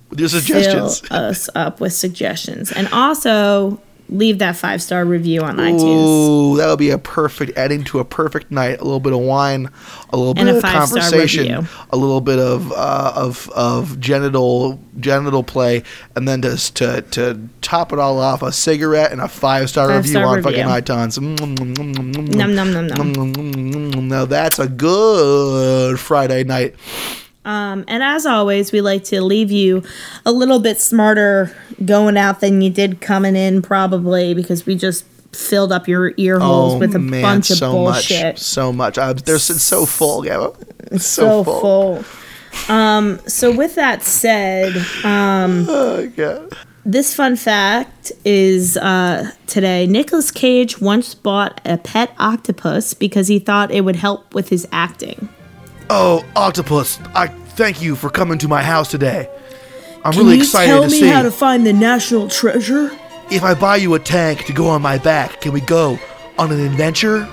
with 0.10 0.20
your 0.20 0.30
suggestions. 0.30 0.99
Fill 0.99 1.18
us 1.18 1.49
up 1.56 1.82
with 1.82 1.93
suggestions, 1.93 2.72
and 2.72 2.88
also 2.89 3.82
leave 4.14 4.39
that 4.39 4.55
five 4.55 4.82
star 4.82 5.03
review 5.03 5.41
on 5.41 5.57
iTunes. 5.57 6.53
Ooh, 6.53 6.57
that 6.57 6.70
would 6.70 6.80
be 6.80 6.91
a 6.91 6.97
perfect 6.97 7.57
ending 7.57 7.84
to 7.86 7.99
a 7.99 8.05
perfect 8.05 8.51
night. 8.51 8.80
A 8.80 8.84
little 8.84 8.99
bit 8.99 9.14
of 9.14 9.20
wine, 9.20 9.70
a 10.09 10.18
little 10.18 10.34
And 10.38 10.47
bit 10.47 10.55
a 10.55 10.57
of 10.57 10.64
conversation, 10.64 11.68
a 11.89 11.97
little 11.97 12.22
bit 12.22 12.39
of 12.39 12.72
uh, 12.72 13.14
of 13.16 13.49
of 13.49 13.99
genital 13.99 14.80
genital 14.99 15.43
play, 15.43 15.84
and 16.16 16.28
then 16.28 16.41
just 16.41 16.76
to 16.78 17.01
to 17.11 17.49
top 17.61 17.91
it 17.91 17.99
all 17.99 18.20
off, 18.20 18.41
a 18.41 18.51
cigarette 18.51 19.11
and 19.11 19.22
a 19.22 19.28
five 19.28 19.70
star 19.70 19.95
review 19.95 20.20
on 20.20 20.38
review. 20.38 20.64
fucking 20.64 20.84
iTunes. 20.84 21.20
Num 21.20 22.55
num 22.55 22.72
num 22.72 22.88
num. 22.88 24.07
Now 24.07 24.26
that's 24.26 24.59
a 24.59 24.68
good 24.68 25.99
Friday 25.99 26.43
night. 26.43 26.76
Um, 27.46 27.84
and 27.88 28.02
as 28.02 28.26
always, 28.26 28.72
we 28.72 28.82
like 28.82 29.04
to 29.06 29.22
leave 29.22 29.52
you 29.52 29.84
a 30.26 30.32
little 30.32 30.60
bit 30.60 30.80
smarter 30.80 31.56
going 31.84 32.16
out 32.18 32.39
than 32.39 32.62
you 32.62 32.70
did 32.70 33.02
coming 33.02 33.36
in, 33.36 33.62
probably 33.62 34.34
because 34.34 34.66
we 34.66 34.76
just 34.76 35.06
filled 35.34 35.72
up 35.72 35.88
your 35.88 36.14
ear 36.18 36.39
holes 36.39 36.80
with 36.80 36.96
a 36.96 37.00
bunch 37.00 37.50
of 37.50 37.56
Oh, 37.56 37.60
so 37.60 37.72
bullshit. 37.72 38.24
much, 38.36 38.39
so 38.39 38.72
much. 38.72 38.96
There's 39.26 39.50
it's 39.50 39.64
so 39.64 39.86
full. 39.86 40.24
It's 40.24 41.06
so 41.06 41.44
so, 41.44 41.44
full. 41.44 42.04
full. 42.04 42.74
Um, 42.74 43.20
so 43.28 43.52
with 43.54 43.76
that 43.76 44.04
said, 44.04 44.76
um, 45.04 45.66
Oh 45.70 46.08
god. 46.16 46.54
this 46.86 47.14
fun 47.16 47.36
fact 47.36 48.12
is 48.24 48.78
uh, 48.78 49.32
today. 49.48 49.88
Nicolas 49.88 50.30
Cage 50.32 50.80
once 50.80 51.16
bought 51.16 51.60
a 51.66 51.78
pet 51.80 52.14
octopus 52.20 52.94
because 52.94 53.28
he 53.28 53.39
thought 53.39 53.72
it 53.72 53.82
would 53.82 53.96
help 53.96 54.36
with 54.36 54.50
his 54.50 54.68
acting. 54.72 55.30
Oh, 55.90 56.26
octopus! 56.36 57.00
I 57.16 57.28
thank 57.28 57.82
you 57.82 57.96
for 57.96 58.10
coming 58.10 58.38
to 58.40 58.48
my 58.48 58.64
house 58.64 58.90
today. 58.90 59.30
I'm 60.04 60.12
Can 60.14 60.24
really 60.24 60.36
you 60.38 60.42
excited 60.44 60.68
tell 60.72 60.84
to 60.84 60.90
me 60.90 61.00
see. 61.02 61.08
how 61.08 61.22
to 61.22 61.32
find 61.32 61.66
the 61.66 61.74
national 61.74 62.28
treasure? 62.30 62.92
if 63.32 63.42
I 63.44 63.54
buy 63.54 63.78
you 63.78 63.94
a 63.96 64.00
tank 64.00 64.46
to 64.46 64.54
go 64.54 64.68
on 64.68 64.82
my 64.82 64.98
back, 64.98 65.42
can 65.42 65.54
we 65.54 65.62
go 65.62 65.98
on 66.38 66.52
an 66.52 66.60
adventure, 66.60 67.28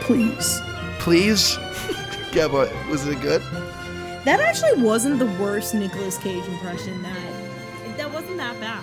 Please. 0.00 0.60
please? 1.00 1.56
yeah, 2.32 2.48
but 2.48 2.72
was 2.88 3.06
it 3.06 3.20
good? 3.20 3.42
That 4.24 4.40
actually 4.40 4.82
wasn't 4.82 5.18
the 5.18 5.26
worst 5.42 5.74
Nicolas 5.74 6.16
Cage 6.18 6.44
impression. 6.46 7.02
That 7.02 7.96
that 7.98 8.12
wasn't 8.12 8.36
that 8.38 8.58
bad. 8.60 8.82